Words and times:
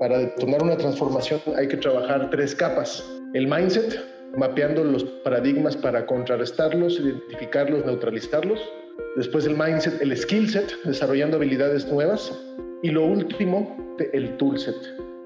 Para 0.00 0.18
detonar 0.18 0.62
una 0.62 0.78
transformación 0.78 1.42
hay 1.58 1.68
que 1.68 1.76
trabajar 1.76 2.30
tres 2.30 2.54
capas. 2.54 3.04
El 3.34 3.46
mindset, 3.46 4.02
mapeando 4.34 4.82
los 4.82 5.04
paradigmas 5.04 5.76
para 5.76 6.06
contrarrestarlos, 6.06 6.98
identificarlos, 6.98 7.84
neutralizarlos. 7.84 8.58
Después 9.16 9.44
el 9.44 9.58
mindset, 9.58 10.00
el 10.00 10.16
skill 10.16 10.48
set, 10.48 10.72
desarrollando 10.86 11.36
habilidades 11.36 11.86
nuevas. 11.86 12.32
Y 12.82 12.88
lo 12.88 13.04
último, 13.04 13.76
el 14.14 14.38
toolset. 14.38 14.74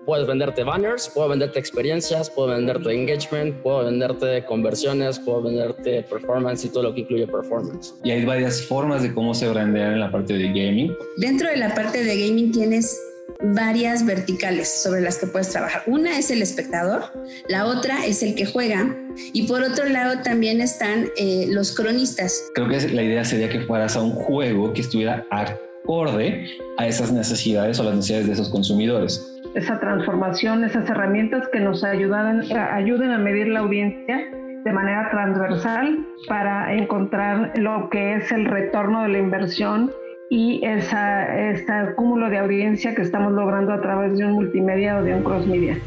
Puedes 0.06 0.26
venderte 0.26 0.64
banners, 0.64 1.08
puedo 1.14 1.28
venderte 1.28 1.60
experiencias, 1.60 2.28
puedo 2.28 2.48
venderte 2.48 2.92
engagement, 2.92 3.54
puedo 3.62 3.84
venderte 3.84 4.44
conversiones, 4.44 5.20
puedo 5.20 5.40
venderte 5.42 6.02
performance 6.02 6.64
y 6.64 6.70
todo 6.70 6.82
lo 6.82 6.94
que 6.94 7.02
incluye 7.02 7.28
performance. 7.28 7.94
Y 8.02 8.10
hay 8.10 8.24
varias 8.24 8.60
formas 8.60 9.04
de 9.04 9.14
cómo 9.14 9.34
se 9.34 9.48
brandean 9.48 9.92
en 9.92 10.00
la 10.00 10.10
parte 10.10 10.36
de 10.36 10.48
gaming. 10.48 10.92
Dentro 11.16 11.48
de 11.48 11.58
la 11.58 11.72
parte 11.76 12.02
de 12.02 12.26
gaming 12.26 12.50
tienes 12.50 13.13
varias 13.40 14.06
verticales 14.06 14.82
sobre 14.82 15.00
las 15.00 15.18
que 15.18 15.26
puedes 15.26 15.50
trabajar. 15.50 15.82
Una 15.86 16.18
es 16.18 16.30
el 16.30 16.42
espectador, 16.42 17.02
la 17.48 17.66
otra 17.66 18.06
es 18.06 18.22
el 18.22 18.34
que 18.34 18.46
juega 18.46 18.94
y 19.32 19.46
por 19.46 19.62
otro 19.62 19.86
lado 19.86 20.22
también 20.22 20.60
están 20.60 21.06
eh, 21.16 21.46
los 21.50 21.74
cronistas. 21.74 22.50
Creo 22.54 22.68
que 22.68 22.88
la 22.88 23.02
idea 23.02 23.24
sería 23.24 23.48
que 23.48 23.60
fueras 23.60 23.96
a 23.96 24.02
un 24.02 24.12
juego 24.12 24.72
que 24.72 24.80
estuviera 24.80 25.26
acorde 25.30 26.46
a 26.78 26.86
esas 26.86 27.12
necesidades 27.12 27.78
o 27.80 27.84
las 27.84 27.94
necesidades 27.94 28.26
de 28.26 28.32
esos 28.32 28.48
consumidores. 28.48 29.30
Esa 29.54 29.78
transformación, 29.78 30.64
esas 30.64 30.88
herramientas 30.88 31.46
que 31.52 31.60
nos 31.60 31.84
ayudan, 31.84 32.42
ayuden 32.52 33.10
a 33.12 33.18
medir 33.18 33.48
la 33.48 33.60
audiencia 33.60 34.18
de 34.64 34.72
manera 34.72 35.10
transversal 35.10 35.98
para 36.26 36.74
encontrar 36.74 37.52
lo 37.56 37.88
que 37.90 38.14
es 38.14 38.32
el 38.32 38.46
retorno 38.46 39.02
de 39.02 39.10
la 39.10 39.18
inversión 39.18 39.92
y 40.36 40.64
esa, 40.64 41.50
este 41.52 41.72
cúmulo 41.94 42.28
de 42.28 42.38
audiencia 42.38 42.92
que 42.92 43.02
estamos 43.02 43.32
logrando 43.34 43.72
a 43.72 43.80
través 43.80 44.18
de 44.18 44.24
un 44.24 44.32
multimedia 44.32 44.98
o 44.98 45.04
de 45.04 45.14
un 45.14 45.22
cross 45.22 45.46
media. 45.46 45.78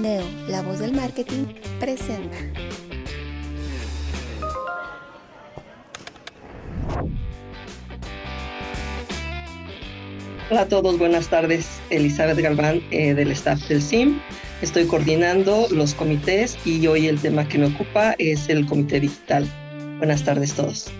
Neo, 0.00 0.22
la 0.48 0.62
voz 0.62 0.78
del 0.78 0.92
marketing, 0.92 1.44
presenta. 1.80 2.36
Hola 10.50 10.60
a 10.60 10.68
todos, 10.68 11.00
buenas 11.00 11.28
tardes. 11.28 11.82
Elizabeth 11.90 12.38
Galván 12.38 12.80
eh, 12.92 13.12
del 13.12 13.32
staff 13.32 13.58
del 13.66 13.82
SIM. 13.82 14.20
Estoy 14.62 14.86
coordinando 14.86 15.66
los 15.72 15.94
comités 15.94 16.56
y 16.64 16.86
hoy 16.86 17.08
el 17.08 17.18
tema 17.18 17.48
que 17.48 17.58
me 17.58 17.66
ocupa 17.66 18.14
es 18.18 18.48
el 18.48 18.66
comité 18.66 19.00
digital. 19.00 19.48
Buenas 19.98 20.24
tardes 20.24 20.54
todos. 20.54 20.90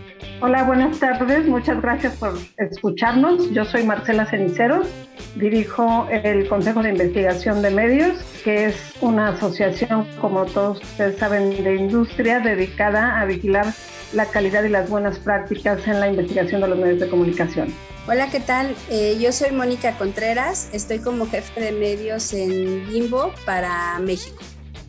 Hola, 0.40 0.64
buenas 0.64 0.98
tardes. 0.98 1.46
Muchas 1.46 1.80
gracias 1.82 2.14
por 2.16 2.38
escucharnos. 2.58 3.50
Yo 3.52 3.64
soy 3.64 3.84
Marcela 3.84 4.26
Ceniceros. 4.26 4.86
Dirijo 5.34 6.08
el 6.10 6.48
Consejo 6.48 6.82
de 6.82 6.90
Investigación 6.90 7.62
de 7.62 7.70
Medios, 7.70 8.18
que 8.44 8.66
es 8.66 8.92
una 9.00 9.30
asociación, 9.30 10.06
como 10.20 10.46
todos 10.46 10.82
ustedes 10.82 11.18
saben, 11.18 11.62
de 11.62 11.76
industria 11.76 12.40
dedicada 12.40 13.20
a 13.20 13.24
vigilar 13.24 13.66
la 14.12 14.26
calidad 14.26 14.64
y 14.64 14.68
las 14.68 14.88
buenas 14.88 15.18
prácticas 15.18 15.86
en 15.86 16.00
la 16.00 16.08
investigación 16.08 16.60
de 16.60 16.68
los 16.68 16.78
medios 16.78 17.00
de 17.00 17.08
comunicación. 17.08 17.74
Hola, 18.08 18.30
¿qué 18.30 18.40
tal? 18.40 18.74
Eh, 18.90 19.18
yo 19.20 19.32
soy 19.32 19.50
Mónica 19.50 19.92
Contreras. 19.98 20.70
Estoy 20.72 21.00
como 21.00 21.26
jefe 21.26 21.60
de 21.60 21.72
medios 21.72 22.32
en 22.32 22.88
Bimbo 22.88 23.32
para 23.44 23.98
México. 23.98 24.38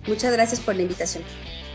Muchas 0.08 0.32
gracias 0.32 0.60
por 0.62 0.76
la 0.76 0.84
invitación. 0.84 1.24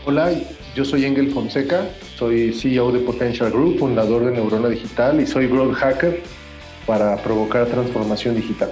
Hola, 0.07 0.31
yo 0.75 0.85
soy 0.85 1.03
Engel 1.03 1.31
Fonseca, 1.31 1.89
soy 2.15 2.53
CEO 2.53 2.91
de 2.91 2.99
Potential 2.99 3.49
Group, 3.49 3.79
fundador 3.79 4.23
de 4.23 4.33
Neurona 4.33 4.69
Digital 4.69 5.19
y 5.19 5.25
soy 5.25 5.47
Growth 5.47 5.73
Hacker 5.73 6.21
para 6.85 7.17
provocar 7.23 7.65
transformación 7.65 8.35
digital. 8.35 8.69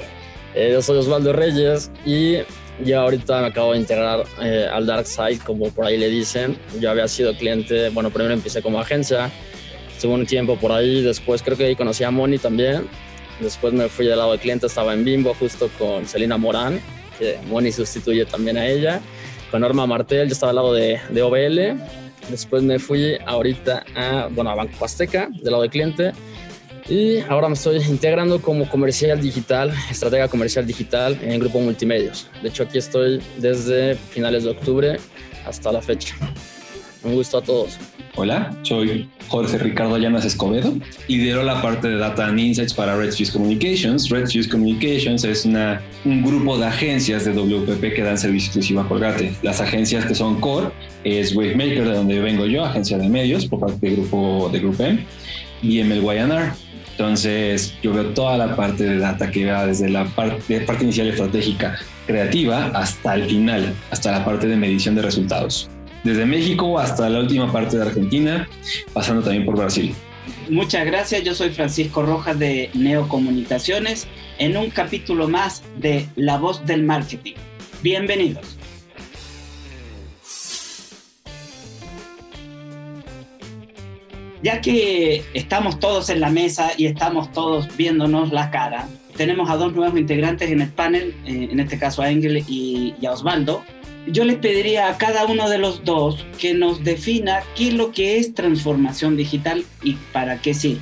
Eh, 0.53 0.69
yo 0.73 0.81
soy 0.83 0.99
Osvaldo 0.99 1.33
Reyes 1.33 1.89
y 2.05 2.37
ya 2.85 2.99
ahorita 2.99 3.41
me 3.41 3.47
acabo 3.47 3.71
de 3.73 3.79
integrar 3.79 4.25
eh, 4.43 4.67
al 4.71 4.85
Dark 4.85 5.07
Side, 5.07 5.39
como 5.43 5.71
por 5.71 5.87
ahí 5.87 5.97
le 5.97 6.07
dicen. 6.07 6.55
Yo 6.79 6.91
había 6.91 7.07
sido 7.07 7.35
cliente, 7.35 7.89
bueno, 7.89 8.11
primero 8.11 8.35
empecé 8.35 8.61
como 8.61 8.79
agencia, 8.79 9.31
estuve 9.91 10.13
un 10.13 10.27
tiempo 10.27 10.55
por 10.57 10.71
ahí, 10.71 11.01
después 11.01 11.41
creo 11.41 11.57
que 11.57 11.65
ahí 11.65 11.75
conocí 11.75 12.03
a 12.03 12.11
Moni 12.11 12.37
también. 12.37 12.87
Después 13.39 13.73
me 13.73 13.89
fui 13.89 14.05
del 14.05 14.19
lado 14.19 14.33
de 14.33 14.37
cliente, 14.37 14.67
estaba 14.67 14.93
en 14.93 15.03
Bimbo 15.03 15.33
justo 15.33 15.67
con 15.79 16.05
Celina 16.05 16.37
Morán, 16.37 16.79
que 17.17 17.39
Moni 17.47 17.71
sustituye 17.71 18.23
también 18.25 18.55
a 18.55 18.67
ella 18.67 19.01
con 19.53 19.61
Norma 19.61 19.85
Martel, 19.85 20.29
yo 20.29 20.33
estaba 20.33 20.49
al 20.49 20.55
lado 20.55 20.73
de, 20.73 20.99
de 21.11 21.21
OBL. 21.21 21.79
Después 22.31 22.63
me 22.63 22.79
fui 22.79 23.19
ahorita 23.23 23.85
a, 23.95 24.27
bueno, 24.31 24.49
a 24.49 24.55
Banco 24.55 24.83
Azteca, 24.83 25.29
del 25.29 25.51
lado 25.51 25.61
de 25.61 25.69
cliente. 25.69 26.11
Y 26.89 27.19
ahora 27.29 27.49
me 27.49 27.53
estoy 27.53 27.77
integrando 27.83 28.41
como 28.41 28.67
comercial 28.67 29.21
digital, 29.21 29.71
estratega 29.91 30.27
comercial 30.27 30.65
digital 30.65 31.19
en 31.21 31.39
Grupo 31.39 31.59
Multimedios. 31.59 32.31
De 32.41 32.49
hecho, 32.49 32.63
aquí 32.63 32.79
estoy 32.79 33.21
desde 33.37 33.93
finales 33.93 34.43
de 34.43 34.49
octubre 34.49 34.97
hasta 35.45 35.71
la 35.71 35.83
fecha. 35.83 36.15
Un 37.03 37.13
gusto 37.13 37.37
a 37.37 37.43
todos. 37.43 37.77
Hola, 38.15 38.55
soy 38.61 39.09
Jorge 39.27 39.57
Ricardo 39.57 39.97
Llanas 39.97 40.23
Escobedo. 40.23 40.75
Lidero 41.07 41.41
la 41.41 41.59
parte 41.63 41.87
de 41.87 41.97
Data 41.97 42.27
and 42.27 42.39
Insights 42.39 42.71
para 42.71 42.95
Redfuse 42.95 43.31
Communications. 43.31 44.07
Redfuse 44.09 44.47
Communications 44.47 45.23
es 45.23 45.45
una, 45.45 45.81
un 46.05 46.21
grupo 46.21 46.55
de 46.59 46.67
agencias 46.67 47.25
de 47.25 47.31
WPP 47.31 47.95
que 47.95 48.03
dan 48.03 48.19
servicio 48.19 48.49
exclusivo 48.49 48.81
a 48.81 48.87
Colgate. 48.87 49.33
Las 49.41 49.61
agencias 49.61 50.05
que 50.05 50.13
son 50.13 50.39
core 50.39 50.67
es 51.03 51.35
Wavemaker, 51.35 51.85
de 51.85 51.95
donde 51.95 52.19
vengo 52.19 52.45
yo, 52.45 52.63
agencia 52.63 52.99
de 52.99 53.09
medios 53.09 53.47
por 53.47 53.61
parte 53.61 53.87
del 53.87 53.95
grupo 53.95 54.47
de 54.53 54.59
Grupo 54.59 54.83
M, 54.83 55.03
y 55.63 55.83
MLYNR. 55.83 56.53
Entonces, 56.91 57.73
yo 57.81 57.93
veo 57.93 58.05
toda 58.09 58.37
la 58.37 58.55
parte 58.55 58.83
de 58.83 58.99
data 58.99 59.31
que 59.31 59.51
va 59.51 59.65
desde 59.65 59.89
la 59.89 60.05
parte 60.05 60.83
inicial 60.83 61.07
estratégica 61.07 61.79
creativa 62.05 62.67
hasta 62.75 63.15
el 63.15 63.23
final, 63.23 63.73
hasta 63.89 64.11
la 64.11 64.23
parte 64.23 64.45
de 64.45 64.55
medición 64.55 64.93
de 64.93 65.01
resultados 65.01 65.67
desde 66.03 66.25
México 66.25 66.79
hasta 66.79 67.09
la 67.09 67.19
última 67.19 67.51
parte 67.51 67.77
de 67.77 67.83
Argentina, 67.83 68.47
pasando 68.93 69.21
también 69.21 69.45
por 69.45 69.57
Brasil. 69.57 69.93
Muchas 70.49 70.85
gracias, 70.85 71.23
yo 71.23 71.33
soy 71.33 71.49
Francisco 71.49 72.01
Rojas 72.03 72.37
de 72.37 72.69
Neocomunicaciones 72.73 74.07
en 74.37 74.57
un 74.57 74.69
capítulo 74.69 75.27
más 75.27 75.63
de 75.77 76.07
La 76.15 76.37
voz 76.37 76.65
del 76.65 76.83
marketing. 76.83 77.35
Bienvenidos. 77.81 78.57
Ya 84.41 84.59
que 84.59 85.23
estamos 85.33 85.79
todos 85.79 86.09
en 86.09 86.19
la 86.19 86.29
mesa 86.29 86.71
y 86.77 86.85
estamos 86.85 87.31
todos 87.31 87.75
viéndonos 87.77 88.33
la 88.33 88.51
cara, 88.51 88.89
tenemos 89.15 89.49
a 89.49 89.55
dos 89.55 89.73
nuevos 89.73 89.97
integrantes 89.97 90.51
en 90.51 90.61
el 90.61 90.69
panel, 90.69 91.15
eh, 91.25 91.47
en 91.51 91.59
este 91.59 91.77
caso 91.77 92.01
a 92.01 92.09
Engel 92.09 92.43
y, 92.47 92.93
a 93.05 93.11
Osvaldo, 93.11 93.63
yo 94.07 94.25
les 94.25 94.37
pediría 94.37 94.89
a 94.89 94.97
cada 94.97 95.25
uno 95.25 95.49
de 95.49 95.57
los 95.57 95.83
dos 95.83 96.25
que 96.39 96.53
nos 96.53 96.83
defina 96.83 97.43
qué 97.55 97.69
es 97.69 97.73
lo 97.73 97.91
que 97.91 98.17
es 98.17 98.33
transformación 98.33 99.15
digital 99.15 99.63
y 99.83 99.93
para 100.11 100.41
qué 100.41 100.53
sirve. 100.53 100.81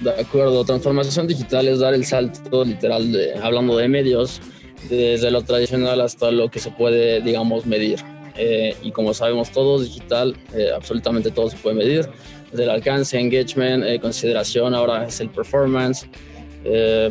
De 0.00 0.10
acuerdo, 0.10 0.64
transformación 0.64 1.26
digital 1.26 1.66
es 1.66 1.80
dar 1.80 1.92
el 1.92 2.04
salto 2.04 2.64
literal 2.64 3.10
de, 3.10 3.34
hablando 3.34 3.76
de 3.76 3.88
medios, 3.88 4.40
desde 4.88 5.30
lo 5.30 5.42
tradicional 5.42 6.00
hasta 6.00 6.30
lo 6.30 6.50
que 6.50 6.60
se 6.60 6.70
puede, 6.70 7.20
digamos, 7.20 7.66
medir. 7.66 7.98
Eh, 8.36 8.76
y 8.82 8.92
como 8.92 9.12
sabemos 9.12 9.50
todos, 9.50 9.82
digital, 9.82 10.36
eh, 10.54 10.68
absolutamente 10.74 11.32
todo 11.32 11.50
se 11.50 11.56
puede 11.56 11.74
medir, 11.74 12.08
desde 12.52 12.64
el 12.64 12.70
alcance, 12.70 13.18
engagement, 13.18 13.84
eh, 13.84 13.98
consideración, 14.00 14.74
ahora 14.74 15.06
es 15.06 15.20
el 15.20 15.28
performance. 15.28 16.06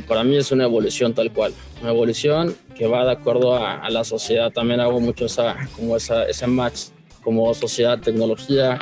Para 0.08 0.24
mí 0.24 0.38
es 0.38 0.52
una 0.52 0.66
evolución 0.66 1.14
tal 1.14 1.32
cual, 1.32 1.54
una 1.82 1.92
evolución 1.92 2.56
que 2.76 2.88
va 2.88 3.06
de 3.06 3.12
acuerdo 3.12 3.56
a, 3.56 3.90
la 3.90 4.04
sociedad. 4.04 4.52
También 4.52 4.80
hago 4.80 5.00
mucho 5.00 5.26
esa, 5.26 5.56
como 5.76 5.96
esa, 5.98 6.26
ese 6.26 6.48
match 6.48 6.90
como 7.24 7.54
sociedad, 7.54 8.00
tecnología 8.00 8.80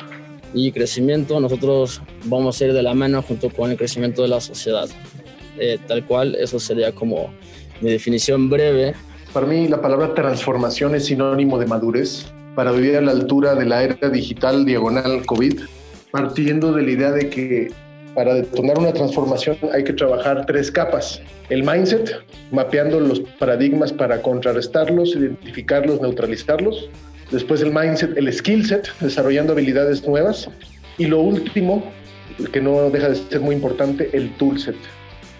y 0.54 0.70
crecimiento. 0.72 1.40
Nosotros 1.40 2.00
vamos 2.24 2.60
a 2.60 2.64
ir 2.66 2.72
de 2.72 2.82
la 2.82 2.94
mano 2.94 3.22
junto 3.22 3.50
con 3.50 3.70
el 3.70 3.76
crecimiento 3.76 4.22
de 4.22 4.28
la 4.28 4.40
sociedad. 4.40 4.88
Eh, 5.58 5.78
tal 5.86 6.04
cual, 6.06 6.34
eso 6.34 6.60
sería 6.60 6.92
como 6.92 7.30
mi 7.80 7.90
definición 7.90 8.48
breve. 8.50 8.94
Para 9.32 9.46
mí 9.46 9.68
la 9.68 9.80
palabra 9.80 10.14
transformación 10.14 10.94
es 10.94 11.06
sinónimo 11.06 11.58
de 11.58 11.66
madurez. 11.66 12.26
para 12.54 12.72
vivir 12.72 12.96
a 12.96 13.02
la 13.02 13.12
altura 13.12 13.54
de 13.54 13.66
la 13.66 13.82
era 13.82 14.08
digital 14.08 14.64
diagonal 14.64 15.26
COVID, 15.26 15.60
partiendo 16.10 16.72
de 16.72 16.82
la 16.82 16.90
idea 16.90 17.10
de 17.10 17.28
que 17.28 17.70
para 18.16 18.34
detonar 18.34 18.78
una 18.78 18.92
transformación 18.94 19.58
hay 19.72 19.84
que 19.84 19.92
trabajar 19.92 20.46
tres 20.46 20.70
capas. 20.70 21.20
El 21.50 21.62
mindset, 21.62 22.16
mapeando 22.50 22.98
los 22.98 23.20
paradigmas 23.38 23.92
para 23.92 24.22
contrarrestarlos, 24.22 25.14
identificarlos, 25.14 26.00
neutralizarlos. 26.00 26.88
Después 27.30 27.60
el 27.60 27.74
mindset, 27.74 28.16
el 28.16 28.32
skill 28.32 28.64
set, 28.64 28.88
desarrollando 29.00 29.52
habilidades 29.52 30.08
nuevas. 30.08 30.48
Y 30.96 31.06
lo 31.06 31.20
último, 31.20 31.84
que 32.52 32.60
no 32.62 32.88
deja 32.88 33.10
de 33.10 33.16
ser 33.16 33.40
muy 33.40 33.54
importante, 33.54 34.08
el 34.14 34.34
toolset. 34.38 34.76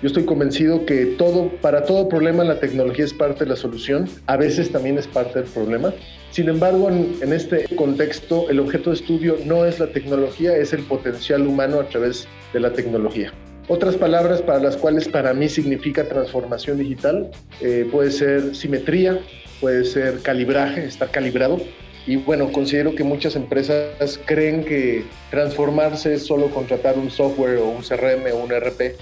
Yo 0.03 0.09
estoy 0.09 0.27
convencido 0.27 0.85
que 0.85 1.07
todo, 1.07 1.49
para 1.63 1.85
todo 1.85 2.11
problema 2.11 2.45
la 2.45 2.61
tecnología 2.61 3.07
es 3.07 3.15
parte 3.15 3.45
de 3.45 3.51
la 3.51 3.57
solución, 3.57 4.07
a 4.27 4.37
veces 4.37 4.71
también 4.71 4.99
es 4.99 5.07
parte 5.07 5.41
del 5.41 5.49
problema. 5.49 5.95
Sin 6.37 6.51
embargo, 6.51 6.91
en, 6.91 7.33
este 7.33 7.65
contexto, 7.77 8.51
el 8.51 8.61
objeto 8.61 8.91
de 8.91 8.97
estudio 8.97 9.39
no 9.47 9.65
es 9.65 9.81
la 9.81 9.87
tecnología, 9.87 10.55
es 10.55 10.75
el 10.75 10.83
potencial 10.83 11.47
humano 11.47 11.81
a 11.81 11.89
través 11.89 12.29
de 12.53 12.61
la 12.61 12.75
tecnología. 12.75 13.33
Otras 13.69 13.97
palabras 13.97 14.43
para 14.43 14.59
las 14.59 14.77
cuales 14.77 15.09
para 15.09 15.33
mí 15.33 15.49
significa 15.49 16.07
transformación 16.07 16.77
digital 16.77 17.31
eh, 17.63 17.89
puede 17.91 18.11
ser 18.11 18.55
simetría, 18.55 19.19
puede 19.63 19.87
ser 19.87 20.21
calibraje, 20.21 20.85
estar 20.85 21.11
calibrado. 21.11 21.59
Y 22.07 22.17
bueno, 22.17 22.53
considero 22.53 22.95
que 22.95 23.03
muchas 23.03 23.35
empresas 23.35 24.21
creen 24.27 24.63
que 24.63 25.05
transformarse 25.31 26.13
es 26.13 26.27
solo 26.27 26.51
contratar 26.51 26.99
un 26.99 27.11
software 27.11 27.57
o 27.61 27.71
un 27.71 27.81
CRM 27.81 28.31
o 28.35 28.45
un 28.45 28.51
RP 28.51 28.95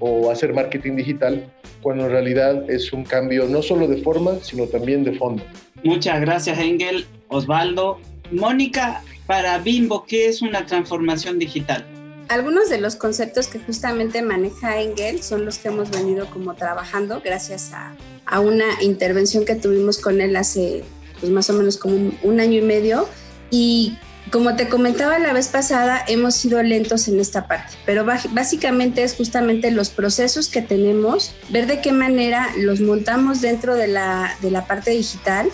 o 0.00 0.30
hacer 0.30 0.54
marketing 0.54 0.96
digital, 0.96 1.52
cuando 1.82 2.06
en 2.06 2.12
realidad 2.12 2.70
es 2.70 2.94
un 2.94 3.04
cambio 3.04 3.44
no 3.44 3.60
solo 3.60 3.86
de 3.88 3.98
forma, 3.98 4.38
sino 4.40 4.64
también 4.68 5.04
de 5.04 5.12
fondo. 5.12 5.42
Muchas 5.84 6.20
gracias, 6.20 6.58
Engel. 6.58 7.06
Osvaldo. 7.28 8.00
Mónica, 8.30 9.02
para 9.26 9.58
Bimbo, 9.58 10.04
¿qué 10.06 10.28
es 10.28 10.42
una 10.42 10.66
transformación 10.66 11.38
digital? 11.38 11.86
Algunos 12.28 12.68
de 12.68 12.78
los 12.78 12.96
conceptos 12.96 13.48
que 13.48 13.58
justamente 13.58 14.20
maneja 14.20 14.80
Engel 14.80 15.22
son 15.22 15.44
los 15.46 15.58
que 15.58 15.68
hemos 15.68 15.90
venido 15.90 16.26
como 16.26 16.54
trabajando 16.54 17.22
gracias 17.24 17.72
a, 17.72 17.94
a 18.26 18.40
una 18.40 18.82
intervención 18.82 19.46
que 19.46 19.54
tuvimos 19.54 19.98
con 19.98 20.20
él 20.20 20.36
hace 20.36 20.84
pues 21.20 21.32
más 21.32 21.48
o 21.50 21.54
menos 21.54 21.76
como 21.78 22.12
un, 22.22 22.40
año 22.40 22.58
y 22.58 22.62
medio 22.62 23.08
y 23.50 23.96
como 24.30 24.56
te 24.56 24.68
comentaba 24.68 25.18
la 25.18 25.32
vez 25.32 25.48
pasada, 25.48 26.02
hemos 26.06 26.34
sido 26.34 26.62
lentos 26.62 27.08
en 27.08 27.20
esta 27.20 27.46
parte, 27.46 27.74
pero 27.86 28.04
básicamente 28.04 29.02
es 29.02 29.14
justamente 29.14 29.70
los 29.70 29.90
procesos 29.90 30.48
que 30.48 30.62
tenemos, 30.62 31.34
ver 31.50 31.66
de 31.66 31.80
qué 31.80 31.92
manera 31.92 32.48
los 32.56 32.80
montamos 32.80 33.40
dentro 33.40 33.74
de 33.74 33.88
la, 33.88 34.36
de 34.42 34.50
la 34.50 34.66
parte 34.66 34.90
digital, 34.90 35.48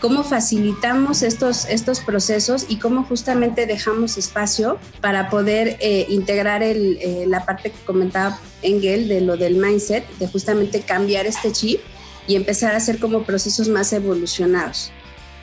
cómo 0.00 0.24
facilitamos 0.24 1.22
estos, 1.22 1.66
estos 1.66 2.00
procesos 2.00 2.66
y 2.68 2.76
cómo 2.76 3.04
justamente 3.04 3.66
dejamos 3.66 4.18
espacio 4.18 4.78
para 5.00 5.30
poder 5.30 5.76
eh, 5.80 6.06
integrar 6.08 6.62
el, 6.62 6.98
eh, 7.00 7.24
la 7.26 7.44
parte 7.44 7.70
que 7.70 7.78
comentaba 7.84 8.38
Engel 8.62 9.08
de 9.08 9.20
lo 9.20 9.36
del 9.36 9.56
mindset, 9.56 10.06
de 10.18 10.28
justamente 10.28 10.80
cambiar 10.80 11.26
este 11.26 11.52
chip 11.52 11.80
y 12.26 12.36
empezar 12.36 12.74
a 12.74 12.78
hacer 12.78 12.98
como 12.98 13.22
procesos 13.22 13.68
más 13.68 13.92
evolucionados. 13.92 14.92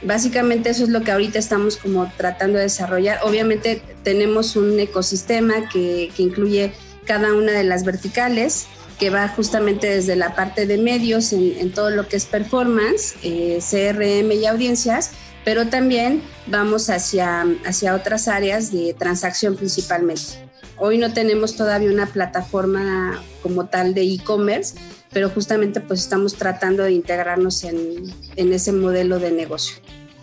Básicamente 0.06 0.70
eso 0.70 0.84
es 0.84 0.90
lo 0.90 1.02
que 1.02 1.12
ahorita 1.12 1.40
estamos 1.40 1.78
como 1.78 2.12
tratando 2.18 2.58
de 2.58 2.64
desarrollar. 2.64 3.20
Obviamente 3.24 3.82
tenemos 4.04 4.56
un 4.56 4.80
ecosistema 4.80 5.70
que, 5.70 6.12
incluye 6.18 6.74
cada 7.06 7.34
una 7.34 7.52
de 7.52 7.64
las 7.64 7.84
verticales, 7.86 8.68
que 9.00 9.10
va 9.10 9.28
justamente 9.28 9.88
desde 9.88 10.16
la 10.16 10.36
parte 10.36 10.66
de 10.66 10.78
medios 10.78 11.34
en, 11.34 11.72
todo 11.72 11.90
lo 11.90 12.08
que 12.08 12.18
es 12.18 12.26
performance, 12.26 13.16
eh, 13.24 13.60
CRM 13.60 14.32
y 14.32 14.46
audiencias, 14.46 15.12
pero 15.46 15.68
también 15.68 16.22
vamos 16.48 16.90
hacia, 16.90 17.46
hacia 17.66 17.96
otras 17.96 18.28
áreas 18.28 18.72
de 18.72 18.94
transacción 18.94 19.56
principalmente. 19.56 20.44
Hoy 20.78 20.98
no 20.98 21.14
tenemos 21.14 21.56
todavía 21.56 21.92
una 21.92 22.08
plataforma 22.08 23.24
como 23.42 23.68
tal 23.68 23.94
de 23.94 24.04
e-commerce, 24.04 24.76
pero 25.14 25.30
justamente 25.30 25.80
pues 25.80 26.02
estamos 26.02 26.34
tratando 26.34 26.84
de 26.84 26.92
integrarnos 26.92 27.64
en, 27.64 28.14
ese 28.36 28.72
modelo 28.72 29.20
de 29.20 29.32
negocio. 29.32 29.78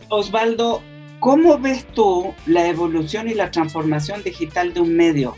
Osvaldo, 0.08 0.82
¿cómo 1.20 1.58
ves 1.58 1.87
tú 1.94 2.34
la 2.46 2.69
evolución 2.69 3.28
y 3.28 3.34
la 3.34 3.50
transformación 3.50 4.22
digital 4.22 4.75
de 4.75 4.81
un 4.81 4.96
medio? 4.96 5.37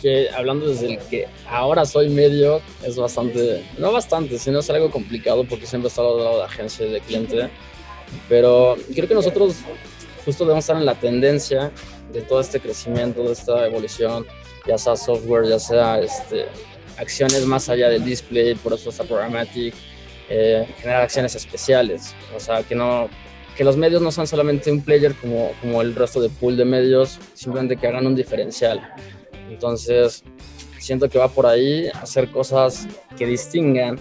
Que 0.00 0.28
hablando 0.30 0.68
desde 0.68 0.94
el 0.94 0.98
que 0.98 1.28
ahora 1.48 1.84
soy 1.84 2.08
medio, 2.08 2.60
es 2.82 2.96
bastante, 2.96 3.64
no 3.78 3.92
bastante, 3.92 4.38
sino 4.38 4.60
es 4.60 4.70
algo 4.70 4.90
complicado 4.90 5.44
porque 5.44 5.66
siempre 5.66 5.86
he 5.86 5.90
estado 5.90 6.16
al 6.16 6.24
lado 6.24 6.38
de 6.38 6.44
agencia 6.44 6.86
y 6.86 6.90
de 6.90 7.00
cliente, 7.00 7.50
pero 8.28 8.76
creo 8.94 9.06
que 9.06 9.14
nosotros 9.14 9.56
justo 10.24 10.44
debemos 10.44 10.64
estar 10.64 10.76
en 10.76 10.86
la 10.86 10.94
tendencia 10.96 11.70
de 12.12 12.22
todo 12.22 12.40
este 12.40 12.58
crecimiento, 12.58 13.22
de 13.22 13.32
esta 13.32 13.66
evolución, 13.66 14.26
ya 14.66 14.76
sea 14.76 14.96
software, 14.96 15.46
ya 15.46 15.58
sea 15.58 16.00
este, 16.00 16.46
acciones 16.98 17.44
más 17.46 17.68
allá 17.68 17.88
del 17.88 18.04
display, 18.04 18.54
por 18.54 18.72
eso 18.72 18.90
está 18.90 19.04
programmatic, 19.04 19.74
eh, 20.28 20.66
generar 20.78 21.02
acciones 21.02 21.34
especiales, 21.34 22.14
o 22.34 22.40
sea, 22.40 22.62
que 22.62 22.74
no 22.74 23.08
que 23.56 23.64
los 23.64 23.76
medios 23.76 24.02
no 24.02 24.12
sean 24.12 24.26
solamente 24.26 24.70
un 24.70 24.82
player 24.82 25.14
como, 25.14 25.52
como 25.62 25.80
el 25.80 25.94
resto 25.94 26.20
de 26.20 26.28
pool 26.28 26.58
de 26.58 26.66
medios, 26.66 27.18
simplemente 27.32 27.76
que 27.76 27.86
hagan 27.86 28.06
un 28.06 28.14
diferencial. 28.14 28.86
Entonces, 29.48 30.22
siento 30.78 31.08
que 31.08 31.18
va 31.18 31.28
por 31.28 31.46
ahí 31.46 31.88
hacer 31.94 32.30
cosas 32.30 32.86
que 33.16 33.24
distingan 33.24 33.98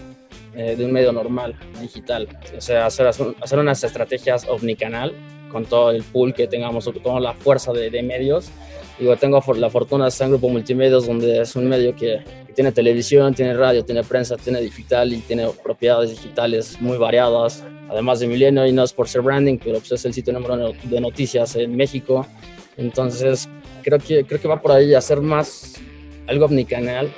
eh, 0.56 0.76
de 0.76 0.86
un 0.86 0.92
medio 0.92 1.14
normal, 1.14 1.58
digital. 1.80 2.28
O 2.58 2.60
sea, 2.60 2.86
hacer, 2.86 3.08
hacer 3.08 3.60
unas 3.60 3.82
estrategias 3.84 4.46
omnicanal 4.50 5.14
con 5.50 5.66
todo 5.66 5.92
el 5.92 6.04
pool 6.04 6.34
que 6.34 6.48
tengamos, 6.48 6.84
con 6.84 7.02
toda 7.02 7.22
la 7.22 7.34
fuerza 7.34 7.72
de, 7.72 7.90
de 7.90 8.04
medios 8.04 8.50
Digo, 9.00 9.16
tengo 9.18 9.42
la 9.56 9.70
fortuna 9.70 10.06
de 10.06 10.10
estar 10.10 10.26
en 10.26 10.32
Grupo 10.32 10.50
Multimedios, 10.50 11.06
donde 11.08 11.42
es 11.42 11.56
un 11.56 11.68
medio 11.68 11.96
que, 11.96 12.24
tiene 12.56 12.72
televisión, 12.72 13.36
tiene 13.36 13.54
radio, 13.54 13.84
tiene 13.84 14.02
prensa, 14.04 14.38
tiene 14.38 14.62
digital 14.62 15.12
y 15.12 15.18
tiene 15.18 15.48
propiedades 15.62 16.12
digitales 16.12 16.80
muy 16.80 16.98
variadas. 16.98 17.64
Además 17.90 18.22
de 18.22 18.28
Milenio, 18.28 18.66
y 18.66 18.72
no 18.72 18.84
es 18.84 18.94
por 18.94 19.10
ser 19.10 19.22
branding, 19.22 19.58
pero 19.58 19.80
pues 19.80 19.92
es 19.92 20.06
el 20.06 20.14
sitio 20.14 20.34
número 20.34 20.72
de 20.72 21.02
noticias 21.02 21.56
en 21.58 21.76
México. 21.76 22.26
Entonces, 22.78 23.50
creo 23.84 24.00
que, 24.00 24.24
creo 24.24 24.42
que 24.42 24.48
va 24.48 24.62
por 24.62 24.72
ahí 24.72 24.94
a 24.94 25.02
ser 25.02 25.20
más 25.22 25.76
algo 26.28 26.46
omnicanal 26.46 27.12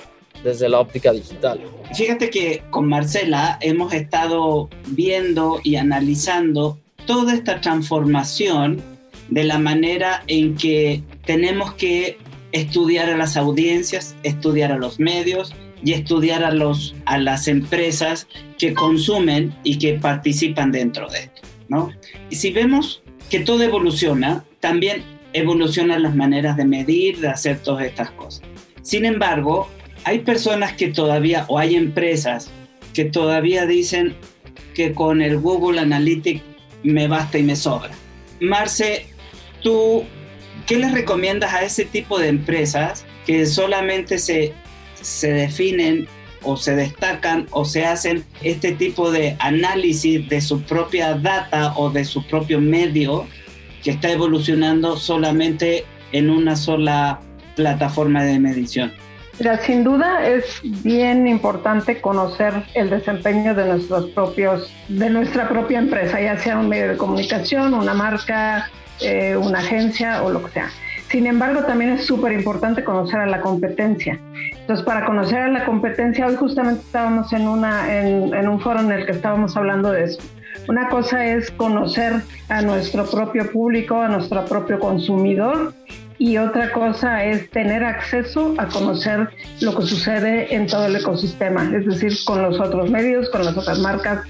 desde 0.44 0.68
la 0.68 0.79
óptica 0.79 1.12
digital. 1.12 1.62
Fíjate 1.95 2.29
que 2.29 2.63
con 2.69 2.89
Marcela 2.89 3.57
hemos 3.62 3.94
estado 3.94 4.69
viendo 4.88 5.59
y 5.63 5.75
analizando 5.75 6.79
toda 7.06 7.33
esta 7.33 7.62
transformación 7.62 8.81
de 9.29 9.44
la 9.44 9.59
manera 9.59 10.24
en 10.27 10.56
que 10.56 11.03
tenemos 11.27 11.74
que 11.74 12.18
estudiar 12.53 13.09
a 13.09 13.18
las 13.18 13.38
audiencias, 13.38 14.15
estudiar 14.24 14.72
a 14.72 14.77
los 14.77 15.00
medios 15.00 15.53
y 15.84 15.93
estudiar 15.93 16.43
a, 16.43 16.51
los, 16.51 16.96
a 17.05 17.19
las 17.19 17.48
empresas 17.48 18.27
que 18.57 18.74
consumen 18.74 19.53
y 19.63 19.77
que 19.77 19.93
participan 19.93 20.72
dentro 20.72 21.07
de 21.10 21.19
esto. 21.19 21.41
¿no? 21.67 21.91
Y 22.31 22.38
si 22.38 22.51
vemos 22.51 23.03
que 23.29 23.41
todo 23.41 23.62
evoluciona, 23.62 24.46
también 24.62 25.03
evolucionan 25.34 26.01
las 26.01 26.15
maneras 26.15 26.57
de 26.57 26.65
medir, 26.65 27.19
de 27.19 27.27
hacer 27.27 27.60
todas 27.60 27.86
estas 27.86 28.10
cosas. 28.12 28.41
Sin 28.81 29.05
embargo, 29.05 29.69
hay 30.05 30.19
personas 30.19 30.74
que 30.74 30.88
todavía, 30.88 31.46
o 31.50 31.60
hay 31.60 31.75
empresas 31.75 32.50
que 32.93 33.03
todavía 33.05 33.65
dicen 33.65 34.15
que 34.74 34.93
con 34.93 35.22
el 35.22 35.38
Google 35.38 35.81
Analytics 35.81 36.41
me 36.84 37.10
basta 37.10 37.38
y 37.38 37.43
me 37.43 37.57
sobra. 37.57 37.91
Marce, 38.39 39.07
tú 39.62 40.05
¿Qué 40.67 40.75
les 40.75 40.93
recomiendas 40.93 41.53
a 41.53 41.63
ese 41.63 41.86
tipo 41.86 42.19
de 42.19 42.27
empresas 42.27 43.05
que 43.25 43.45
solamente 43.45 44.19
se, 44.19 44.53
se 45.01 45.31
definen 45.31 46.09
o 46.43 46.57
se 46.57 46.75
destacan 46.75 47.47
o 47.51 47.63
se 47.63 47.86
hacen 47.86 48.25
este 48.43 48.74
tipo 48.74 49.09
de 49.09 49.38
análisis 49.39 50.27
de 50.27 50.41
su 50.41 50.62
propia 50.63 51.13
data 51.13 51.74
o 51.77 51.89
de 51.89 52.03
su 52.03 52.27
propio 52.27 52.59
medio 52.59 53.25
que 53.81 53.91
está 53.91 54.12
evolucionando 54.12 54.97
solamente 54.97 55.86
en 56.12 56.29
una 56.29 56.57
sola 56.57 57.21
plataforma 57.55 58.25
de 58.25 58.38
medición? 58.38 58.91
Mira, 59.39 59.59
sin 59.59 59.86
duda 59.86 60.27
es 60.27 60.59
bien 60.83 61.27
importante 61.27 62.01
conocer 62.01 62.53
el 62.74 62.89
desempeño 62.89 63.55
de 63.55 63.67
nuestros 63.67 64.07
propios, 64.07 64.69
de 64.89 65.09
nuestra 65.12 65.47
propia 65.47 65.79
empresa, 65.79 66.19
ya 66.19 66.38
sea 66.38 66.57
un 66.57 66.67
medio 66.67 66.89
de 66.89 66.97
comunicación, 66.97 67.74
una 67.74 67.93
marca, 67.93 68.69
eh, 69.01 69.36
una 69.36 69.60
agencia 69.60 70.24
o 70.24 70.30
lo 70.30 70.44
que 70.44 70.51
sea. 70.51 70.70
Sin 71.10 71.25
embargo, 71.25 71.63
también 71.63 71.92
es 71.92 72.06
súper 72.06 72.34
importante 72.34 72.84
conocer 72.84 73.20
a 73.20 73.25
la 73.25 73.39
competencia. 73.39 74.20
Entonces, 74.60 74.86
para 74.86 75.06
conocer 75.06 75.39
a 75.39 75.48
la 75.48 75.66
competencia, 75.66 76.27
hoy 76.27 76.36
justamente 76.36 76.82
estábamos 76.82 77.32
en, 77.32 77.48
una, 77.48 77.98
en, 77.98 78.34
en 78.34 78.48
un 78.48 78.60
foro 78.60 78.82
en 78.82 78.92
el 78.92 79.06
que 79.06 79.13
estábamos 79.13 79.56
hablando 79.56 79.92
de 79.92 80.04
eso. 80.04 80.20
Una 80.68 80.89
cosa 80.89 81.25
es 81.25 81.50
conocer 81.51 82.24
a 82.50 82.62
nuestro 82.62 83.06
propio 83.06 83.50
público, 83.51 84.01
a 84.01 84.10
nuestro 84.10 84.44
propio 84.46 84.80
consumidor, 84.80 85.74
y 86.20 86.38
otra 86.38 86.72
cosa 86.72 87.24
es 87.24 87.50
tener 87.51 87.84
acceso 87.84 88.56
a 88.58 88.68
conocer 88.68 89.30
lo 89.62 89.75
que 89.75 89.84
sucede 89.84 90.54
en 90.56 90.68
todo 90.68 90.88
el 90.88 90.96
ecosistema, 90.96 91.72
es 91.75 91.86
decir, 91.86 92.13
con 92.25 92.42
los 92.42 92.60
otros 92.60 92.89
medios, 92.89 93.30
con 93.30 93.46
las 93.46 93.56
otras 93.56 93.80
marcas, 93.80 94.22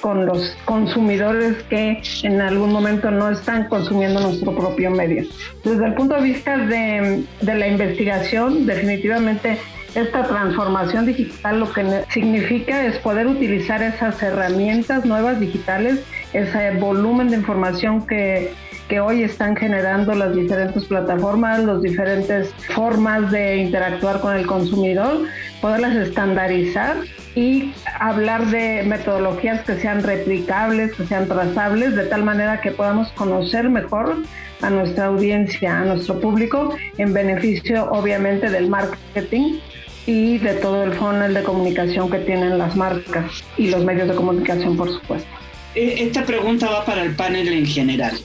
con 0.00 0.26
los 0.26 0.56
consumidores 0.64 1.62
que 1.64 2.02
en 2.22 2.40
algún 2.40 2.72
momento 2.72 3.10
no 3.10 3.30
están 3.30 3.68
consumiendo 3.68 4.20
nuestro 4.20 4.54
propio 4.54 4.90
medio. 4.90 5.24
Desde 5.64 5.86
el 5.86 5.94
punto 5.94 6.16
de 6.16 6.22
vista 6.22 6.56
de, 6.56 7.24
de 7.40 7.54
la 7.54 7.68
investigación, 7.68 8.66
definitivamente 8.66 9.58
esta 9.94 10.22
transformación 10.22 11.06
digital 11.06 11.60
lo 11.60 11.72
que 11.72 12.04
significa 12.10 12.86
es 12.86 12.98
poder 12.98 13.26
utilizar 13.26 13.82
esas 13.82 14.22
herramientas 14.22 15.04
nuevas 15.04 15.40
digitales, 15.40 16.00
ese 16.32 16.70
volumen 16.72 17.28
de 17.30 17.36
información 17.36 18.06
que, 18.06 18.52
que 18.88 19.00
hoy 19.00 19.22
están 19.22 19.56
generando 19.56 20.14
las 20.14 20.34
diferentes 20.34 20.84
plataformas, 20.84 21.64
las 21.64 21.82
diferentes 21.82 22.52
formas 22.74 23.30
de 23.30 23.56
interactuar 23.58 24.20
con 24.20 24.36
el 24.36 24.46
consumidor, 24.46 25.24
poderlas 25.60 25.96
estandarizar 25.96 26.96
y 27.34 27.72
hablar 27.98 28.46
de 28.46 28.82
metodologías 28.84 29.64
que 29.64 29.76
sean 29.76 30.02
replicables, 30.02 30.92
que 30.94 31.06
sean 31.06 31.28
trazables, 31.28 31.94
de 31.94 32.06
tal 32.06 32.24
manera 32.24 32.60
que 32.60 32.72
podamos 32.72 33.08
conocer 33.12 33.68
mejor 33.68 34.16
a 34.62 34.70
nuestra 34.70 35.06
audiencia, 35.06 35.80
a 35.80 35.84
nuestro 35.84 36.20
público, 36.20 36.74
en 36.98 37.12
beneficio 37.12 37.90
obviamente 37.90 38.50
del 38.50 38.68
marketing 38.68 39.58
y 40.06 40.38
de 40.38 40.54
todo 40.54 40.82
el 40.82 40.92
funnel 40.94 41.34
de 41.34 41.42
comunicación 41.42 42.10
que 42.10 42.18
tienen 42.18 42.58
las 42.58 42.74
marcas 42.76 43.44
y 43.56 43.68
los 43.68 43.84
medios 43.84 44.08
de 44.08 44.14
comunicación, 44.14 44.76
por 44.76 44.92
supuesto. 44.92 45.28
Eh, 45.74 45.96
esta 45.98 46.24
pregunta 46.24 46.68
va 46.68 46.84
para 46.84 47.02
el 47.02 47.14
panel 47.14 47.48
en 47.48 47.66
general. 47.66 48.18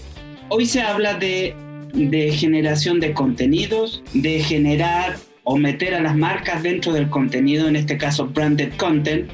Hoy 0.50 0.66
se 0.66 0.82
habla 0.82 1.14
de, 1.16 1.56
de 1.94 2.32
generación 2.32 3.00
de 3.00 3.14
contenidos, 3.14 4.04
de 4.14 4.40
generar 4.40 5.16
o 5.46 5.58
meter 5.58 5.96
a 5.96 6.02
las 6.02 6.16
marcas 6.16 6.62
dentro 6.62 6.92
del 6.94 7.10
contenido, 7.10 7.68
en 7.68 7.78
este 7.78 7.98
caso 7.98 8.28
branded 8.28 8.74
content. 8.76 9.32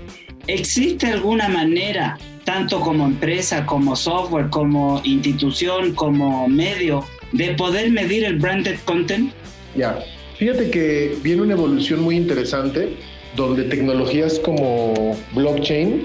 ¿Existe 0.47 1.07
alguna 1.07 1.49
manera, 1.49 2.17
tanto 2.45 2.79
como 2.79 3.05
empresa, 3.05 3.65
como 3.65 3.95
software, 3.95 4.49
como 4.49 5.01
institución, 5.03 5.95
como 5.95 6.47
medio, 6.47 7.03
de 7.31 7.55
poder 7.55 7.89
medir 7.91 8.23
el 8.23 8.37
branded 8.37 8.77
content? 8.85 9.31
Ya, 9.75 9.99
Fíjate 10.41 10.71
que 10.71 11.15
viene 11.21 11.43
una 11.43 11.53
evolución 11.53 12.01
muy 12.01 12.17
interesante 12.17 12.95
donde 13.35 13.61
tecnologías 13.61 14.39
como 14.39 15.15
blockchain 15.35 16.01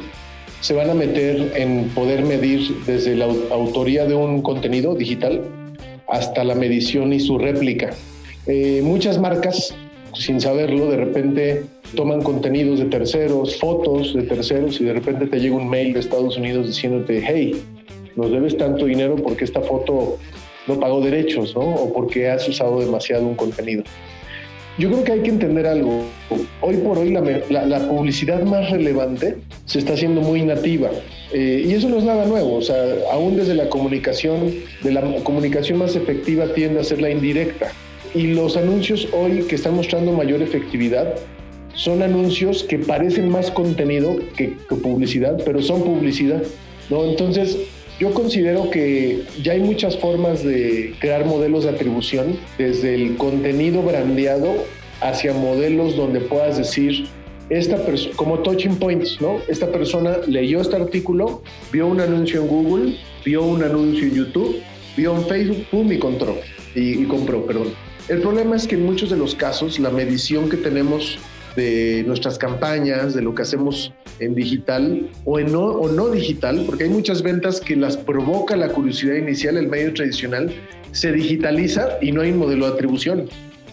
se 0.61 0.75
van 0.75 0.91
a 0.91 0.95
meter 0.95 1.55
en 1.57 1.89
poder 1.95 2.23
medir 2.23 2.85
desde 2.85 3.17
la 3.17 3.25
autoría 3.25 4.05
de 4.05 4.15
un 4.15 4.43
contenido 4.43 4.95
digital 4.95 5.41
hasta 6.07 6.45
la 6.45 6.55
medición 6.55 7.15
y 7.15 7.21
su 7.21 7.39
réplica. 7.39 7.95
Eh, 8.47 8.83
muchas 8.85 9.19
marcas, 9.19 9.75
sin 10.19 10.41
saberlo, 10.41 10.91
de 10.91 10.97
repente 10.97 11.65
toman 11.95 12.23
contenidos 12.23 12.79
de 12.79 12.87
terceros, 12.87 13.57
fotos 13.57 14.15
de 14.15 14.23
terceros 14.23 14.81
y 14.81 14.85
de 14.85 14.93
repente 14.93 15.27
te 15.27 15.39
llega 15.39 15.57
un 15.57 15.69
mail 15.69 15.93
de 15.93 16.01
Estados 16.01 16.37
Unidos 16.37 16.67
diciéndote, 16.67 17.23
hey, 17.27 17.53
nos 18.17 18.31
debes 18.31 18.57
tanto 18.57 18.87
dinero 18.87 19.17
porque 19.17 19.45
esta 19.45 19.61
foto 19.61 20.19
no 20.67 20.81
pagó 20.81 21.01
derechos, 21.01 21.55
¿no? 21.55 21.63
O 21.63 21.93
porque 21.93 22.29
has 22.29 22.49
usado 22.49 22.81
demasiado 22.81 23.27
un 23.27 23.35
contenido. 23.35 23.85
Yo 24.79 24.91
creo 24.91 25.05
que 25.05 25.13
hay 25.13 25.21
que 25.21 25.31
entender 25.31 25.67
algo. 25.67 26.05
Hoy 26.61 26.77
por 26.77 26.99
hoy 26.99 27.11
la, 27.11 27.89
publicidad 27.89 28.43
más 28.43 28.71
relevante 28.71 29.37
se 29.65 29.79
está 29.79 29.95
haciendo 29.95 30.21
muy 30.21 30.43
nativa. 30.43 30.91
Eh, 31.33 31.65
y 31.67 31.73
eso 31.73 31.89
no 31.89 31.97
es 31.97 32.05
nada 32.05 32.27
nuevo. 32.27 32.57
O 32.57 32.63
sea, 32.63 32.77
aún 33.11 33.37
desde 33.37 33.55
la 33.55 33.71
comunicación, 33.71 34.53
de 34.83 34.93
la 34.93 35.03
comunicación 35.23 35.79
más 35.79 35.97
efectiva 35.97 36.53
tiende 36.53 36.81
a 36.81 36.85
ser 36.85 37.01
la 37.01 37.11
indirecta. 37.11 37.73
Y 38.15 38.29
los 38.29 38.57
anuncios 38.57 39.09
hoy 39.13 39.43
que 39.43 39.55
están 39.55 39.75
mostrando 39.75 40.13
mayor 40.13 40.43
efectividad 40.43 41.15
son 41.75 42.03
anuncios 42.03 42.65
que 42.65 42.79
parecen 42.79 43.29
más 43.29 43.51
contenido 43.51 44.17
que, 44.37 44.57
que 44.69 44.75
publicidad, 44.77 45.39
pero 45.45 45.63
son 45.63 45.83
publicidad. 45.83 46.43
¿no? 46.91 47.05
Entonces, 47.05 47.59
yo 47.99 48.13
considero 48.13 48.71
que 48.71 49.23
ya 49.43 49.53
hay 49.53 49.61
muchas 49.61 49.97
formas 49.97 50.45
de 50.45 50.95
crear 51.01 51.25
modelos 51.25 51.65
de 51.65 51.71
atribución, 51.71 52.39
desde 52.59 52.95
el 52.95 53.17
contenido 53.17 53.83
brandeado 53.83 54.55
hacia 55.01 55.33
modelos 55.33 55.97
donde 55.97 56.21
puedas 56.21 56.59
decir, 56.59 57.07
esta 57.49 57.79
como 58.17 58.41
touching 58.41 58.77
points, 58.77 59.21
¿no? 59.21 59.41
Esta 59.49 59.71
persona 59.71 60.19
leyó 60.27 60.61
este 60.61 60.77
artículo, 60.77 61.43
vio 61.73 61.87
un 61.87 62.01
anuncio 62.01 62.43
en 62.43 62.49
Google, 62.49 62.97
vio 63.25 63.45
un 63.45 63.63
anuncio 63.63 64.05
en 64.05 64.15
YouTube, 64.15 64.57
vio 64.97 65.15
en 65.15 65.25
Facebook, 65.27 65.65
pum, 65.71 65.91
y 65.93 65.99
compró, 65.99 66.37
y, 66.75 67.03
y 67.03 67.05
compró, 67.05 67.47
perdón. 67.47 67.69
El 68.09 68.21
problema 68.21 68.55
es 68.55 68.69
que 68.69 68.77
en 68.77 68.87
muchos 68.87 69.11
de 69.11 69.17
los 69.17 69.35
casos 69.35 69.81
la 69.81 69.91
medición 69.91 70.49
que 70.49 70.57
tenemos 70.57 71.19
de 71.57 72.05
nuestras 72.07 72.39
campañas, 72.39 73.15
de 73.15 73.23
lo 73.23 73.35
que 73.35 73.43
hacemos 73.43 73.93
en 74.21 74.35
digital 74.35 75.11
o, 75.25 75.41
en 75.41 75.51
no, 75.51 76.09
digital, 76.11 76.63
porque 76.67 76.85
hay 76.85 76.91
muchas 76.91 77.23
ventas 77.23 77.61
que 77.61 77.75
las 77.75 77.97
provoca 77.97 78.57
la 78.57 78.69
curiosidad 78.69 79.17
inicial, 79.17 79.57
el 79.57 79.67
medio 79.67 79.93
tradicional, 79.93 80.55
se 80.93 81.11
digitaliza 81.11 81.99
y 82.01 82.13
no 82.13 82.21
hay 82.21 82.31
un 82.31 82.39
modelo 82.39 82.67
de 82.67 82.75
atribución. 82.75 83.29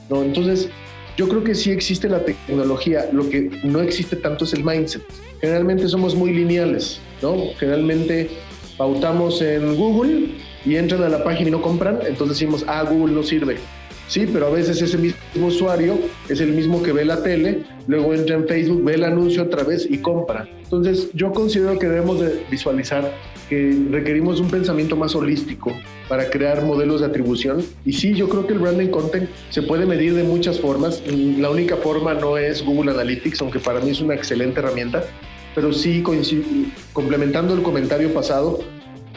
Entonces, 0.09 0.69
yo 1.15 1.29
creo 1.29 1.43
que 1.43 1.53
sí 1.53 1.69
existe 1.69 2.09
la 2.09 2.25
tecnología, 2.25 3.09
lo 3.11 3.29
que 3.29 3.51
no 3.63 3.81
existe 3.81 4.15
tanto 4.15 4.45
es 4.45 4.53
el 4.53 4.63
mindset. 4.63 5.03
Generalmente 5.41 5.87
somos 5.87 6.15
muy 6.15 6.33
lineales, 6.33 6.99
¿no? 7.21 7.35
Generalmente 7.59 8.29
pautamos 8.77 9.41
en 9.41 9.75
Google 9.75 10.29
y 10.65 10.75
entran 10.75 11.03
a 11.03 11.09
la 11.09 11.23
página 11.23 11.49
y 11.49 11.51
no 11.51 11.61
compran, 11.61 11.99
entonces 12.07 12.39
decimos, 12.39 12.65
ah, 12.67 12.83
Google 12.83 13.13
no 13.13 13.21
sirve. 13.21 13.57
Sí, 14.07 14.27
pero 14.31 14.47
a 14.47 14.49
veces 14.49 14.81
ese 14.81 14.97
mismo 14.97 15.47
usuario 15.47 15.97
es 16.29 16.39
el 16.39 16.51
mismo 16.51 16.83
que 16.83 16.91
ve 16.91 17.05
la 17.05 17.23
tele, 17.23 17.63
luego 17.87 18.13
entra 18.13 18.35
en 18.35 18.47
Facebook, 18.47 18.83
ve 18.83 18.95
el 18.95 19.03
anuncio 19.03 19.43
otra 19.43 19.63
vez 19.63 19.87
y 19.89 19.97
compra. 19.99 20.47
Entonces 20.61 21.09
yo 21.13 21.31
considero 21.31 21.79
que 21.79 21.87
debemos 21.87 22.19
de 22.19 22.45
visualizar 22.51 23.11
que 23.49 23.75
requerimos 23.91 24.39
un 24.39 24.49
pensamiento 24.49 24.95
más 24.95 25.15
holístico 25.15 25.71
para 26.07 26.29
crear 26.29 26.63
modelos 26.63 27.01
de 27.01 27.07
atribución. 27.07 27.63
Y 27.85 27.93
sí, 27.93 28.13
yo 28.13 28.29
creo 28.29 28.45
que 28.47 28.53
el 28.53 28.59
branding 28.59 28.87
content 28.87 29.29
se 29.49 29.61
puede 29.61 29.85
medir 29.85 30.13
de 30.13 30.23
muchas 30.23 30.59
formas. 30.59 31.01
La 31.37 31.49
única 31.49 31.77
forma 31.77 32.13
no 32.13 32.37
es 32.37 32.63
Google 32.63 32.91
Analytics, 32.91 33.41
aunque 33.41 33.59
para 33.59 33.79
mí 33.79 33.91
es 33.91 34.01
una 34.01 34.15
excelente 34.15 34.59
herramienta, 34.59 35.03
pero 35.55 35.71
sí 35.73 36.03
complementando 36.93 37.53
el 37.53 37.61
comentario 37.61 38.13
pasado, 38.13 38.59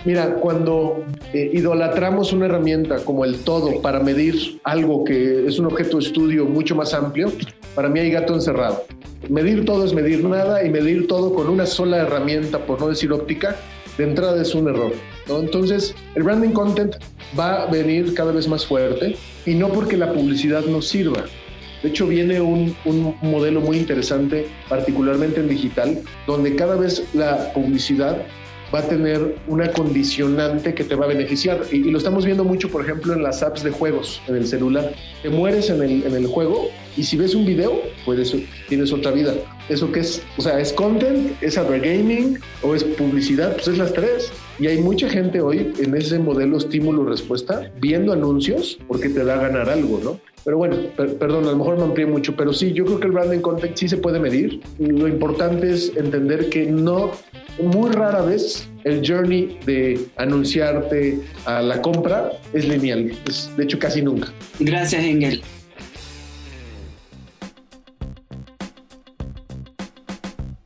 Mira, 0.05 0.35
cuando 0.35 1.05
eh, 1.33 1.51
idolatramos 1.53 2.33
una 2.33 2.47
herramienta 2.47 2.97
como 3.05 3.25
el 3.25 3.39
todo 3.39 3.81
para 3.81 4.01
medir 4.01 4.61
algo 4.63 5.05
que 5.05 5.47
es 5.47 5.59
un 5.59 5.67
objeto 5.67 5.99
de 5.99 6.05
estudio 6.05 6.45
mucho 6.45 6.77
más 6.77 6.95
amplio, 6.95 7.33
para 7.75 7.89
mí 7.89 8.01
hay 8.01 8.11
gato 8.11 8.35
encerrado. 8.35 8.85
Medir 9.29 9.65
todo 9.65 9.85
es 9.85 9.93
medir 9.93 10.23
nada 10.23 10.65
y 10.65 10.71
medir 10.71 11.09
todo 11.09 11.35
con 11.35 11.49
una 11.49 11.67
sola 11.67 11.99
herramienta, 11.99 12.65
por 12.67 12.81
no 12.81 12.89
decir 12.89 13.13
óptica, 13.13 13.57
de 13.99 14.05
entrada 14.05 14.41
es 14.41 14.55
un 14.55 14.69
error. 14.69 14.93
Entonces, 15.29 15.95
el 16.15 16.23
branding 16.23 16.51
content 16.51 16.97
va 17.39 17.63
a 17.63 17.67
venir 17.67 18.15
cada 18.15 18.31
vez 18.31 18.47
más 18.47 18.65
fuerte 18.65 19.17
y 19.45 19.55
no 19.55 19.69
porque 19.69 19.97
la 19.97 20.13
publicidad 20.13 20.65
no 20.67 20.83
sirva. 20.83 21.25
De 21.83 21.89
hecho, 21.89 22.07
viene 22.07 22.41
un, 22.41 22.77
un, 22.85 23.15
modelo 23.23 23.61
muy 23.61 23.77
interesante, 23.77 24.47
particularmente 24.69 25.41
en 25.41 25.49
digital, 25.49 26.03
donde 26.27 26.57
cada 26.57 26.77
vez 26.77 27.05
la 27.15 27.53
publicidad 27.53 28.23
va 28.77 28.83
a 28.83 28.89
tener 28.89 29.35
una 29.47 29.73
condicionante 29.73 30.75
que 30.75 30.85
te 30.85 30.95
va 30.95 31.07
a 31.07 31.09
beneficiar. 31.09 31.63
Y, 31.73 31.91
lo 31.91 31.97
estamos 31.97 32.27
viendo 32.27 32.45
mucho, 32.45 32.69
por 32.69 32.85
ejemplo, 32.85 33.15
en 33.15 33.23
las 33.23 33.43
apps 33.43 33.63
de 33.63 33.71
juegos 33.71 34.21
en 34.29 34.37
el 34.37 34.47
celular. 34.47 34.93
Te 35.23 35.31
mueres 35.31 35.71
en 35.71 35.83
el, 35.83 36.05
en 36.05 36.15
el 36.15 36.27
juego 36.27 36.69
y 36.95 37.03
si 37.03 37.17
ves 37.17 37.35
un 37.35 37.47
video, 37.47 37.81
pues 38.05 38.37
tienes 38.69 38.93
otra 38.93 39.13
vida. 39.13 39.33
¿Eso 39.71 39.91
qué 39.91 40.01
es? 40.01 40.23
O 40.37 40.43
sea, 40.43 40.61
¿es 40.61 40.75
content? 40.75 41.43
¿Es 41.43 41.57
gaming 41.57 42.39
¿O 42.63 42.75
es 42.75 42.85
publicidad? 42.85 43.55
Pues 43.55 43.69
es 43.69 43.79
las 43.79 43.95
tres. 43.95 44.31
Y 44.59 44.67
hay 44.69 44.79
mucha 44.79 45.09
gente 45.09 45.41
hoy 45.41 45.73
en 45.79 45.95
ese 45.95 46.19
modelo 46.19 46.57
estímulo-respuesta 46.57 47.71
viendo 47.81 48.13
anuncios 48.13 48.79
porque 48.89 49.09
te 49.09 49.25
da 49.25 49.37
ganar 49.37 49.69
algo, 49.69 50.01
¿no? 50.03 50.21
Pero 50.45 50.59
bueno, 50.59 50.77
perdón, 50.97 51.45
a 51.45 51.51
lo 51.51 51.57
mejor 51.57 51.77
me 51.77 51.83
amplié 51.83 52.07
mucho, 52.07 52.37
pero 52.37 52.53
sí, 52.53 52.73
yo 52.73 52.85
creo 52.85 53.01
que 53.01 53.07
el 53.07 53.13
branding 53.13 53.41
content 53.41 53.77
sí 53.77 53.89
se 53.89 53.97
puede 53.97 54.21
medir. 54.21 54.61
Lo 54.79 55.09
importante 55.09 55.73
es 55.73 55.93
entender 55.97 56.49
que 56.49 56.67
no 56.67 57.11
muy 57.61 57.91
rara 57.91 58.23
vez 58.23 58.69
el 58.85 59.03
journey 59.07 59.59
de 59.67 60.07
anunciarte 60.17 61.19
a 61.45 61.61
la 61.63 61.83
compra 61.83 62.31
es 62.53 62.69
lineal, 62.69 63.11
es, 63.29 63.51
de 63.57 63.65
hecho 63.65 63.79
casi 63.79 64.03
nunca. 64.03 64.33
Gracias, 64.61 65.03
Engel. 65.03 65.43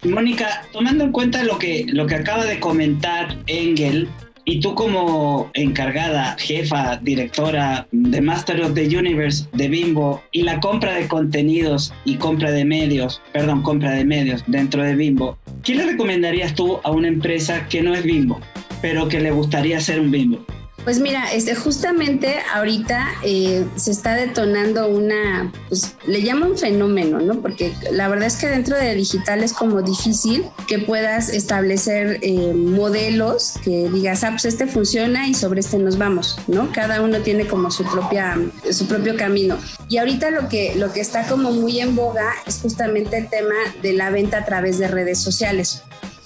Mónica, 0.03 0.63
tomando 0.73 1.05
en 1.05 1.13
cuenta 1.13 1.45
lo 1.45 1.59
que, 1.59 1.85
lo 1.89 2.07
que 2.07 2.15
acaba 2.15 2.45
de 2.45 2.59
comentar 2.59 3.37
Engel, 3.47 4.09
y 4.45 4.61
tú 4.61 4.75
como 4.75 5.51
encargada, 5.55 6.37
jefa, 6.39 6.97
directora 6.97 7.87
de 7.93 8.21
Master 8.21 8.63
of 8.63 8.75
the 8.75 8.99
Universe 8.99 9.47
de 9.53 9.69
Bimbo 9.69 10.23
y 10.33 10.43
la 10.43 10.59
compra 10.61 10.95
de 10.95 11.07
contenidos 11.07 11.93
y 12.05 12.17
compra 12.17 12.51
de 12.51 12.65
medios, 12.65 13.23
perdón, 13.33 13.63
compra 13.63 13.93
de 13.93 14.05
medios 14.05 14.43
dentro 14.47 14.83
de 14.83 14.97
Bimbo, 14.97 15.39
¿qué 15.63 15.75
le 15.75 15.87
recomendarías 15.87 16.55
tú 16.55 16.81
a 16.83 16.91
una 16.91 17.09
empresa 17.09 17.69
que 17.69 17.83
no 17.83 17.95
es 17.95 18.03
Bimbo, 18.03 18.41
pero 18.81 19.09
que 19.09 19.21
le 19.21 19.31
gustaría 19.31 19.81
ser 19.81 20.01
un 20.01 20.11
Bimbo? 20.11 20.45
Pues 20.85 20.99
mira, 20.99 21.31
este, 21.33 21.55
justamente 21.55 22.37
ahorita 22.55 23.07
eh, 23.23 23.67
se 23.77 23.91
está 23.91 24.15
detonando 24.15 24.89
una, 24.89 25.53
pues 25.69 25.95
le 26.07 26.21
llamo 26.21 26.47
un 26.47 26.57
fenómeno, 26.57 27.21
¿no? 27.21 27.41
Porque 27.43 27.75
la 27.93 28.09
verdad 28.09 28.27
es 28.27 28.37
que 28.37 28.49
dentro 28.49 28.77
de 28.77 28.95
digital 28.95 29.45
es 29.45 29.53
como 29.53 29.83
difícil 29.83 30.47
que 30.67 30.79
puedas 30.79 31.29
establecer 31.29 32.19
eh, 32.23 32.55
modelos 32.55 33.55
que 33.63 33.91
digas, 33.91 34.25
ah, 34.25 34.31
pues 34.31 34.47
este 34.47 34.67
funciona 34.67 35.29
y 35.29 35.35
sobre 35.35 35.61
este 35.61 35.79
nos 35.79 35.99
vamos, 35.99 36.39
¿no? 36.47 36.73
Cada 36.73 37.03
uno 37.03 37.19
tiene 37.19 37.47
como 37.47 37.71
su 37.71 37.85
propia, 37.85 38.39
su 38.71 38.87
propio 38.87 39.17
camino. 39.17 39.59
Y 39.89 39.99
ahorita 39.99 40.31
lo 40.31 40.49
que, 40.49 40.75
lo 40.77 40.93
que 40.93 41.01
está 41.01 41.27
como 41.27 41.53
muy 41.53 41.81
en 41.81 41.95
boga 41.95 42.33
es 42.47 42.59
justamente 42.59 43.19
el 43.19 43.29
tema 43.29 43.55
de 43.83 43.93
la 43.93 44.11
venta 44.11 44.39
a 44.39 44.45
través 44.47 44.79
de 44.79 44.89
redes 44.89 45.19
sociales, 45.19 45.83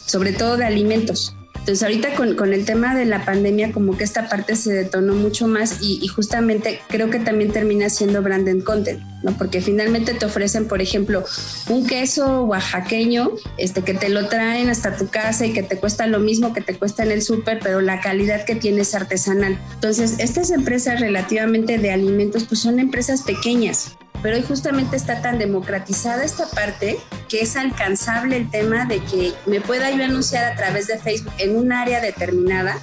sobre 0.06 0.32
todo 0.32 0.56
de 0.56 0.64
alimentos. 0.64 1.34
Entonces 1.64 1.82
ahorita 1.82 2.14
con, 2.14 2.34
con, 2.34 2.52
el 2.52 2.66
tema 2.66 2.94
de 2.94 3.06
la 3.06 3.24
pandemia 3.24 3.72
como 3.72 3.96
que 3.96 4.04
esta 4.04 4.28
parte 4.28 4.54
se 4.54 4.70
detonó 4.70 5.14
mucho 5.14 5.48
más 5.48 5.78
y, 5.80 6.06
justamente 6.08 6.82
creo 6.90 7.08
que 7.08 7.18
también 7.18 7.52
termina 7.52 7.88
siendo 7.88 8.20
branded 8.20 8.62
content, 8.64 9.00
¿no? 9.22 9.32
Porque 9.38 9.62
finalmente 9.62 10.12
te 10.12 10.26
ofrecen, 10.26 10.68
por 10.68 10.82
ejemplo, 10.82 11.24
un 11.70 11.86
queso 11.86 12.42
oaxaqueño 12.42 13.30
este, 13.56 13.80
que 13.80 13.94
te 13.94 14.10
lo 14.10 14.28
traen 14.28 14.68
hasta 14.68 14.94
tu 14.94 15.08
casa 15.08 15.46
y 15.46 15.54
que 15.54 15.62
te 15.62 15.78
cuesta 15.78 16.06
lo 16.06 16.18
mismo 16.18 16.52
que 16.52 16.60
te 16.60 16.76
cuesta 16.76 17.02
en 17.02 17.12
el 17.12 17.22
súper, 17.22 17.60
pero 17.62 17.80
la 17.80 18.02
calidad 18.02 18.44
que 18.44 18.56
tiene 18.56 18.82
es 18.82 18.94
artesanal. 18.94 19.58
Entonces 19.72 20.16
estas 20.18 20.50
empresas 20.50 21.00
relativamente 21.00 21.78
de 21.78 21.92
alimentos 21.92 22.44
pues 22.44 22.60
son 22.60 22.78
empresas 22.78 23.22
pequeñas, 23.22 23.96
pero 24.24 24.36
hoy 24.36 24.42
justamente 24.42 24.96
está 24.96 25.20
tan 25.20 25.38
democratizada 25.38 26.24
esta 26.24 26.46
parte 26.46 26.98
que 27.28 27.42
es 27.42 27.56
alcanzable 27.56 28.38
el 28.38 28.50
tema 28.50 28.86
de 28.86 29.00
que 29.00 29.34
me 29.44 29.60
pueda 29.60 29.90
yo 29.90 30.02
anunciar 30.02 30.50
a 30.50 30.56
través 30.56 30.86
de 30.86 30.96
Facebook 30.96 31.34
en 31.36 31.54
un 31.54 31.72
área 31.72 32.00
determinada, 32.00 32.80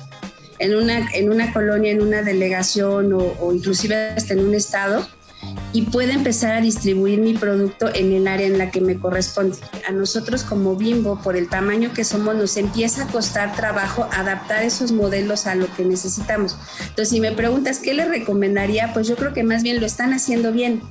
en 0.59 0.75
una, 0.75 1.09
en 1.13 1.31
una 1.31 1.51
colonia, 1.51 1.91
en 1.91 2.03
una 2.03 2.21
delegación 2.21 3.11
o, 3.13 3.33
o 3.39 3.53
inclusive 3.53 4.11
hasta 4.11 4.33
en 4.33 4.41
un 4.41 4.53
estado, 4.53 5.07
y 5.73 5.81
pueda 5.87 6.13
empezar 6.13 6.51
a 6.51 6.61
distribuir 6.61 7.19
mi 7.19 7.33
producto 7.33 7.89
en 7.91 8.13
el 8.13 8.27
área 8.27 8.45
en 8.45 8.59
la 8.59 8.69
que 8.69 8.79
me 8.79 8.99
corresponde. 8.99 9.57
A 9.89 9.91
nosotros 9.91 10.43
como 10.43 10.75
Bimbo, 10.75 11.19
por 11.23 11.35
el 11.35 11.49
tamaño 11.49 11.91
que 11.91 12.03
somos, 12.03 12.35
nos 12.35 12.55
empieza 12.55 13.05
a 13.05 13.07
costar 13.07 13.55
trabajo 13.55 14.07
adaptar 14.11 14.61
esos 14.61 14.91
modelos 14.91 15.47
a 15.47 15.55
lo 15.55 15.73
que 15.73 15.85
necesitamos. 15.85 16.55
Entonces, 16.81 17.09
si 17.09 17.19
me 17.19 17.31
preguntas 17.31 17.79
qué 17.79 17.95
le 17.95 18.05
recomendaría, 18.05 18.93
pues 18.93 19.07
yo 19.07 19.15
creo 19.15 19.33
que 19.33 19.43
más 19.43 19.63
bien 19.63 19.79
lo 19.79 19.87
están 19.87 20.13
haciendo 20.13 20.51
bien 20.51 20.83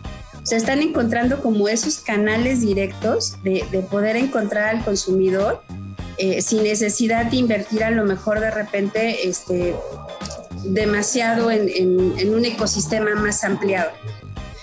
se 0.51 0.57
están 0.57 0.83
encontrando 0.83 1.41
como 1.41 1.69
esos 1.69 1.99
canales 1.99 2.61
directos 2.61 3.41
de, 3.45 3.65
de 3.71 3.83
poder 3.83 4.17
encontrar 4.17 4.75
al 4.75 4.85
consumidor 4.85 5.63
eh, 6.19 6.43
sin 6.43 6.65
necesidad 6.65 7.27
de 7.27 7.37
invertir 7.37 7.85
a 7.85 7.91
lo 7.93 8.05
mejor 8.05 8.41
de 8.41 8.51
repente 8.51 9.29
este, 9.29 9.77
demasiado 10.65 11.53
en 11.53 12.35
un 12.35 12.45
ecosistema 12.45 13.15
más 13.15 13.45
ampliado 13.45 13.93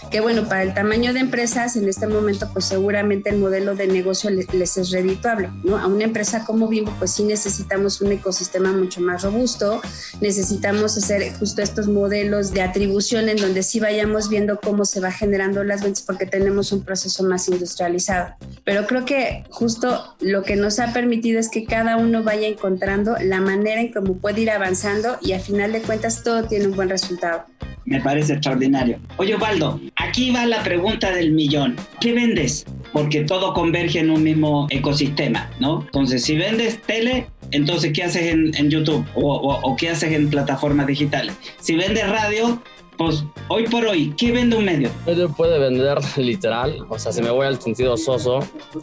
que 0.10 0.20
bueno, 0.20 0.48
para 0.48 0.64
el 0.64 0.74
tamaño 0.74 1.14
de 1.14 1.20
empresas 1.20 1.76
en 1.76 1.88
este 1.88 2.08
momento 2.08 2.50
pues 2.54 2.66
seguramente 2.66 3.30
el 3.30 3.38
modelo 3.38 3.76
de 3.76 3.88
negocio 3.88 4.30
les, 4.30 4.54
les, 4.54 4.78
es 4.78 4.92
redituable, 4.92 5.50
¿no? 5.64 5.78
A 5.78 5.88
una 5.88 6.04
empresa 6.04 6.46
como 6.46 6.68
Bimbo 6.68 6.94
pues 6.98 7.12
sí 7.12 7.24
necesitamos 7.24 8.02
un 8.02 8.12
ecosistema 8.12 8.72
mucho 8.72 9.02
más 9.02 9.24
robusto, 9.24 9.82
necesitamos 10.22 10.98
hacer 10.98 11.34
justo 11.38 11.62
estos 11.62 11.88
modelos 11.88 12.52
de 12.52 12.62
atribución 12.62 13.30
en 13.30 13.38
donde 13.38 13.64
sí 13.64 13.80
vayamos 13.80 14.30
viendo 14.30 14.60
cómo 14.60 14.86
se 14.86 15.00
va 15.00 15.12
generando 15.12 15.64
las 15.64 15.84
ventas 15.84 16.04
porque 16.04 16.26
tenemos 16.26 16.72
un 16.72 16.84
proceso 16.84 17.24
más 17.24 17.48
industrializado. 17.50 18.36
Pero 18.64 18.86
creo 18.88 19.06
que 19.06 19.44
justo 19.50 20.16
lo 20.20 20.44
que 20.44 20.56
nos 20.56 20.80
ha 20.80 20.94
permitido 20.94 21.40
es 21.40 21.50
que 21.50 21.66
cada 21.66 21.98
uno 21.98 22.24
vaya 22.24 22.48
encontrando 22.48 23.16
la 23.22 23.42
manera 23.42 23.82
en 23.82 23.92
cómo 23.92 24.18
puede 24.18 24.42
ir 24.42 24.52
avanzando 24.52 25.18
y 25.22 25.34
a 25.34 25.40
final 25.40 25.72
de 25.72 25.82
cuentas 25.82 26.24
todo 26.24 26.44
tiene 26.44 26.68
un 26.68 26.76
buen 26.76 26.90
resultado. 26.90 27.46
Me 27.88 28.02
parece 28.02 28.34
extraordinario. 28.34 29.00
Oye, 29.16 29.36
Osvaldo, 29.36 29.80
aquí 29.96 30.32
va 30.32 30.46
la 30.46 30.62
pregunta 30.62 31.10
del 31.12 31.32
millón. 31.32 31.78
¿Qué 32.02 32.12
vendes? 32.12 32.66
Porque 32.92 33.22
todo 33.22 33.54
converge 33.54 34.00
en 34.00 34.10
un 34.10 34.24
mismo 34.24 34.68
ecosistema, 34.70 35.50
¿no? 35.62 35.84
Entonces, 35.86 36.22
si 36.22 36.36
vendes 36.36 36.82
tele, 36.82 37.28
entonces, 37.52 37.94
¿qué 37.94 38.04
haces 38.04 38.34
en, 38.34 38.70
YouTube? 38.70 39.06
O, 39.16 39.36
o, 39.36 39.62
¿O 39.62 39.76
qué 39.78 39.90
haces 39.90 40.12
en 40.12 40.30
plataformas 40.30 40.86
digitales? 40.86 41.34
Si 41.62 41.78
vendes 41.78 42.10
radio, 42.10 42.62
pues 42.98 43.24
hoy 43.48 43.68
por 43.68 43.86
hoy, 43.86 44.14
¿qué 44.18 44.32
vende 44.32 44.56
un 44.56 44.66
medio? 44.66 44.90
Un 44.90 45.14
medio 45.14 45.30
puede 45.30 45.60
vender 45.60 46.00
literal, 46.18 46.86
o 46.90 46.98
sea, 46.98 47.12
si 47.12 47.22
me 47.22 47.30
voy 47.30 47.46
al 47.46 47.62
sentido 47.62 47.96
soso, 47.96 48.40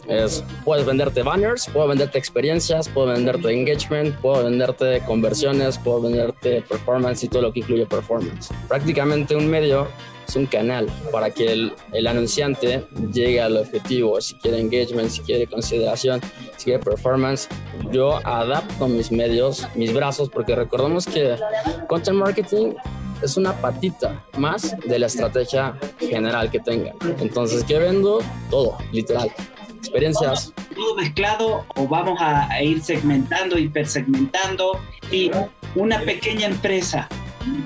es, 0.07 0.43
puedes 0.63 0.85
venderte 0.85 1.21
banners, 1.21 1.67
puedo 1.71 1.87
venderte 1.87 2.17
experiencias, 2.17 2.87
puedo 2.89 3.07
venderte 3.07 3.51
engagement, 3.51 4.15
puedo 4.17 4.43
venderte 4.43 5.01
conversiones, 5.05 5.77
puedo 5.77 6.01
venderte 6.01 6.61
performance 6.61 7.23
y 7.23 7.27
todo 7.27 7.43
lo 7.43 7.53
que 7.53 7.59
incluye 7.59 7.85
performance. 7.85 8.49
Prácticamente 8.67 9.35
un 9.35 9.47
medio 9.47 9.87
es 10.27 10.35
un 10.35 10.45
canal 10.47 10.87
para 11.11 11.29
que 11.29 11.51
el, 11.51 11.73
el, 11.91 12.07
anunciante 12.07 12.83
llegue 13.13 13.41
al 13.41 13.57
objetivo. 13.57 14.19
Si 14.21 14.33
quiere 14.35 14.59
engagement, 14.59 15.09
si 15.09 15.21
quiere 15.21 15.45
consideración, 15.45 16.19
si 16.57 16.65
quiere 16.65 16.79
performance, 16.79 17.47
yo 17.91 18.19
adapto 18.25 18.87
mis 18.87 19.11
medios, 19.11 19.67
mis 19.75 19.93
brazos, 19.93 20.29
porque 20.29 20.55
recordemos 20.55 21.05
que 21.05 21.35
content 21.87 22.17
marketing 22.17 22.73
es 23.21 23.37
una 23.37 23.53
patita 23.53 24.23
más 24.37 24.75
de 24.85 24.99
la 24.99 25.07
estrategia 25.07 25.77
general 25.99 26.51
que 26.51 26.59
tengan. 26.59 26.95
Entonces, 27.19 27.63
¿qué 27.63 27.79
vendo? 27.79 28.19
Todo, 28.49 28.77
literal. 28.91 29.31
Experiencias. 29.77 30.53
Todo 30.75 30.95
mezclado 30.95 31.65
o 31.75 31.87
vamos 31.87 32.19
a 32.21 32.61
ir 32.61 32.81
segmentando, 32.81 33.57
hipersegmentando. 33.57 34.79
Y 35.11 35.31
una 35.75 35.99
pequeña 36.01 36.47
empresa 36.47 37.07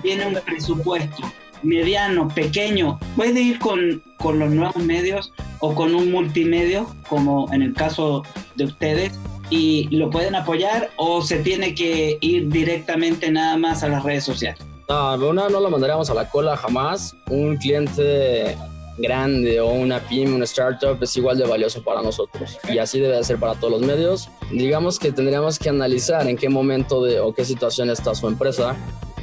tiene 0.02 0.26
un 0.28 0.36
presupuesto 0.46 1.32
mediano, 1.64 2.28
pequeño, 2.30 3.00
puede 3.16 3.42
ir 3.42 3.60
con, 3.60 4.02
con 4.18 4.40
los 4.40 4.50
nuevos 4.52 4.78
medios 4.78 5.34
o 5.60 5.74
con 5.76 5.94
un 5.94 6.12
multimedio, 6.12 6.88
como 7.08 7.52
en 7.54 7.62
el 7.62 7.74
caso 7.74 8.24
de 8.56 8.66
ustedes, 8.66 9.20
y 9.50 9.88
lo 9.96 10.10
pueden 10.10 10.36
apoyar 10.36 10.92
o 10.96 11.22
se 11.22 11.40
tiene 11.40 11.74
que 11.74 12.18
ir 12.22 12.50
directamente 12.50 13.32
nada 13.32 13.58
más 13.58 13.84
a 13.84 13.90
las 13.90 14.04
redes 14.04 14.24
sociales. 14.24 14.69
No, 14.90 15.14
una 15.30 15.50
no 15.50 15.60
lo 15.60 15.70
mandaríamos 15.70 16.10
a 16.10 16.16
la 16.16 16.28
cola 16.28 16.58
jamás. 16.58 17.16
Un 17.30 17.58
cliente 17.58 18.58
grande 18.98 19.62
o 19.62 19.70
una 19.70 20.00
pyme, 20.00 20.34
una 20.34 20.46
startup 20.46 20.98
es 21.02 21.16
igual 21.16 21.38
de 21.38 21.46
valioso 21.46 21.84
para 21.84 22.02
nosotros 22.02 22.58
y 22.68 22.80
así 22.80 23.00
debe 23.00 23.24
ser 23.24 23.40
para 23.40 23.54
todos 23.54 23.74
los 23.74 23.82
medios. 23.84 24.30
Digamos 24.52 24.98
que 24.98 25.12
tendríamos 25.12 25.60
que 25.60 25.70
analizar 25.70 26.28
en 26.28 26.36
qué 26.36 26.50
momento 26.50 27.04
de, 27.04 27.20
o 27.20 27.34
qué 27.34 27.46
situación 27.46 27.92
está 27.92 28.16
su 28.16 28.28
empresa 28.28 28.76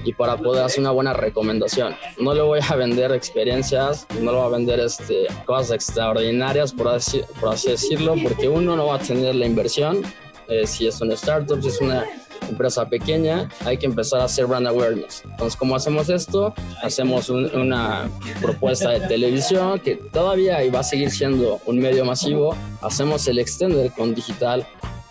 y 0.04 0.12
para 0.12 0.36
poder 0.36 0.62
hacer 0.62 0.80
una 0.80 0.92
buena 0.92 1.12
recomendación. 1.12 1.96
No 2.20 2.32
le 2.32 2.42
voy 2.42 2.60
a 2.66 2.76
vender 2.76 3.10
experiencias, 3.10 4.06
no 4.20 4.30
le 4.30 4.38
voy 4.38 4.46
a 4.46 4.56
vender 4.56 4.78
este, 4.78 5.26
cosas 5.46 5.72
extraordinarias, 5.72 6.72
por 6.72 6.88
así, 6.88 7.22
por 7.40 7.48
así 7.48 7.70
decirlo, 7.70 8.14
porque 8.22 8.48
uno 8.48 8.76
no 8.76 8.86
va 8.86 8.94
a 8.94 8.98
tener 9.00 9.34
la 9.34 9.46
inversión. 9.46 10.02
Eh, 10.48 10.64
si 10.64 10.86
es 10.86 11.00
una 11.00 11.14
startup, 11.14 11.60
si 11.60 11.68
es 11.68 11.80
una 11.80 12.06
empresa 12.48 12.88
pequeña, 12.88 13.48
hay 13.64 13.78
que 13.78 13.86
empezar 13.86 14.20
a 14.20 14.24
hacer 14.24 14.46
brand 14.46 14.66
awareness. 14.66 15.22
Entonces, 15.24 15.56
¿cómo 15.56 15.76
hacemos 15.76 16.08
esto? 16.08 16.54
Hacemos 16.82 17.28
un, 17.28 17.54
una 17.54 18.08
propuesta 18.40 18.90
de 18.90 19.00
televisión 19.00 19.80
que 19.80 19.96
todavía 19.96 20.58
va 20.74 20.80
a 20.80 20.84
seguir 20.84 21.10
siendo 21.10 21.60
un 21.66 21.78
medio 21.78 22.04
masivo. 22.04 22.56
Hacemos 22.82 23.26
el 23.28 23.38
extender 23.38 23.90
con 23.92 24.14
digital. 24.14 24.66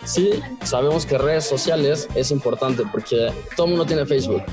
Sí, 0.05 0.31
sabemos 0.63 1.05
que 1.05 1.17
redes 1.17 1.45
sociales 1.45 2.07
es 2.15 2.29
importante 2.31 2.83
porque 2.91 3.31
todo 3.55 3.65
el 3.65 3.71
mundo 3.71 3.85
tiene 3.85 4.05
Facebook. 4.05 4.43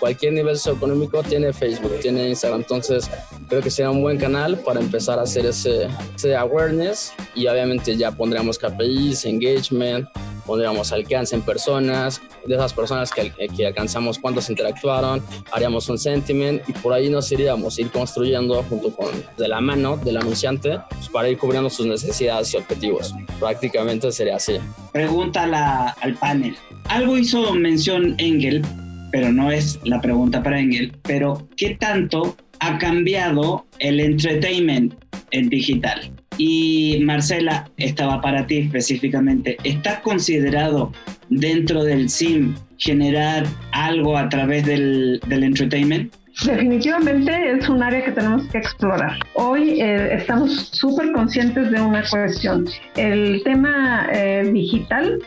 Cualquier 0.00 0.32
nivel 0.32 0.56
socioeconómico 0.56 1.22
tiene 1.22 1.52
Facebook, 1.52 2.00
tiene 2.00 2.28
Instagram. 2.28 2.60
Entonces, 2.60 3.10
creo 3.48 3.62
que 3.62 3.70
sería 3.70 3.90
un 3.90 4.02
buen 4.02 4.18
canal 4.18 4.58
para 4.58 4.80
empezar 4.80 5.18
a 5.18 5.22
hacer 5.22 5.46
ese, 5.46 5.88
ese 6.14 6.34
awareness 6.34 7.12
y 7.34 7.46
obviamente 7.46 7.96
ya 7.96 8.10
pondríamos 8.10 8.58
KPIs, 8.58 9.24
engagement, 9.26 10.08
pondríamos 10.46 10.92
alcance 10.92 11.34
en 11.34 11.42
personas, 11.42 12.20
de 12.46 12.54
esas 12.54 12.72
personas 12.72 13.10
que, 13.10 13.32
que, 13.56 13.66
alcanzamos 13.66 14.18
cuántos 14.18 14.50
interactuaron, 14.50 15.22
haríamos 15.52 15.88
un 15.88 15.98
sentiment 15.98 16.62
y 16.68 16.72
por 16.72 16.92
ahí 16.92 17.08
nos 17.08 17.30
iríamos 17.32 17.78
ir 17.78 17.90
construyendo 17.90 18.62
junto 18.64 18.94
con 18.94 19.08
de 19.36 19.48
la 19.48 19.60
mano 19.60 19.96
del 19.96 20.16
anunciante 20.16 20.78
pues, 20.90 21.08
para 21.08 21.28
ir 21.28 21.38
cubriendo 21.38 21.70
sus 21.70 21.86
necesidades 21.86 22.52
y 22.54 22.56
objetivos. 22.56 23.14
Prácticamente 23.38 24.12
sería 24.12 24.36
así. 24.36 24.54
Pregunta 24.92 25.46
la, 25.46 25.88
al 26.00 26.14
panel. 26.14 26.56
Algo 26.88 27.16
hizo 27.16 27.52
mención 27.54 28.14
Engel, 28.18 28.62
pero 29.10 29.32
no 29.32 29.50
es 29.50 29.78
la 29.84 30.00
pregunta 30.00 30.42
para 30.42 30.60
Engel, 30.60 30.92
pero 31.02 31.48
¿qué 31.56 31.76
tanto 31.76 32.36
ha 32.60 32.78
cambiado 32.78 33.66
el 33.78 34.00
entertainment 34.00 34.94
en 35.30 35.48
digital? 35.48 36.12
Y 36.38 37.00
Marcela, 37.04 37.70
estaba 37.76 38.20
para 38.20 38.46
ti 38.46 38.58
específicamente. 38.58 39.56
¿Está 39.64 40.00
considerado 40.00 40.92
dentro 41.28 41.84
del 41.84 42.08
SIM 42.08 42.54
generar 42.78 43.44
algo 43.72 44.16
a 44.16 44.28
través 44.28 44.66
del, 44.66 45.20
del 45.26 45.44
entertainment? 45.44 46.12
Definitivamente 46.44 47.52
es 47.52 47.68
un 47.68 47.82
área 47.82 48.04
que 48.04 48.10
tenemos 48.10 48.46
que 48.48 48.58
explorar. 48.58 49.18
Hoy 49.34 49.80
eh, 49.80 50.14
estamos 50.14 50.70
súper 50.72 51.12
conscientes 51.12 51.70
de 51.70 51.80
una 51.80 52.02
cuestión. 52.10 52.66
El 52.96 53.42
tema 53.44 54.08
eh, 54.12 54.50
digital 54.52 55.20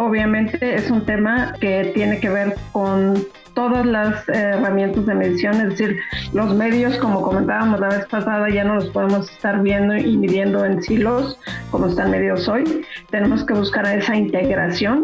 obviamente 0.00 0.74
es 0.74 0.90
un 0.90 1.04
tema 1.04 1.54
que 1.60 1.92
tiene 1.94 2.18
que 2.20 2.30
ver 2.30 2.54
con 2.72 3.22
todas 3.60 3.84
las 3.84 4.26
herramientas 4.26 5.04
de 5.04 5.14
medición, 5.14 5.54
es 5.56 5.68
decir, 5.68 6.00
los 6.32 6.54
medios, 6.54 6.96
como 6.96 7.20
comentábamos 7.20 7.78
la 7.78 7.88
vez 7.88 8.06
pasada, 8.06 8.48
ya 8.48 8.64
no 8.64 8.76
los 8.76 8.88
podemos 8.88 9.30
estar 9.30 9.60
viendo 9.60 9.94
y 9.94 10.16
midiendo 10.16 10.64
en 10.64 10.82
silos 10.82 11.38
como 11.70 11.88
están 11.88 12.10
medios 12.10 12.48
hoy. 12.48 12.86
Tenemos 13.10 13.44
que 13.44 13.52
buscar 13.52 13.86
esa 13.86 14.16
integración 14.16 15.02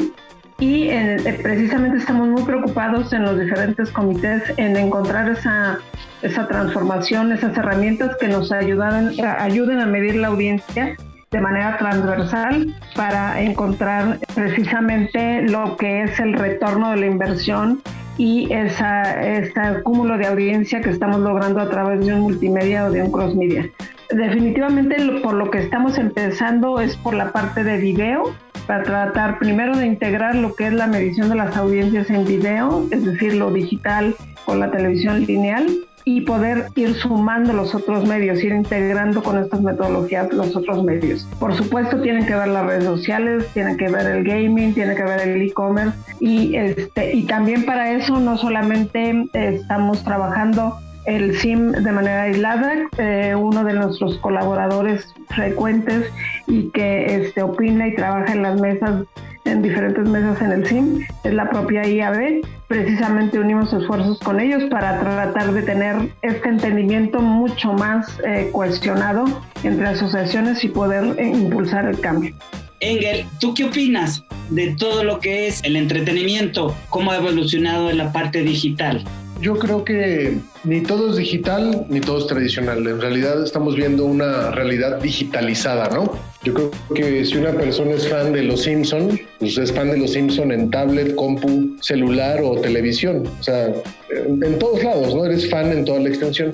y 0.58 0.88
eh, 0.88 1.38
precisamente 1.42 1.98
estamos 1.98 2.28
muy 2.28 2.44
preocupados 2.44 3.12
en 3.12 3.24
los 3.24 3.38
diferentes 3.38 3.90
comités 3.90 4.42
en 4.56 4.74
encontrar 4.78 5.30
esa, 5.30 5.78
esa 6.22 6.48
transformación, 6.48 7.32
esas 7.32 7.58
herramientas 7.58 8.16
que 8.18 8.28
nos 8.28 8.52
ayudan, 8.52 9.12
ayuden 9.38 9.80
a 9.80 9.86
medir 9.86 10.16
la 10.16 10.28
audiencia 10.28 10.96
de 11.30 11.40
manera 11.42 11.76
transversal 11.76 12.74
para 12.94 13.38
encontrar 13.42 14.18
precisamente 14.34 15.42
lo 15.42 15.76
que 15.76 16.04
es 16.04 16.18
el 16.20 16.32
retorno 16.32 16.92
de 16.92 16.96
la 16.96 17.06
inversión 17.06 17.82
y 18.18 18.52
esa, 18.52 19.22
este 19.22 19.60
cúmulo 19.82 20.16
de 20.18 20.26
audiencia 20.26 20.80
que 20.80 20.90
estamos 20.90 21.20
logrando 21.20 21.60
a 21.60 21.68
través 21.68 22.04
de 22.04 22.14
un 22.14 22.20
multimedia 22.20 22.86
o 22.86 22.90
de 22.90 23.02
un 23.02 23.10
cross 23.10 23.34
media. 23.34 23.68
Definitivamente 24.10 24.96
por 25.22 25.34
lo 25.34 25.50
que 25.50 25.58
estamos 25.58 25.98
empezando 25.98 26.80
es 26.80 26.96
por 26.96 27.14
la 27.14 27.32
parte 27.32 27.64
de 27.64 27.78
video, 27.78 28.34
para 28.66 28.82
tratar 28.82 29.38
primero 29.38 29.76
de 29.76 29.86
integrar 29.86 30.34
lo 30.34 30.54
que 30.54 30.66
es 30.66 30.72
la 30.72 30.86
medición 30.86 31.28
de 31.28 31.36
las 31.36 31.56
audiencias 31.56 32.10
en 32.10 32.24
video, 32.24 32.86
es 32.90 33.04
decir, 33.04 33.34
lo 33.34 33.52
digital 33.52 34.14
con 34.44 34.60
la 34.60 34.70
televisión 34.70 35.24
lineal, 35.24 35.66
y 36.08 36.20
poder 36.20 36.68
ir 36.76 36.94
sumando 36.94 37.52
los 37.52 37.74
otros 37.74 38.06
medios, 38.06 38.42
ir 38.42 38.52
integrando 38.52 39.24
con 39.24 39.38
estas 39.38 39.60
metodologías 39.60 40.32
los 40.32 40.54
otros 40.54 40.84
medios. 40.84 41.26
Por 41.40 41.52
supuesto 41.52 42.00
tienen 42.00 42.24
que 42.24 42.36
ver 42.36 42.46
las 42.46 42.64
redes 42.64 42.84
sociales, 42.84 43.48
tienen 43.52 43.76
que 43.76 43.88
ver 43.88 44.06
el 44.06 44.22
gaming, 44.22 44.72
tiene 44.72 44.94
que 44.94 45.02
ver 45.02 45.28
el 45.28 45.42
e-commerce 45.42 45.98
y, 46.20 46.54
este, 46.54 47.12
y 47.12 47.24
también 47.24 47.66
para 47.66 47.90
eso 47.90 48.20
no 48.20 48.38
solamente 48.38 49.28
estamos 49.32 50.04
trabajando 50.04 50.78
el 51.06 51.36
SIM 51.38 51.72
de 51.72 51.90
manera 51.92 52.22
aislada. 52.22 52.88
Eh, 52.98 53.34
uno 53.36 53.64
de 53.64 53.72
nuestros 53.72 54.16
colaboradores 54.18 55.12
frecuentes 55.30 56.08
y 56.46 56.70
que 56.70 57.16
este, 57.16 57.42
opina 57.42 57.88
y 57.88 57.96
trabaja 57.96 58.32
en 58.32 58.42
las 58.42 58.60
mesas, 58.60 59.02
en 59.46 59.62
diferentes 59.62 60.08
mesas 60.08 60.40
en 60.42 60.52
el 60.52 60.66
SIM, 60.66 61.06
es 61.24 61.34
la 61.34 61.48
propia 61.48 61.86
IAB. 61.86 62.42
Precisamente 62.68 63.38
unimos 63.38 63.72
esfuerzos 63.72 64.18
con 64.20 64.40
ellos 64.40 64.64
para 64.70 65.00
tratar 65.00 65.52
de 65.52 65.62
tener 65.62 65.96
este 66.22 66.48
entendimiento 66.48 67.20
mucho 67.20 67.72
más 67.72 68.06
eh, 68.26 68.50
cuestionado 68.52 69.24
entre 69.62 69.86
asociaciones 69.88 70.64
y 70.64 70.68
poder 70.68 71.18
eh, 71.18 71.28
impulsar 71.28 71.86
el 71.86 72.00
cambio. 72.00 72.34
Engel, 72.80 73.24
¿tú 73.40 73.54
qué 73.54 73.64
opinas 73.64 74.22
de 74.50 74.74
todo 74.76 75.02
lo 75.02 75.18
que 75.18 75.46
es 75.46 75.62
el 75.64 75.76
entretenimiento? 75.76 76.74
¿Cómo 76.90 77.10
ha 77.10 77.16
evolucionado 77.16 77.90
en 77.90 77.98
la 77.98 78.12
parte 78.12 78.42
digital? 78.42 79.02
Yo 79.40 79.58
creo 79.58 79.84
que 79.84 80.38
ni 80.64 80.82
todo 80.82 81.10
es 81.10 81.16
digital 81.16 81.86
ni 81.88 82.00
todo 82.00 82.18
es 82.18 82.26
tradicional. 82.26 82.86
En 82.86 83.00
realidad 83.00 83.42
estamos 83.42 83.76
viendo 83.76 84.04
una 84.04 84.50
realidad 84.50 85.00
digitalizada, 85.00 85.88
¿no? 85.90 86.12
Yo 86.46 86.54
creo 86.54 86.70
que 86.94 87.24
si 87.24 87.38
una 87.38 87.50
persona 87.50 87.96
es 87.96 88.08
fan 88.08 88.32
de 88.32 88.44
Los 88.44 88.62
Simpson, 88.62 89.18
pues 89.40 89.58
es 89.58 89.72
fan 89.72 89.90
de 89.90 89.98
Los 89.98 90.12
Simpson 90.12 90.52
en 90.52 90.70
tablet, 90.70 91.16
compu, 91.16 91.76
celular 91.80 92.40
o 92.40 92.60
televisión. 92.60 93.24
O 93.40 93.42
sea, 93.42 93.66
en, 94.10 94.44
en 94.44 94.56
todos 94.56 94.84
lados, 94.84 95.12
¿no? 95.12 95.24
Eres 95.26 95.50
fan 95.50 95.72
en 95.72 95.84
toda 95.84 95.98
la 95.98 96.08
extensión. 96.08 96.52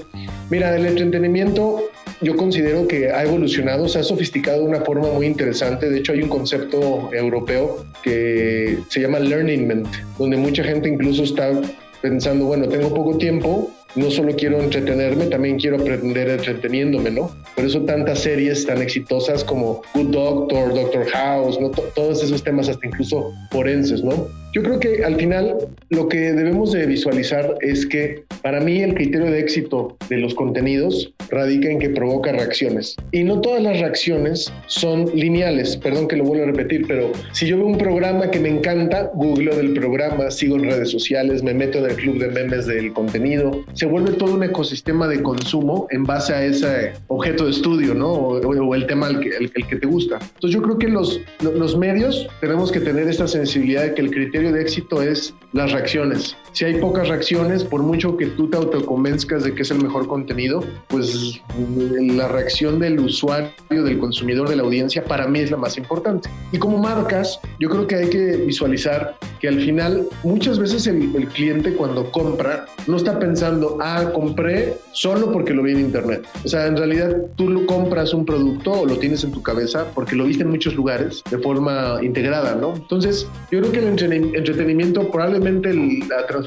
Mira, 0.48 0.74
el 0.74 0.86
entretenimiento 0.86 1.90
yo 2.22 2.36
considero 2.36 2.88
que 2.88 3.10
ha 3.10 3.22
evolucionado, 3.22 3.86
se 3.86 3.98
ha 3.98 4.02
sofisticado 4.02 4.62
de 4.62 4.68
una 4.68 4.80
forma 4.80 5.08
muy 5.12 5.26
interesante. 5.26 5.90
De 5.90 5.98
hecho, 5.98 6.12
hay 6.12 6.22
un 6.22 6.30
concepto 6.30 7.10
europeo 7.12 7.84
que 8.02 8.78
se 8.88 9.00
llama 9.02 9.18
Learningment, 9.18 9.88
donde 10.18 10.38
mucha 10.38 10.64
gente 10.64 10.88
incluso 10.88 11.24
está 11.24 11.50
pensando, 12.00 12.46
bueno, 12.46 12.66
tengo 12.66 12.94
poco 12.94 13.18
tiempo, 13.18 13.70
no 13.94 14.10
solo 14.10 14.34
quiero 14.34 14.60
entretenerme, 14.60 15.26
también 15.26 15.58
quiero 15.58 15.76
aprender 15.76 16.28
entreteniéndome, 16.28 17.10
¿no? 17.10 17.34
Por 17.54 17.64
eso 17.64 17.82
tantas 17.82 18.20
series 18.20 18.66
tan 18.66 18.80
exitosas 18.80 19.44
como 19.44 19.82
Good 19.94 20.10
Doctor, 20.10 20.74
Doctor 20.74 21.06
House, 21.10 21.60
¿no? 21.60 21.70
todos 21.70 22.22
esos 22.22 22.42
temas 22.42 22.68
hasta 22.68 22.86
incluso 22.86 23.32
forenses, 23.50 24.02
¿no? 24.02 24.28
Yo 24.52 24.62
creo 24.62 24.78
que 24.78 25.02
al 25.02 25.16
final 25.16 25.56
lo 25.88 26.08
que 26.08 26.32
debemos 26.32 26.72
de 26.72 26.84
visualizar 26.84 27.54
es 27.62 27.86
que 27.86 28.24
para 28.42 28.60
mí 28.60 28.82
el 28.82 28.92
criterio 28.92 29.30
de 29.30 29.40
éxito 29.40 29.96
de 30.10 30.18
los 30.18 30.34
contenidos 30.34 31.14
radica 31.30 31.70
en 31.70 31.78
que 31.78 31.88
provoca 31.88 32.32
reacciones. 32.32 32.94
Y 33.12 33.24
no 33.24 33.40
todas 33.40 33.62
las 33.62 33.80
reacciones 33.80 34.52
son 34.66 35.06
lineales, 35.14 35.78
perdón 35.78 36.06
que 36.06 36.16
lo 36.16 36.24
vuelvo 36.24 36.44
a 36.44 36.46
repetir, 36.48 36.84
pero 36.86 37.12
si 37.32 37.46
yo 37.46 37.56
veo 37.56 37.66
un 37.66 37.78
programa 37.78 38.30
que 38.30 38.40
me 38.40 38.50
encanta, 38.50 39.10
googleo 39.14 39.56
del 39.56 39.72
programa, 39.72 40.30
sigo 40.30 40.56
en 40.56 40.64
redes 40.64 40.90
sociales, 40.90 41.42
me 41.42 41.54
meto 41.54 41.78
en 41.78 41.86
el 41.86 41.96
club 41.96 42.18
de 42.18 42.28
memes 42.28 42.66
del 42.66 42.92
contenido, 42.92 43.64
se 43.72 43.86
vuelve 43.86 44.12
todo 44.12 44.34
un 44.34 44.44
ecosistema 44.44 45.08
de 45.08 45.22
consumo 45.22 45.86
en 45.90 46.04
base 46.04 46.34
a 46.34 46.44
ese 46.44 46.92
objeto 47.06 47.46
de 47.46 47.52
estudio, 47.52 47.94
¿no? 47.94 48.12
O, 48.12 48.74
el 48.74 48.86
tema 48.86 49.06
al 49.06 49.20
que, 49.20 49.30
el, 49.30 49.50
que 49.50 49.76
te 49.76 49.86
gusta. 49.86 50.18
Entonces 50.34 50.50
yo 50.50 50.62
creo 50.62 50.78
que 50.78 50.88
los, 50.88 51.20
los 51.40 51.76
medios 51.76 52.26
tenemos 52.40 52.70
que 52.70 52.80
tener 52.80 53.08
esta 53.08 53.26
sensibilidad 53.26 53.82
de 53.82 53.94
que 53.94 54.02
el 54.02 54.10
criterio 54.10 54.41
de 54.50 54.62
éxito 54.62 55.02
es 55.02 55.34
las 55.52 55.70
reacciones. 55.70 56.36
Si 56.52 56.66
hay 56.66 56.74
pocas 56.74 57.08
reacciones, 57.08 57.64
por 57.64 57.82
mucho 57.82 58.16
que 58.18 58.26
tú 58.26 58.48
te 58.48 58.58
autoconvenzcas 58.58 59.42
de 59.44 59.54
que 59.54 59.62
es 59.62 59.70
el 59.70 59.82
mejor 59.82 60.06
contenido, 60.06 60.62
pues 60.88 61.40
la 61.98 62.28
reacción 62.28 62.78
del 62.78 63.00
usuario, 63.00 63.50
del 63.70 63.98
consumidor, 63.98 64.50
de 64.50 64.56
la 64.56 64.62
audiencia, 64.62 65.02
para 65.02 65.26
mí 65.26 65.40
es 65.40 65.50
la 65.50 65.56
más 65.56 65.78
importante. 65.78 66.28
Y 66.52 66.58
como 66.58 66.76
marcas, 66.76 67.40
yo 67.58 67.70
creo 67.70 67.86
que 67.86 67.94
hay 67.94 68.10
que 68.10 68.36
visualizar 68.36 69.16
que 69.40 69.48
al 69.48 69.60
final 69.60 70.06
muchas 70.24 70.58
veces 70.58 70.86
el, 70.86 71.16
el 71.16 71.26
cliente 71.28 71.74
cuando 71.74 72.10
compra 72.12 72.66
no 72.86 72.98
está 72.98 73.18
pensando, 73.18 73.78
ah, 73.80 74.10
compré 74.12 74.76
solo 74.92 75.32
porque 75.32 75.54
lo 75.54 75.62
vi 75.62 75.72
en 75.72 75.80
internet. 75.80 76.26
O 76.44 76.48
sea, 76.48 76.66
en 76.66 76.76
realidad 76.76 77.16
tú 77.36 77.48
lo 77.48 77.64
compras 77.64 78.12
un 78.12 78.26
producto 78.26 78.72
o 78.72 78.86
lo 78.86 78.98
tienes 78.98 79.24
en 79.24 79.32
tu 79.32 79.42
cabeza 79.42 79.86
porque 79.94 80.16
lo 80.16 80.24
viste 80.24 80.42
en 80.42 80.50
muchos 80.50 80.74
lugares 80.74 81.22
de 81.30 81.38
forma 81.38 81.98
integrada, 82.02 82.54
¿no? 82.54 82.74
Entonces, 82.74 83.26
yo 83.50 83.60
creo 83.60 83.72
que 83.72 83.78
el 83.78 84.34
entretenimiento, 84.34 85.10
probablemente 85.10 85.72
la 85.74 86.26
transformación 86.26 86.41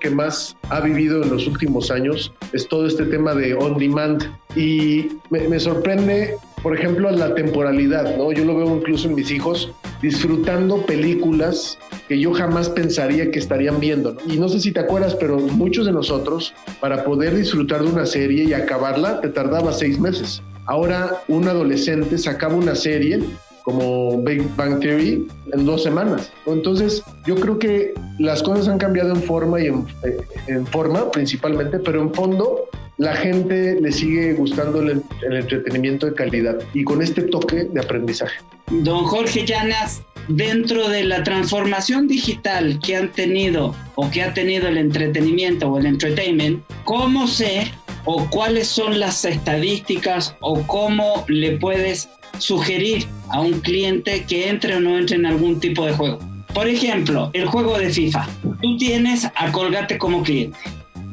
que 0.00 0.10
más 0.10 0.56
ha 0.70 0.80
vivido 0.80 1.22
en 1.22 1.30
los 1.30 1.46
últimos 1.46 1.90
años 1.90 2.32
es 2.52 2.68
todo 2.68 2.86
este 2.86 3.04
tema 3.06 3.34
de 3.34 3.54
on 3.54 3.78
demand. 3.78 4.24
Y 4.54 5.08
me, 5.30 5.60
sorprende, 5.60 6.36
por 6.62 6.76
ejemplo, 6.76 7.10
la 7.10 7.34
temporalidad, 7.34 8.16
¿no? 8.16 8.32
Yo 8.32 8.44
lo 8.44 8.56
veo 8.56 8.76
incluso 8.76 9.08
en 9.08 9.14
mis 9.14 9.30
hijos 9.30 9.70
disfrutando 10.00 10.84
películas 10.86 11.78
que 12.08 12.18
yo 12.18 12.32
jamás 12.32 12.68
pensaría 12.68 13.30
que 13.30 13.38
estarían 13.38 13.80
viendo. 13.80 14.16
Y 14.26 14.38
no 14.38 14.48
sé 14.48 14.60
si 14.60 14.72
te 14.72 14.80
acuerdas, 14.80 15.14
pero 15.14 15.38
muchos 15.38 15.86
de 15.86 15.92
nosotros, 15.92 16.54
para 16.80 17.04
poder 17.04 17.34
disfrutar 17.34 17.82
de 17.82 17.90
una 17.90 18.06
serie 18.06 18.44
y 18.44 18.52
acabarla, 18.52 19.20
te 19.20 19.28
tardaba 19.28 19.72
seis 19.72 19.98
meses. 19.98 20.42
Ahora 20.66 21.22
un 21.28 21.46
adolescente 21.46 22.18
sacaba 22.18 22.54
una 22.54 22.74
serie 22.74 23.20
como 23.66 24.22
Big 24.22 24.48
Bang 24.54 24.78
Theory 24.78 25.26
en 25.52 25.66
dos 25.66 25.82
semanas. 25.82 26.30
Entonces, 26.46 27.02
yo 27.26 27.34
creo 27.34 27.58
que 27.58 27.94
las 28.20 28.40
cosas 28.40 28.68
han 28.68 28.78
cambiado 28.78 29.10
en 29.12 29.20
forma 29.20 29.60
y 29.60 29.66
en, 29.66 29.84
eh, 30.04 30.64
forma 30.70 31.10
principalmente, 31.10 31.80
pero 31.80 32.00
en 32.00 32.14
fondo 32.14 32.68
la 32.96 33.14
gente 33.16 33.76
le 33.80 33.90
sigue 33.90 34.34
gustando 34.34 34.80
el, 34.80 35.02
el, 35.28 35.36
entretenimiento 35.36 36.06
de 36.06 36.14
calidad 36.14 36.58
y 36.74 36.84
con 36.84 37.02
este 37.02 37.22
toque 37.22 37.64
de 37.64 37.80
aprendizaje. 37.80 38.36
Don 38.70 39.02
Jorge 39.02 39.44
Llanas, 39.44 40.04
dentro 40.28 40.88
de 40.88 41.02
la 41.02 41.24
transformación 41.24 42.06
digital 42.06 42.78
que 42.78 42.94
han 42.94 43.10
tenido 43.10 43.74
o 43.96 44.08
que 44.12 44.22
ha 44.22 44.32
tenido 44.32 44.68
el 44.68 44.78
entretenimiento 44.78 45.68
o 45.68 45.78
el 45.78 45.86
entertainment, 45.86 46.62
¿cómo 46.84 47.26
sé 47.26 47.72
o 48.06 48.30
cuáles 48.30 48.68
son 48.68 49.00
las 49.00 49.24
estadísticas 49.24 50.36
o 50.40 50.62
cómo 50.68 51.24
le 51.26 51.58
puedes 51.58 52.08
sugerir 52.38 53.06
a 53.28 53.40
un 53.40 53.60
cliente 53.60 54.24
que 54.24 54.48
entre 54.48 54.76
o 54.76 54.80
no 54.80 54.96
entre 54.96 55.16
en 55.16 55.26
algún 55.26 55.60
tipo 55.60 55.86
de 55.86 55.92
juego. 55.92 56.18
Por 56.54 56.68
ejemplo, 56.68 57.30
el 57.34 57.46
juego 57.46 57.78
de 57.78 57.90
FIFA. 57.90 58.26
Tú 58.62 58.76
tienes 58.78 59.30
a 59.34 59.52
Colgate 59.52 59.98
como 59.98 60.22
cliente. 60.22 60.58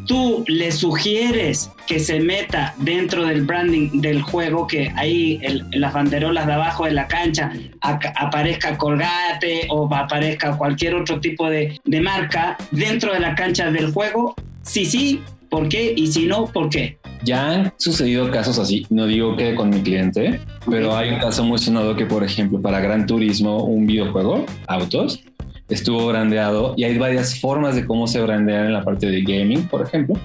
Tú 0.05 0.43
le 0.47 0.71
sugieres 0.71 1.71
que 1.87 1.99
se 1.99 2.19
meta 2.19 2.73
dentro 2.77 3.25
del 3.25 3.43
branding 3.43 4.01
del 4.01 4.21
juego, 4.21 4.67
que 4.67 4.91
ahí 4.95 5.39
en 5.41 5.81
las 5.81 5.93
banderolas 5.93 6.45
de 6.45 6.53
abajo 6.53 6.85
de 6.85 6.91
la 6.91 7.07
cancha 7.07 7.51
aparezca 7.81 8.77
Colgate 8.77 9.67
o 9.69 9.93
aparezca 9.93 10.57
cualquier 10.57 10.95
otro 10.95 11.19
tipo 11.19 11.49
de 11.49 11.79
marca 12.01 12.57
dentro 12.71 13.13
de 13.13 13.19
la 13.19 13.35
cancha 13.35 13.71
del 13.71 13.91
juego. 13.91 14.35
Sí, 14.61 14.85
sí, 14.85 15.21
¿por 15.53 15.69
qué? 15.69 15.93
Y 15.95 16.07
si 16.07 16.25
no, 16.25 16.47
¿por 16.47 16.67
qué? 16.67 16.97
Ya 17.23 17.51
han 17.51 17.73
sucedido 17.77 18.31
casos 18.31 18.57
así, 18.57 18.87
no 18.89 19.05
digo 19.05 19.37
que 19.37 19.53
con 19.53 19.69
mi 19.69 19.81
cliente, 19.81 20.39
pero 20.67 20.97
hay 20.97 21.11
un 21.11 21.19
caso 21.19 21.43
muy 21.43 21.59
sonado 21.59 21.95
que, 21.95 22.07
por 22.07 22.23
ejemplo, 22.23 22.59
para 22.59 22.79
Gran 22.79 23.05
Turismo, 23.05 23.63
un 23.63 23.85
videojuego, 23.85 24.47
autos, 24.65 25.23
estuvo 25.69 26.07
brandeado 26.07 26.73
y 26.75 26.85
hay 26.85 26.97
varias 26.97 27.39
formas 27.39 27.75
de 27.75 27.85
cómo 27.85 28.07
se 28.07 28.19
brandean 28.19 28.65
en 28.65 28.73
la 28.73 28.83
parte 28.83 29.05
de 29.05 29.21
gaming, 29.21 29.67
por 29.67 29.83
ejemplo, 29.83 30.15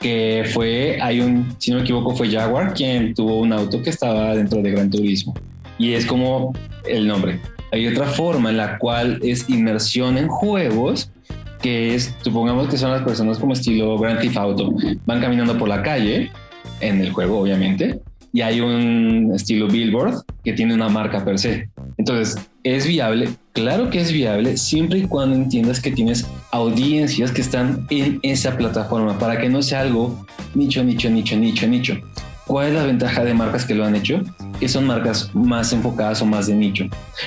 que 0.00 0.44
fue, 0.50 0.98
hay 1.02 1.20
un, 1.20 1.54
si 1.58 1.72
no 1.72 1.76
me 1.76 1.82
equivoco, 1.82 2.16
fue 2.16 2.30
Jaguar 2.30 2.72
quien 2.72 3.12
tuvo 3.12 3.38
un 3.38 3.52
auto 3.52 3.82
que 3.82 3.90
estaba 3.90 4.34
dentro 4.34 4.62
de 4.62 4.70
Gran 4.70 4.88
Turismo 4.88 5.34
y 5.78 5.92
es 5.92 6.06
como 6.06 6.54
el 6.88 7.06
nombre. 7.06 7.38
Hay 7.70 7.86
otra 7.86 8.06
forma 8.06 8.48
en 8.48 8.56
la 8.56 8.78
cual 8.78 9.20
es 9.22 9.48
inmersión 9.50 10.16
en 10.16 10.26
juegos 10.28 11.12
que 11.60 11.94
es, 11.94 12.14
supongamos 12.22 12.68
que 12.68 12.78
son 12.78 12.90
las 12.90 13.02
personas 13.02 13.38
como 13.38 13.52
estilo 13.52 13.98
Grand 13.98 14.20
Theft 14.20 14.36
Auto, 14.36 14.74
van 15.06 15.20
caminando 15.20 15.56
por 15.58 15.68
la 15.68 15.82
calle, 15.82 16.30
en 16.80 17.00
el 17.00 17.12
juego 17.12 17.40
obviamente, 17.40 18.00
y 18.32 18.40
hay 18.42 18.60
un 18.60 19.32
estilo 19.34 19.66
billboard 19.66 20.22
que 20.44 20.52
tiene 20.52 20.74
una 20.74 20.88
marca 20.88 21.24
per 21.24 21.38
se. 21.38 21.68
Entonces, 21.96 22.36
¿es 22.62 22.86
viable? 22.86 23.30
Claro 23.52 23.90
que 23.90 24.00
es 24.00 24.12
viable 24.12 24.56
siempre 24.56 25.00
y 25.00 25.02
cuando 25.02 25.36
entiendas 25.36 25.80
que 25.80 25.90
tienes 25.90 26.26
audiencias 26.52 27.32
que 27.32 27.40
están 27.40 27.86
en 27.90 28.20
esa 28.22 28.56
plataforma 28.56 29.18
para 29.18 29.40
que 29.40 29.48
no 29.48 29.62
sea 29.62 29.80
algo 29.80 30.24
nicho, 30.54 30.82
nicho, 30.84 31.10
nicho, 31.10 31.36
nicho, 31.36 31.66
nicho. 31.66 32.00
¿Cuál 32.50 32.66
es 32.66 32.74
la 32.74 32.82
ventaja 32.82 33.22
de 33.22 33.32
marcas 33.32 33.64
que 33.64 33.76
lo 33.76 33.84
han 33.84 33.94
hecho? 33.94 34.22
Que 34.58 34.68
son 34.68 34.84
marcas 34.84 35.30
más 35.34 35.72
enfocadas 35.72 36.20
o 36.20 36.26
más 36.26 36.48
de 36.48 36.54
nicho. 36.56 36.84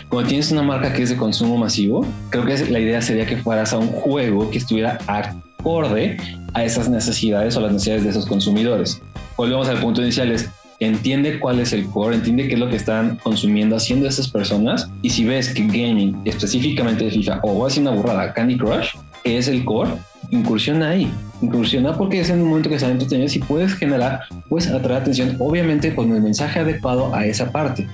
Cuando 0.09 0.27
tienes 0.27 0.51
una 0.51 0.63
marca 0.63 0.91
que 0.91 1.01
es 1.01 1.12
de 1.12 1.15
consumo 1.15 1.55
masivo, 1.55 2.05
creo 2.29 2.43
que 2.43 2.57
la 2.69 2.77
idea 2.77 3.01
sería 3.01 3.25
que 3.25 3.38
fueras 3.38 3.71
a 3.71 3.77
un 3.77 3.88
juego 3.88 4.51
que 4.51 4.57
estuviera 4.57 4.99
acorde 5.07 6.17
a 6.53 6.65
esas 6.65 6.89
necesidades 6.89 7.55
o 7.55 7.62
las 7.62 7.71
necesidades 7.71 8.03
de 8.03 8.09
esos 8.09 8.25
consumidores. 8.25 9.01
Volvemos 9.38 9.69
al 9.69 9.79
punto 9.79 10.01
inicial, 10.01 10.29
es 10.29 10.49
entiende 10.81 11.39
cuál 11.39 11.62
es 11.62 11.71
el 11.71 11.86
core, 11.86 12.17
entiende 12.17 12.49
qué 12.49 12.55
es 12.55 12.59
lo 12.59 12.67
que 12.67 12.75
están 12.75 13.15
consumiendo, 13.23 13.77
haciendo 13.77 14.09
esas 14.09 14.27
personas. 14.27 14.89
Y 15.01 15.12
si 15.12 15.23
ves 15.23 15.53
que 15.53 15.65
gaming, 15.65 16.19
específicamente 16.25 17.05
de 17.05 17.12
FIFA, 17.12 17.39
o 17.43 17.53
voy 17.53 17.62
a 17.62 17.67
decir 17.69 17.81
una 17.81 17.91
burrada, 17.91 18.33
Candy 18.33 18.57
Crush, 18.57 18.89
es 19.23 19.47
el 19.47 19.63
core, 19.63 19.91
incursiona 20.33 20.89
ahí. 20.89 21.11
Incursiona 21.41 21.95
porque 21.97 22.19
es 22.19 22.29
en 22.29 22.41
un 22.41 22.49
momento 22.49 22.69
que 22.69 22.75
están 22.75 22.91
entretenidos 22.91 23.35
y 23.35 23.39
puedes 23.39 23.73
generar, 23.75 24.21
pues 24.49 24.67
atraer 24.67 25.01
atención, 25.01 25.35
obviamente 25.39 25.93
con 25.95 26.11
el 26.13 26.21
mensaje 26.21 26.59
adecuado 26.59 27.13
a 27.13 27.25
esa 27.25 27.51
parte. 27.51 27.87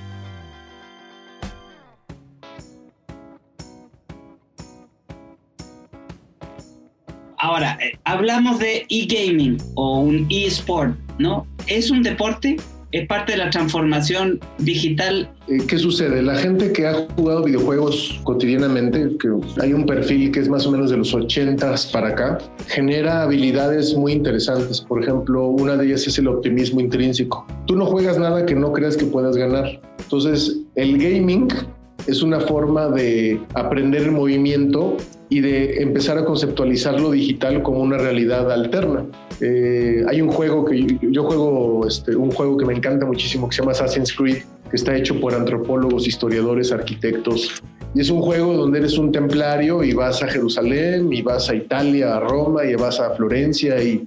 Ahora, 7.36 7.78
eh, 7.80 7.98
hablamos 8.04 8.58
de 8.58 8.86
e-gaming 8.88 9.56
o 9.74 10.00
un 10.00 10.26
e-sport, 10.30 10.96
¿no? 11.18 11.46
¿Es 11.66 11.90
un 11.90 12.02
deporte? 12.02 12.56
¿Es 12.92 13.06
parte 13.06 13.32
de 13.32 13.38
la 13.38 13.50
transformación 13.50 14.40
digital? 14.58 15.30
Eh, 15.46 15.58
¿Qué 15.68 15.78
sucede? 15.78 16.22
La 16.22 16.34
gente 16.36 16.72
que 16.72 16.88
ha 16.88 17.06
jugado 17.14 17.44
videojuegos 17.44 18.20
cotidianamente, 18.24 19.16
que 19.16 19.28
hay 19.62 19.72
un 19.72 19.86
perfil 19.86 20.32
que 20.32 20.40
es 20.40 20.48
más 20.48 20.66
o 20.66 20.72
menos 20.72 20.90
de 20.90 20.96
los 20.96 21.14
80 21.14 21.72
para 21.92 22.08
acá, 22.08 22.38
genera 22.66 23.22
habilidades 23.22 23.94
muy 23.94 24.12
interesantes. 24.12 24.80
Por 24.80 25.04
ejemplo, 25.04 25.46
una 25.46 25.76
de 25.76 25.86
ellas 25.86 26.04
es 26.08 26.18
el 26.18 26.26
optimismo 26.26 26.80
intrínseco. 26.80 27.46
Tú 27.66 27.76
no 27.76 27.86
juegas 27.86 28.18
nada 28.18 28.44
que 28.44 28.56
no 28.56 28.72
creas 28.72 28.96
que 28.96 29.04
puedas 29.04 29.36
ganar. 29.36 29.80
Entonces, 30.00 30.58
el 30.74 30.98
gaming 30.98 31.48
es 32.06 32.22
una 32.22 32.40
forma 32.40 32.88
de 32.88 33.40
aprender 33.54 34.02
el 34.02 34.12
movimiento 34.12 34.96
y 35.28 35.40
de 35.40 35.82
empezar 35.82 36.18
a 36.18 36.24
conceptualizar 36.24 37.00
lo 37.00 37.12
digital 37.12 37.62
como 37.62 37.80
una 37.80 37.98
realidad 37.98 38.50
alterna. 38.50 39.04
Eh, 39.40 40.04
hay 40.08 40.20
un 40.20 40.30
juego 40.30 40.64
que 40.64 40.98
yo 41.00 41.24
juego, 41.24 41.86
este, 41.86 42.16
un 42.16 42.30
juego 42.30 42.56
que 42.56 42.66
me 42.66 42.74
encanta 42.74 43.06
muchísimo 43.06 43.48
que 43.48 43.56
se 43.56 43.62
llama 43.62 43.72
Assassin's 43.72 44.12
Creed, 44.12 44.38
que 44.68 44.76
está 44.76 44.96
hecho 44.96 45.18
por 45.20 45.34
antropólogos, 45.34 46.06
historiadores, 46.06 46.72
arquitectos. 46.72 47.62
Y 47.94 48.00
es 48.00 48.10
un 48.10 48.20
juego 48.20 48.54
donde 48.54 48.80
eres 48.80 48.98
un 48.98 49.12
templario 49.12 49.82
y 49.82 49.94
vas 49.94 50.22
a 50.22 50.28
Jerusalén, 50.28 51.12
y 51.12 51.22
vas 51.22 51.48
a 51.48 51.54
Italia, 51.54 52.16
a 52.16 52.20
Roma, 52.20 52.64
y 52.64 52.74
vas 52.74 53.00
a 53.00 53.14
Florencia, 53.14 53.82
y, 53.82 54.06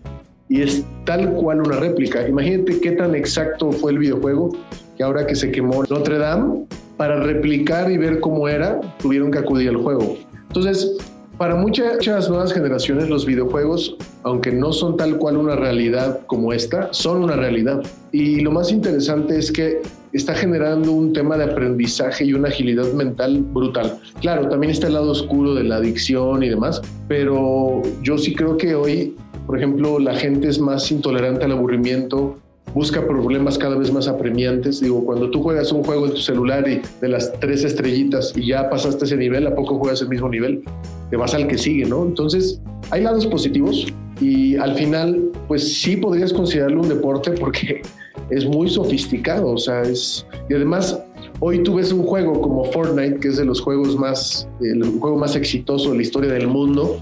y 0.50 0.62
es 0.62 0.86
tal 1.06 1.34
cual 1.34 1.62
una 1.62 1.78
réplica. 1.78 2.28
Imagínate 2.28 2.80
qué 2.80 2.92
tan 2.92 3.16
exacto 3.16 3.72
fue 3.72 3.94
el 3.94 4.00
videojuego 4.00 4.56
que 4.98 5.04
ahora 5.04 5.26
que 5.26 5.36
se 5.36 5.52
quemó 5.52 5.84
Notre 5.90 6.18
Dame, 6.18 6.66
para 6.98 7.20
replicar 7.20 7.92
y 7.92 7.98
ver 7.98 8.20
cómo 8.20 8.48
era, 8.48 8.80
tuvieron 9.00 9.32
que 9.32 9.40
acudir 9.40 9.70
al 9.70 9.78
juego. 9.78 10.18
Entonces, 10.48 10.96
para 11.38 11.56
muchas 11.56 12.30
nuevas 12.30 12.54
generaciones 12.54 13.10
los 13.10 13.26
videojuegos, 13.26 13.98
aunque 14.22 14.52
no 14.52 14.72
son 14.72 14.98
tal 14.98 15.18
cual 15.18 15.38
una 15.38 15.56
realidad 15.56 16.22
como 16.28 16.54
esta, 16.54 16.94
son 16.94 17.24
una 17.24 17.36
realidad. 17.36 17.82
Y 18.12 18.42
lo 18.42 18.52
más 18.52 18.72
interesante 18.72 19.40
es 19.40 19.52
que 19.52 19.82
está 20.14 20.36
generando 20.36 20.92
un 20.92 21.12
tema 21.12 21.36
de 21.36 21.46
aprendizaje 21.46 22.26
y 22.26 22.34
una 22.34 22.50
agilidad 22.50 22.94
mental 22.94 23.40
brutal. 23.42 24.00
Claro, 24.22 24.48
también 24.48 24.72
está 24.72 24.88
el 24.88 24.94
lado 24.94 25.12
oscuro 25.12 25.56
de 25.56 25.64
la 25.64 25.78
adicción 25.78 26.44
y 26.44 26.50
demás, 26.50 26.82
pero 27.08 27.82
yo 28.04 28.18
sí 28.20 28.36
creo 28.36 28.56
que 28.56 28.76
hoy, 28.76 29.16
por 29.48 29.58
ejemplo, 29.58 29.98
la 29.98 30.16
gente 30.16 30.48
es 30.48 30.60
más 30.60 30.92
intolerante 30.92 31.46
al 31.46 31.54
aburrimiento, 31.54 32.38
busca 32.74 33.06
problemas 33.06 33.58
cada 33.58 33.76
vez 33.76 33.92
más 33.92 34.08
apremiantes. 34.08 34.82
Digo, 34.82 35.06
cuando 35.06 35.30
tú 35.30 35.42
juegas 35.42 35.72
un 35.72 35.84
juego 35.84 36.08
en 36.08 36.14
tu 36.14 36.20
celular 36.20 36.68
y 36.68 36.82
de 37.02 37.10
las 37.10 37.32
tres 37.40 37.64
estrellitas 37.64 38.34
y 38.36 38.48
ya 38.48 38.70
pasaste 38.70 39.06
ese 39.06 39.18
nivel, 39.18 39.48
¿a 39.48 39.56
poco 39.56 39.78
juegas 39.78 40.02
el 40.02 40.10
mismo 40.10 40.30
nivel? 40.30 40.64
Te 41.10 41.18
vas 41.18 41.34
al 41.34 41.48
que 41.48 41.58
sigue, 41.58 41.86
¿no? 41.86 42.06
Entonces, 42.06 42.60
hay 42.92 43.04
lados 43.04 43.26
positivos 43.28 43.88
y 44.20 44.56
al 44.58 44.76
final, 44.76 45.32
pues 45.48 45.82
sí 45.82 45.98
podrías 45.98 46.34
considerarlo 46.34 46.82
un 46.82 46.90
deporte 46.90 47.32
porque 47.32 47.82
es 48.30 48.46
muy 48.46 48.70
sofisticado, 48.70 49.52
o 49.52 49.58
sea, 49.58 49.82
es... 49.82 50.26
Y 50.50 50.56
además, 50.56 51.00
hoy 51.40 51.62
tú 51.64 51.76
ves 51.76 51.92
un 51.92 52.04
juego 52.04 52.40
como 52.42 52.66
Fortnite, 52.66 53.20
que 53.20 53.30
es 53.30 53.38
de 53.38 53.46
los 53.46 53.62
juegos 53.62 53.98
más, 53.98 54.48
el 54.62 54.84
juego 55.00 55.18
más 55.18 55.36
exitoso 55.36 55.92
de 55.92 55.98
la 55.98 56.02
historia 56.02 56.32
del 56.34 56.48
mundo, 56.48 57.00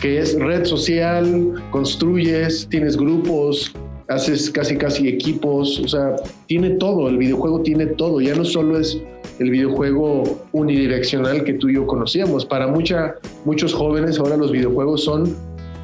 que 0.00 0.18
es 0.18 0.38
red 0.38 0.64
social, 0.64 1.54
construyes, 1.70 2.66
tienes 2.68 2.96
grupos, 2.96 3.72
haces 4.08 4.50
casi 4.50 4.76
casi 4.76 5.08
equipos, 5.08 5.80
o 5.80 5.88
sea, 5.88 6.16
tiene 6.46 6.70
todo, 6.70 7.08
el 7.08 7.18
videojuego 7.18 7.60
tiene 7.62 7.86
todo, 7.86 8.20
ya 8.20 8.34
no 8.34 8.44
solo 8.44 8.78
es 8.78 9.00
el 9.38 9.50
videojuego 9.50 10.42
unidireccional 10.52 11.44
que 11.44 11.54
tú 11.54 11.68
y 11.68 11.74
yo 11.74 11.86
conocíamos, 11.86 12.44
para 12.44 12.66
mucha, 12.66 13.14
muchos 13.44 13.72
jóvenes 13.72 14.18
ahora 14.18 14.36
los 14.36 14.52
videojuegos 14.52 15.04
son 15.04 15.34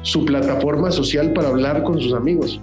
su 0.03 0.25
plataforma 0.25 0.91
social 0.91 1.33
para 1.33 1.49
hablar 1.49 1.83
con 1.83 1.99
sus 1.99 2.13
amigos. 2.13 2.59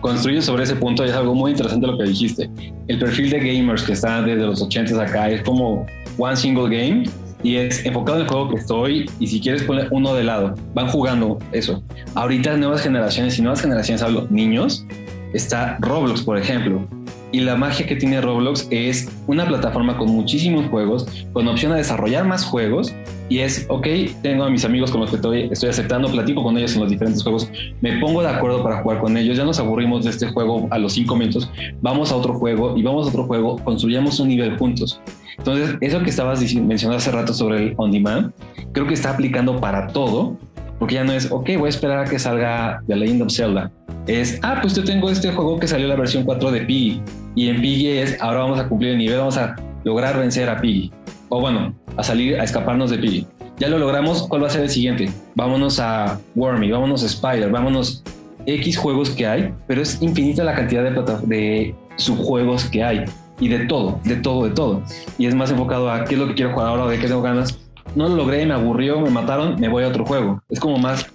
Construye 0.00 0.40
sobre 0.42 0.64
ese 0.64 0.76
punto 0.76 1.04
es 1.04 1.12
algo 1.12 1.34
muy 1.34 1.52
interesante 1.52 1.86
lo 1.86 1.98
que 1.98 2.04
dijiste. 2.04 2.50
El 2.86 2.98
perfil 2.98 3.30
de 3.30 3.38
gamers 3.38 3.82
que 3.82 3.92
está 3.92 4.22
desde 4.22 4.44
los 4.44 4.62
80 4.62 5.02
acá 5.02 5.30
es 5.30 5.42
como 5.42 5.86
one 6.18 6.36
single 6.36 6.64
game 6.64 7.04
y 7.42 7.56
es 7.56 7.84
enfocado 7.84 8.18
en 8.18 8.24
el 8.24 8.28
juego 8.28 8.50
que 8.50 8.56
estoy 8.56 9.10
y 9.20 9.26
si 9.26 9.40
quieres 9.40 9.62
poner 9.62 9.88
uno 9.90 10.14
de 10.14 10.24
lado, 10.24 10.54
van 10.74 10.88
jugando 10.88 11.38
eso. 11.52 11.82
Ahorita 12.14 12.56
nuevas 12.56 12.82
generaciones 12.82 13.38
y 13.38 13.42
nuevas 13.42 13.60
generaciones 13.60 14.02
hablo 14.02 14.26
niños, 14.30 14.86
está 15.32 15.76
Roblox 15.80 16.22
por 16.22 16.38
ejemplo. 16.38 16.86
Y 17.32 17.40
la 17.40 17.56
magia 17.56 17.86
que 17.86 17.96
tiene 17.96 18.20
Roblox 18.20 18.68
es 18.70 19.10
una 19.26 19.46
plataforma 19.46 19.98
con 19.98 20.08
muchísimos 20.08 20.66
juegos, 20.66 21.06
con 21.32 21.46
opción 21.48 21.72
a 21.72 21.76
desarrollar 21.76 22.24
más 22.24 22.44
juegos. 22.44 22.94
Y 23.28 23.40
es, 23.40 23.66
ok, 23.68 23.86
tengo 24.22 24.44
a 24.44 24.50
mis 24.50 24.64
amigos 24.64 24.92
con 24.92 25.00
los 25.00 25.10
que 25.10 25.16
estoy, 25.16 25.48
estoy 25.50 25.68
aceptando, 25.68 26.08
platico 26.08 26.44
con 26.44 26.56
ellos 26.56 26.74
en 26.76 26.82
los 26.82 26.90
diferentes 26.90 27.24
juegos, 27.24 27.50
me 27.80 27.98
pongo 27.98 28.22
de 28.22 28.28
acuerdo 28.28 28.62
para 28.62 28.82
jugar 28.82 29.00
con 29.00 29.16
ellos, 29.16 29.36
ya 29.36 29.44
nos 29.44 29.58
aburrimos 29.58 30.04
de 30.04 30.10
este 30.10 30.28
juego 30.28 30.68
a 30.70 30.78
los 30.78 30.92
cinco 30.92 31.16
minutos, 31.16 31.50
vamos 31.82 32.12
a 32.12 32.16
otro 32.16 32.34
juego 32.34 32.76
y 32.76 32.84
vamos 32.84 33.06
a 33.06 33.08
otro 33.08 33.24
juego, 33.24 33.56
construyamos 33.64 34.20
un 34.20 34.28
nivel 34.28 34.56
juntos. 34.56 35.00
Entonces, 35.38 35.76
eso 35.80 36.02
que 36.02 36.10
estabas 36.10 36.40
mencionando 36.54 36.98
hace 36.98 37.10
rato 37.10 37.32
sobre 37.32 37.58
el 37.58 37.74
on 37.76 37.90
demand, 37.90 38.32
creo 38.72 38.86
que 38.86 38.94
está 38.94 39.10
aplicando 39.10 39.60
para 39.60 39.88
todo, 39.88 40.38
porque 40.78 40.94
ya 40.96 41.04
no 41.04 41.12
es, 41.12 41.30
ok, 41.30 41.50
voy 41.58 41.66
a 41.66 41.68
esperar 41.68 42.00
a 42.00 42.04
que 42.04 42.18
salga 42.18 42.82
The 42.86 42.96
Legend 42.96 43.22
of 43.22 43.32
Zelda. 43.32 43.70
Es, 44.06 44.38
ah, 44.42 44.58
pues 44.60 44.74
yo 44.74 44.84
tengo 44.84 45.10
este 45.10 45.32
juego 45.32 45.58
que 45.58 45.66
salió 45.66 45.88
la 45.88 45.96
versión 45.96 46.24
4 46.24 46.50
de 46.50 46.60
Piggy, 46.60 47.02
y 47.34 47.48
en 47.48 47.60
Piggy 47.60 47.88
es, 47.88 48.20
ahora 48.20 48.40
vamos 48.40 48.58
a 48.58 48.68
cumplir 48.68 48.92
el 48.92 48.98
nivel, 48.98 49.18
vamos 49.18 49.36
a 49.36 49.56
lograr 49.84 50.18
vencer 50.18 50.48
a 50.48 50.60
Piggy, 50.60 50.92
o 51.28 51.40
bueno, 51.40 51.74
a 51.96 52.02
salir, 52.02 52.38
a 52.40 52.44
escaparnos 52.44 52.90
de 52.90 52.98
Piggy. 52.98 53.26
Ya 53.58 53.68
lo 53.68 53.78
logramos, 53.78 54.28
¿cuál 54.28 54.42
va 54.42 54.48
a 54.48 54.50
ser 54.50 54.62
el 54.62 54.70
siguiente? 54.70 55.10
Vámonos 55.34 55.80
a 55.80 56.20
Wormy, 56.34 56.70
vámonos 56.70 57.02
a 57.02 57.06
Spider, 57.06 57.50
vámonos 57.50 58.02
X 58.44 58.76
juegos 58.76 59.10
que 59.10 59.26
hay, 59.26 59.52
pero 59.66 59.80
es 59.80 60.00
infinita 60.02 60.44
la 60.44 60.54
cantidad 60.54 60.84
de, 60.84 61.26
de 61.26 61.74
subjuegos 61.96 62.66
que 62.66 62.84
hay 62.84 63.04
y 63.40 63.48
de 63.48 63.66
todo, 63.66 64.00
de 64.04 64.16
todo, 64.16 64.44
de 64.44 64.50
todo. 64.50 64.82
Y 65.18 65.26
es 65.26 65.34
más 65.34 65.50
enfocado 65.50 65.90
a 65.90 66.04
qué 66.04 66.14
es 66.14 66.20
lo 66.20 66.26
que 66.28 66.34
quiero 66.34 66.52
jugar 66.52 66.68
ahora 66.68 66.86
de 66.86 66.98
qué 66.98 67.06
tengo 67.06 67.22
ganas. 67.22 67.58
No 67.94 68.08
lo 68.08 68.16
logré, 68.16 68.44
me 68.46 68.54
aburrió, 68.54 69.00
me 69.00 69.10
mataron, 69.10 69.58
me 69.60 69.68
voy 69.68 69.84
a 69.84 69.88
otro 69.88 70.04
juego. 70.04 70.42
Es 70.48 70.60
como 70.60 70.78
más 70.78 71.06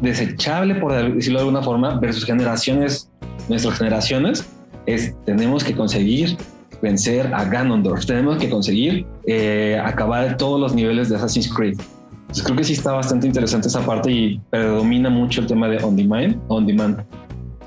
desechable, 0.00 0.74
por 0.74 0.92
decirlo 0.92 1.38
de 1.38 1.46
alguna 1.46 1.62
forma, 1.62 1.98
versus 1.98 2.24
generaciones, 2.24 3.10
nuestras 3.48 3.78
generaciones, 3.78 4.46
es 4.86 5.14
tenemos 5.24 5.64
que 5.64 5.74
conseguir 5.74 6.36
vencer 6.82 7.32
a 7.32 7.44
Ganondorf, 7.44 8.04
tenemos 8.04 8.38
que 8.38 8.50
conseguir 8.50 9.06
eh, 9.26 9.80
acabar 9.82 10.36
todos 10.36 10.60
los 10.60 10.74
niveles 10.74 11.08
de 11.08 11.16
Assassin's 11.16 11.52
Creed. 11.52 11.78
Entonces 12.20 12.44
creo 12.44 12.56
que 12.56 12.64
sí 12.64 12.72
está 12.74 12.92
bastante 12.92 13.26
interesante 13.26 13.68
esa 13.68 13.84
parte 13.86 14.10
y 14.10 14.40
predomina 14.50 15.08
mucho 15.08 15.40
el 15.40 15.46
tema 15.46 15.68
de 15.68 15.82
on 15.82 15.96
demand. 15.96 16.36
On 16.48 16.66
demand. 16.66 16.98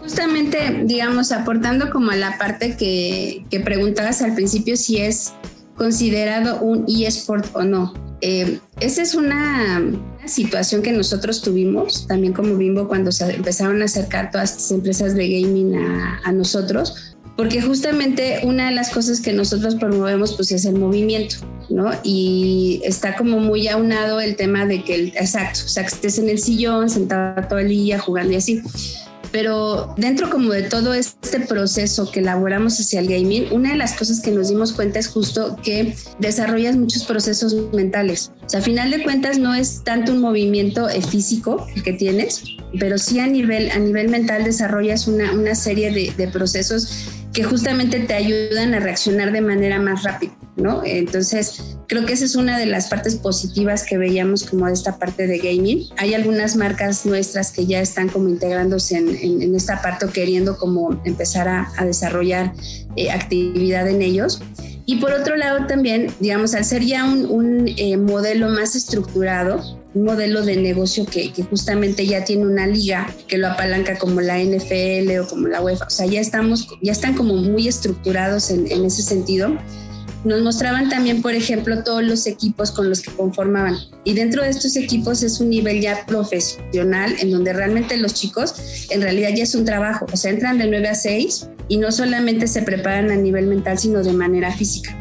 Justamente, 0.09 0.81
digamos, 0.85 1.31
aportando 1.31 1.91
como 1.91 2.09
a 2.09 2.15
la 2.15 2.39
parte 2.39 2.75
que, 2.75 3.45
que 3.51 3.59
preguntabas 3.59 4.23
al 4.23 4.33
principio 4.33 4.75
si 4.75 4.97
es 4.97 5.33
considerado 5.75 6.59
un 6.61 6.85
eSport 6.87 7.45
o 7.55 7.61
no. 7.61 7.93
Eh, 8.21 8.57
esa 8.79 9.03
es 9.03 9.13
una, 9.13 9.79
situación 10.25 10.81
que 10.81 10.91
nosotros 10.91 11.43
tuvimos 11.43 12.07
también 12.07 12.33
como 12.33 12.55
Bimbo 12.55 12.87
cuando 12.87 13.11
se 13.11 13.35
empezaron 13.35 13.83
a 13.83 13.85
acercar 13.85 14.31
todas 14.31 14.51
estas 14.51 14.71
empresas 14.71 15.13
de 15.13 15.29
gaming 15.29 15.75
a, 15.75 16.31
nosotros, 16.31 17.15
porque 17.37 17.61
justamente 17.61 18.39
una 18.43 18.69
de 18.69 18.75
las 18.75 18.89
cosas 18.89 19.21
que 19.21 19.31
nosotros 19.31 19.75
promovemos 19.75 20.33
pues 20.33 20.51
es 20.51 20.65
el 20.65 20.75
movimiento, 20.75 21.35
¿no? 21.69 21.91
Y 22.03 22.81
está 22.83 23.15
como 23.15 23.39
muy 23.39 23.67
aunado 23.67 24.21
el 24.21 24.35
tema 24.35 24.65
de 24.65 24.83
que, 24.83 24.95
el, 24.95 25.07
exacto, 25.09 25.61
o 25.65 25.67
sea, 25.67 25.83
que 25.83 25.89
estés 25.89 26.17
en 26.17 26.29
el 26.29 26.39
sillón, 26.39 26.89
sentado 26.89 27.47
todo 27.47 27.59
el 27.59 27.69
día 27.69 27.99
jugando 27.99 28.33
y 28.33 28.37
así. 28.37 28.63
Pero 29.31 29.93
dentro 29.97 30.29
como 30.29 30.51
de 30.51 30.63
todo 30.63 30.93
este 30.93 31.39
proceso 31.41 32.11
que 32.11 32.19
elaboramos 32.19 32.79
hacia 32.79 32.99
el 32.99 33.07
gaming, 33.07 33.51
una 33.51 33.71
de 33.71 33.77
las 33.77 33.93
cosas 33.93 34.21
que 34.21 34.31
nos 34.31 34.49
dimos 34.49 34.73
cuenta 34.73 34.99
es 34.99 35.07
justo 35.07 35.57
que 35.63 35.95
desarrollas 36.19 36.75
muchos 36.75 37.03
procesos 37.03 37.55
mentales. 37.73 38.31
O 38.45 38.49
sea, 38.49 38.59
a 38.59 38.63
final 38.63 38.89
de 38.91 39.03
cuentas 39.03 39.37
no 39.37 39.53
es 39.53 39.83
tanto 39.83 40.11
un 40.11 40.21
movimiento 40.21 40.89
eh, 40.89 41.01
físico 41.01 41.67
que 41.83 41.93
tienes, 41.93 42.43
pero 42.79 42.97
sí 42.97 43.19
a 43.19 43.27
nivel, 43.27 43.69
a 43.71 43.79
nivel 43.79 44.09
mental 44.09 44.43
desarrollas 44.43 45.07
una, 45.07 45.33
una 45.33 45.55
serie 45.55 46.13
de 46.15 46.27
procesos 46.27 47.09
que 47.33 47.43
justamente 47.43 47.99
te 47.99 48.13
ayudan 48.13 48.73
a 48.73 48.79
reaccionar 48.79 49.31
de 49.31 49.41
manera 49.41 49.79
más 49.79 50.03
rápida, 50.03 50.33
¿no? 50.59 50.83
Entonces, 50.83 51.77
creo 51.87 52.05
que 52.05 52.13
esa 52.13 52.25
es 52.25 52.35
una 52.35 52.57
de 52.57 52.65
las 52.65 52.87
partes 52.87 53.15
positivas 53.15 53.83
que 53.83 53.97
veíamos 53.97 54.43
como 54.43 54.67
de 54.67 54.73
esta 54.73 54.97
parte 54.97 55.27
de 55.27 55.37
gaming. 55.39 55.85
Hay 55.97 56.13
algunas 56.13 56.55
marcas 56.55 57.05
nuestras 57.05 57.51
que 57.51 57.65
ya 57.65 57.81
están 57.81 58.09
como 58.09 58.29
integrándose 58.29 58.97
en, 58.97 59.41
en, 59.41 59.55
esta 59.55 59.81
parte 59.81 60.05
o 60.05 60.09
queriendo 60.09 60.57
como 60.57 61.01
empezar 61.05 61.47
a, 61.47 61.71
a 61.77 61.85
desarrollar 61.85 62.53
eh, 62.95 63.11
actividad 63.11 63.87
en 63.87 64.01
ellos. 64.01 64.41
Y 64.89 64.95
por 64.95 65.13
otro 65.13 65.35
lado 65.35 65.67
también, 65.67 66.07
digamos, 66.19 66.55
al 66.55 66.65
ser 66.65 66.83
ya 66.83 67.05
un, 67.05 67.25
un 67.25 67.67
eh, 67.77 67.95
modelo 67.95 68.49
más 68.49 68.75
estructurado, 68.75 69.79
un 69.93 70.03
modelo 70.03 70.41
de 70.41 70.55
negocio 70.55 71.05
que, 71.05 71.31
que, 71.31 71.43
justamente 71.43 72.07
ya 72.07 72.23
tiene 72.23 72.47
una 72.47 72.65
liga 72.65 73.07
que 73.27 73.37
lo 73.37 73.49
apalanca 73.49 73.99
como 73.99 74.19
la 74.19 74.39
NFL 74.39 75.19
o 75.19 75.27
como 75.27 75.47
la 75.47 75.61
UEFA. 75.61 75.85
O 75.85 75.89
sea, 75.91 76.07
ya 76.07 76.19
estamos, 76.19 76.67
ya 76.81 76.91
están 76.91 77.13
como 77.13 77.35
muy 77.35 77.67
estructurados 77.67 78.49
en, 78.49 78.65
en 78.71 78.83
ese 78.83 79.03
sentido. 79.03 79.55
Nos 80.25 80.41
mostraban 80.41 80.89
también, 80.89 81.21
por 81.21 81.33
ejemplo, 81.33 81.81
todos 81.83 82.03
los 82.03 82.27
equipos 82.27 82.71
con 82.71 82.89
los 82.89 83.01
que 83.01 83.11
conformaban. 83.11 83.77
Y 84.03 84.13
dentro 84.13 84.43
de 84.43 84.49
estos 84.49 84.75
equipos 84.75 85.23
es 85.23 85.39
un 85.39 85.49
nivel 85.49 85.81
ya 85.81 86.05
profesional 86.05 87.15
en 87.19 87.31
donde 87.31 87.53
realmente 87.53 87.95
los 87.95 88.13
chicos 88.13 88.87
en 88.89 89.01
realidad 89.01 89.29
ya 89.33 89.43
es 89.43 89.55
un 89.55 89.63
trabajo. 89.63 90.05
O 90.11 90.17
sea, 90.17 90.31
entran 90.31 90.57
de 90.57 90.67
9 90.67 90.89
a 90.89 90.95
6 90.95 91.47
y 91.69 91.77
no 91.77 91.91
solamente 91.91 92.47
se 92.47 92.63
preparan 92.63 93.11
a 93.11 93.15
nivel 93.15 93.47
mental, 93.47 93.79
sino 93.79 94.03
de 94.03 94.11
manera 94.11 94.51
física. 94.51 94.95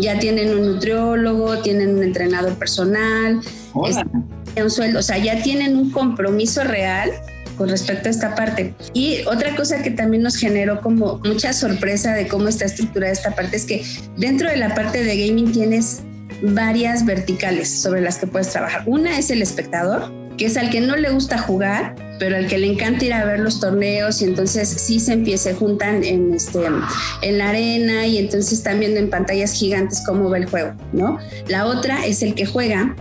Ya 0.00 0.18
tienen 0.18 0.50
un 0.56 0.66
nutriólogo, 0.66 1.58
tienen 1.58 1.96
un 1.96 2.02
entrenador 2.02 2.54
personal, 2.56 3.40
un 3.74 4.70
sueldo, 4.70 4.98
o 4.98 5.02
sea, 5.02 5.18
ya 5.18 5.42
tienen 5.42 5.76
un 5.76 5.90
compromiso 5.90 6.64
real 6.64 7.10
con 7.58 7.68
respecto 7.68 8.08
a 8.08 8.10
esta 8.10 8.34
parte. 8.34 8.72
Y 8.94 9.18
otra 9.26 9.54
cosa 9.56 9.82
que 9.82 9.90
también 9.90 10.22
nos 10.22 10.36
generó 10.36 10.80
como 10.80 11.20
mucha 11.24 11.52
sorpresa 11.52 12.14
de 12.14 12.28
cómo 12.28 12.48
está 12.48 12.64
estructurada 12.64 13.12
esta 13.12 13.34
parte 13.34 13.56
es 13.56 13.66
que 13.66 13.84
dentro 14.16 14.48
de 14.48 14.56
la 14.56 14.74
parte 14.74 15.02
de 15.02 15.26
gaming 15.26 15.52
tienes 15.52 16.02
varias 16.40 17.04
verticales 17.04 17.68
sobre 17.68 18.00
las 18.00 18.18
que 18.18 18.26
puedes 18.26 18.50
trabajar. 18.50 18.84
Una 18.86 19.18
es 19.18 19.30
el 19.30 19.42
espectador, 19.42 20.12
que 20.36 20.46
es 20.46 20.56
al 20.56 20.70
que 20.70 20.80
no 20.80 20.96
le 20.96 21.10
gusta 21.10 21.36
jugar, 21.36 21.96
pero 22.18 22.36
al 22.36 22.46
que 22.46 22.58
le 22.58 22.68
encanta 22.68 23.04
ir 23.04 23.12
a 23.12 23.24
ver 23.24 23.40
los 23.40 23.60
torneos 23.60 24.22
y 24.22 24.24
entonces 24.24 24.68
sí 24.68 25.00
se 25.00 25.12
empieza, 25.12 25.54
juntan 25.54 26.04
en, 26.04 26.34
este, 26.34 26.60
en 27.22 27.38
la 27.38 27.50
arena 27.50 28.06
y 28.06 28.18
entonces 28.18 28.52
están 28.52 28.78
viendo 28.78 29.00
en 29.00 29.10
pantallas 29.10 29.52
gigantes 29.52 30.02
cómo 30.06 30.30
va 30.30 30.38
el 30.38 30.46
juego, 30.46 30.74
¿no? 30.92 31.18
La 31.48 31.66
otra 31.66 32.06
es 32.06 32.22
el 32.22 32.34
que 32.34 32.46
juega, 32.46 32.94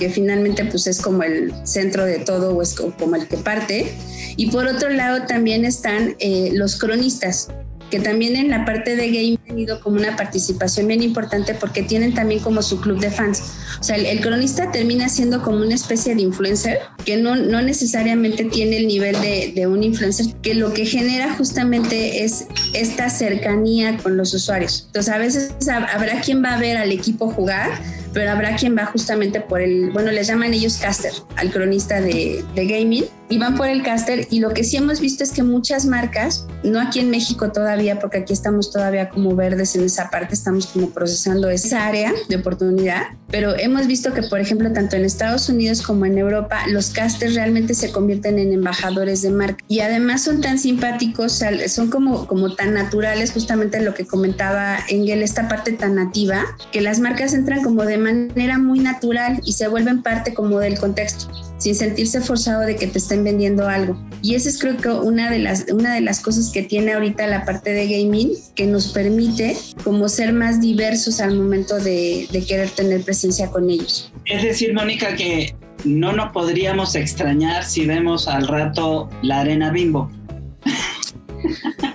que 0.00 0.10
finalmente 0.10 0.64
pues 0.64 0.88
es 0.88 1.00
como 1.00 1.22
el 1.22 1.52
centro 1.64 2.04
de 2.04 2.18
todo 2.18 2.56
o 2.56 2.62
es 2.62 2.74
como 2.74 3.14
el 3.14 3.28
que 3.28 3.36
parte. 3.36 3.92
Y 4.36 4.50
por 4.50 4.66
otro 4.66 4.88
lado 4.88 5.26
también 5.26 5.64
están 5.64 6.16
eh, 6.18 6.50
los 6.54 6.76
cronistas, 6.76 7.48
que 7.90 8.00
también 8.00 8.34
en 8.34 8.48
la 8.48 8.64
parte 8.64 8.96
de 8.96 9.08
game 9.08 9.38
han 9.38 9.46
tenido 9.46 9.80
como 9.80 9.96
una 9.96 10.16
participación 10.16 10.88
bien 10.88 11.02
importante 11.02 11.54
porque 11.54 11.82
tienen 11.82 12.14
también 12.14 12.40
como 12.40 12.62
su 12.62 12.80
club 12.80 12.98
de 12.98 13.10
fans. 13.10 13.42
O 13.78 13.82
sea, 13.82 13.96
el, 13.96 14.06
el 14.06 14.20
cronista 14.20 14.70
termina 14.72 15.08
siendo 15.08 15.42
como 15.42 15.58
una 15.58 15.74
especie 15.74 16.14
de 16.14 16.22
influencer 16.22 16.78
que 17.04 17.16
no, 17.16 17.36
no 17.36 17.62
necesariamente 17.62 18.44
tiene 18.44 18.78
el 18.78 18.86
nivel 18.86 19.20
de, 19.20 19.52
de, 19.54 19.66
un 19.66 19.82
influencer, 19.82 20.26
que 20.42 20.54
lo 20.54 20.72
que 20.72 20.86
genera 20.86 21.34
justamente 21.34 22.24
es 22.24 22.46
esta 22.74 23.10
cercanía 23.10 23.96
con 23.98 24.16
los 24.16 24.34
usuarios. 24.34 24.84
Entonces, 24.86 25.12
a 25.12 25.18
veces 25.18 25.54
habrá 25.68 26.20
quien 26.20 26.42
va 26.42 26.54
a 26.54 26.58
ver 26.58 26.76
al 26.76 26.92
equipo 26.92 27.30
jugar, 27.30 27.70
pero 28.12 28.30
habrá 28.30 28.56
quien 28.56 28.76
va 28.76 28.86
justamente 28.86 29.40
por 29.40 29.60
el, 29.60 29.90
bueno, 29.90 30.10
les 30.10 30.26
llaman 30.26 30.52
ellos 30.52 30.78
caster, 30.78 31.12
al 31.36 31.50
cronista 31.50 32.00
de, 32.00 32.44
de 32.54 32.66
gaming, 32.66 33.04
y 33.28 33.38
van 33.38 33.56
por 33.56 33.68
el 33.68 33.82
caster. 33.82 34.26
Y 34.30 34.40
lo 34.40 34.50
que 34.50 34.64
sí 34.64 34.76
hemos 34.76 35.00
visto 35.00 35.22
es 35.22 35.30
que 35.30 35.42
muchas 35.42 35.86
marcas, 35.86 36.46
no 36.64 36.80
aquí 36.80 36.98
en 36.98 37.10
México 37.10 37.52
todavía, 37.52 37.98
porque 38.00 38.18
aquí 38.18 38.32
estamos 38.32 38.72
todavía 38.72 39.08
como 39.08 39.34
verdes 39.36 39.76
en 39.76 39.84
esa 39.84 40.10
parte, 40.10 40.34
estamos 40.34 40.66
como 40.66 40.90
procesando 40.90 41.48
esa 41.48 41.86
área 41.86 42.12
de 42.28 42.36
oportunidad, 42.36 43.02
pero 43.28 43.56
hemos 43.60 43.86
visto 43.86 44.12
que, 44.12 44.22
por 44.22 44.40
ejemplo, 44.40 44.72
tanto 44.72 44.96
en 44.96 45.04
Estados 45.04 45.48
Unidos 45.48 45.82
como 45.82 46.06
en 46.06 46.18
Europa, 46.18 46.66
los 46.68 46.90
casters 46.90 47.34
realmente 47.34 47.74
se 47.74 47.92
convierten 47.92 48.38
en 48.38 48.52
embajadores 48.52 49.22
de 49.22 49.30
marca. 49.30 49.62
Y 49.68 49.80
además 49.80 50.22
son 50.22 50.40
tan 50.40 50.58
simpáticos, 50.58 51.42
son 51.68 51.90
como, 51.90 52.26
como 52.26 52.54
tan 52.54 52.74
naturales, 52.74 53.32
justamente 53.32 53.80
lo 53.80 53.94
que 53.94 54.06
comentaba 54.06 54.78
Engel, 54.88 55.22
esta 55.22 55.48
parte 55.48 55.72
tan 55.72 55.94
nativa, 55.94 56.44
que 56.72 56.80
las 56.80 57.00
marcas 57.00 57.34
entran 57.34 57.62
como 57.62 57.84
de 57.84 57.98
manera 57.98 58.58
muy 58.58 58.80
natural 58.80 59.40
y 59.44 59.52
se 59.52 59.68
vuelven 59.68 60.02
parte 60.02 60.34
como 60.34 60.58
del 60.58 60.78
contexto 60.78 61.49
sin 61.60 61.74
sentirse 61.74 62.20
forzado 62.20 62.62
de 62.62 62.74
que 62.74 62.86
te 62.86 62.98
estén 62.98 63.22
vendiendo 63.22 63.68
algo. 63.68 63.96
Y 64.22 64.34
esa 64.34 64.48
es 64.48 64.58
creo 64.58 64.76
que 64.76 64.88
una 64.88 65.30
de 65.30 65.38
las, 65.38 65.66
una 65.72 65.94
de 65.94 66.00
las 66.00 66.20
cosas 66.20 66.50
que 66.50 66.62
tiene 66.62 66.94
ahorita 66.94 67.26
la 67.26 67.44
parte 67.44 67.70
de 67.70 67.86
gaming 67.86 68.32
que 68.56 68.66
nos 68.66 68.88
permite 68.88 69.56
como 69.84 70.08
ser 70.08 70.32
más 70.32 70.60
diversos 70.60 71.20
al 71.20 71.36
momento 71.36 71.78
de, 71.78 72.26
de 72.32 72.44
querer 72.44 72.70
tener 72.70 73.02
presencia 73.02 73.48
con 73.50 73.70
ellos. 73.70 74.12
Es 74.24 74.42
decir, 74.42 74.74
Mónica, 74.74 75.14
que 75.14 75.54
no 75.84 76.12
nos 76.12 76.32
podríamos 76.32 76.94
extrañar 76.94 77.64
si 77.64 77.86
vemos 77.86 78.26
al 78.26 78.48
rato 78.48 79.08
la 79.22 79.40
arena 79.40 79.70
bimbo. 79.70 80.10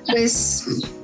Pues 0.10 0.64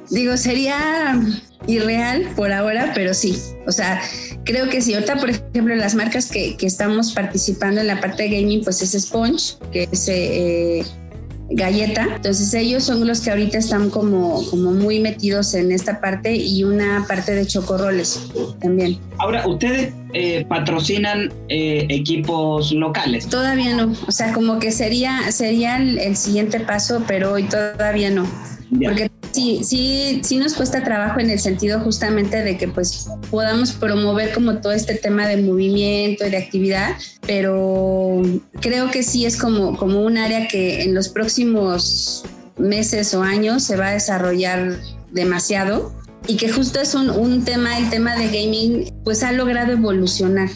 digo, 0.10 0.38
sería 0.38 1.20
irreal 1.68 2.30
por 2.36 2.52
ahora, 2.52 2.92
pero 2.96 3.14
sí. 3.14 3.38
O 3.68 3.72
sea, 3.72 4.02
creo 4.44 4.70
que 4.70 4.82
si 4.82 4.94
ahorita, 4.94 5.18
por 5.18 5.30
ejemplo, 5.30 5.76
las 5.76 5.96
marcas 5.96 6.30
que, 6.30 6.58
que, 6.58 6.66
estamos 6.66 7.14
participando 7.14 7.82
en 7.82 7.88
la 7.88 8.00
parte 8.00 8.24
de 8.24 8.42
gaming, 8.42 8.64
pues 8.64 8.82
es 8.82 9.00
Sponge, 9.04 9.58
que 9.72 9.88
es 9.92 10.08
eh, 10.08 10.84
galleta. 11.52 12.08
Entonces 12.16 12.54
ellos 12.54 12.84
son 12.84 13.06
los 13.06 13.22
que 13.22 13.32
ahorita 13.32 13.58
están 13.58 13.90
como, 13.90 14.44
como 14.50 14.72
muy 14.72 15.00
metidos 15.00 15.54
en 15.54 15.72
esta 15.72 16.02
parte 16.02 16.36
y 16.36 16.64
una 16.64 17.06
parte 17.08 17.34
de 17.34 17.46
chocorroles 17.46 18.20
también. 18.60 18.98
Ahora, 19.20 19.48
¿ustedes 19.48 19.94
eh, 20.14 20.46
patrocinan 20.48 21.32
eh, 21.50 21.86
equipos 21.90 22.72
locales? 22.72 23.28
Todavía 23.28 23.76
no. 23.76 23.94
O 24.08 24.12
sea, 24.12 24.34
como 24.34 24.60
que 24.60 24.72
sería, 24.72 25.32
sería 25.32 25.78
el, 25.78 26.00
el 26.00 26.16
siguiente 26.16 26.60
paso, 26.60 27.04
pero 27.08 27.34
hoy 27.34 27.44
todavía 27.44 28.10
no. 28.10 28.28
Porque 28.72 29.12
sí, 29.32 29.62
sí, 29.64 30.22
sí 30.24 30.38
nos 30.38 30.54
cuesta 30.54 30.84
trabajo 30.84 31.20
en 31.20 31.30
el 31.30 31.40
sentido 31.40 31.82
justamente 31.82 32.42
de 32.42 32.58
que 32.58 32.70
pues 32.70 33.10
podamos 33.30 33.74
promover 33.74 34.34
como 34.34 34.60
todo 34.60 34.72
este 34.72 34.96
tema 34.96 35.28
de 35.28 35.38
movimiento 35.38 36.26
y 36.26 36.30
de 36.30 36.38
actividad, 36.38 36.96
pero 37.28 38.22
creo 38.62 38.90
que 38.90 39.04
sí 39.04 39.26
es 39.26 39.36
como, 39.36 39.76
como 39.78 40.02
un 40.02 40.18
área 40.18 40.48
que 40.48 40.84
en 40.84 40.96
los 40.96 41.10
próximos 41.10 42.24
meses 42.58 43.14
o 43.14 43.24
años 43.24 43.64
se 43.64 43.76
va 43.76 43.88
a 43.88 43.92
desarrollar 43.92 44.78
demasiado 45.12 45.94
y 46.28 46.38
que 46.38 46.50
justo 46.50 46.80
es 46.80 46.96
un, 46.96 47.10
un 47.10 47.44
tema, 47.44 47.78
el 47.78 47.90
tema 47.90 48.16
de 48.16 48.28
gaming, 48.28 48.94
pues 49.04 49.24
ha 49.24 49.34
logrado 49.34 49.74
evolucionar. 49.74 50.50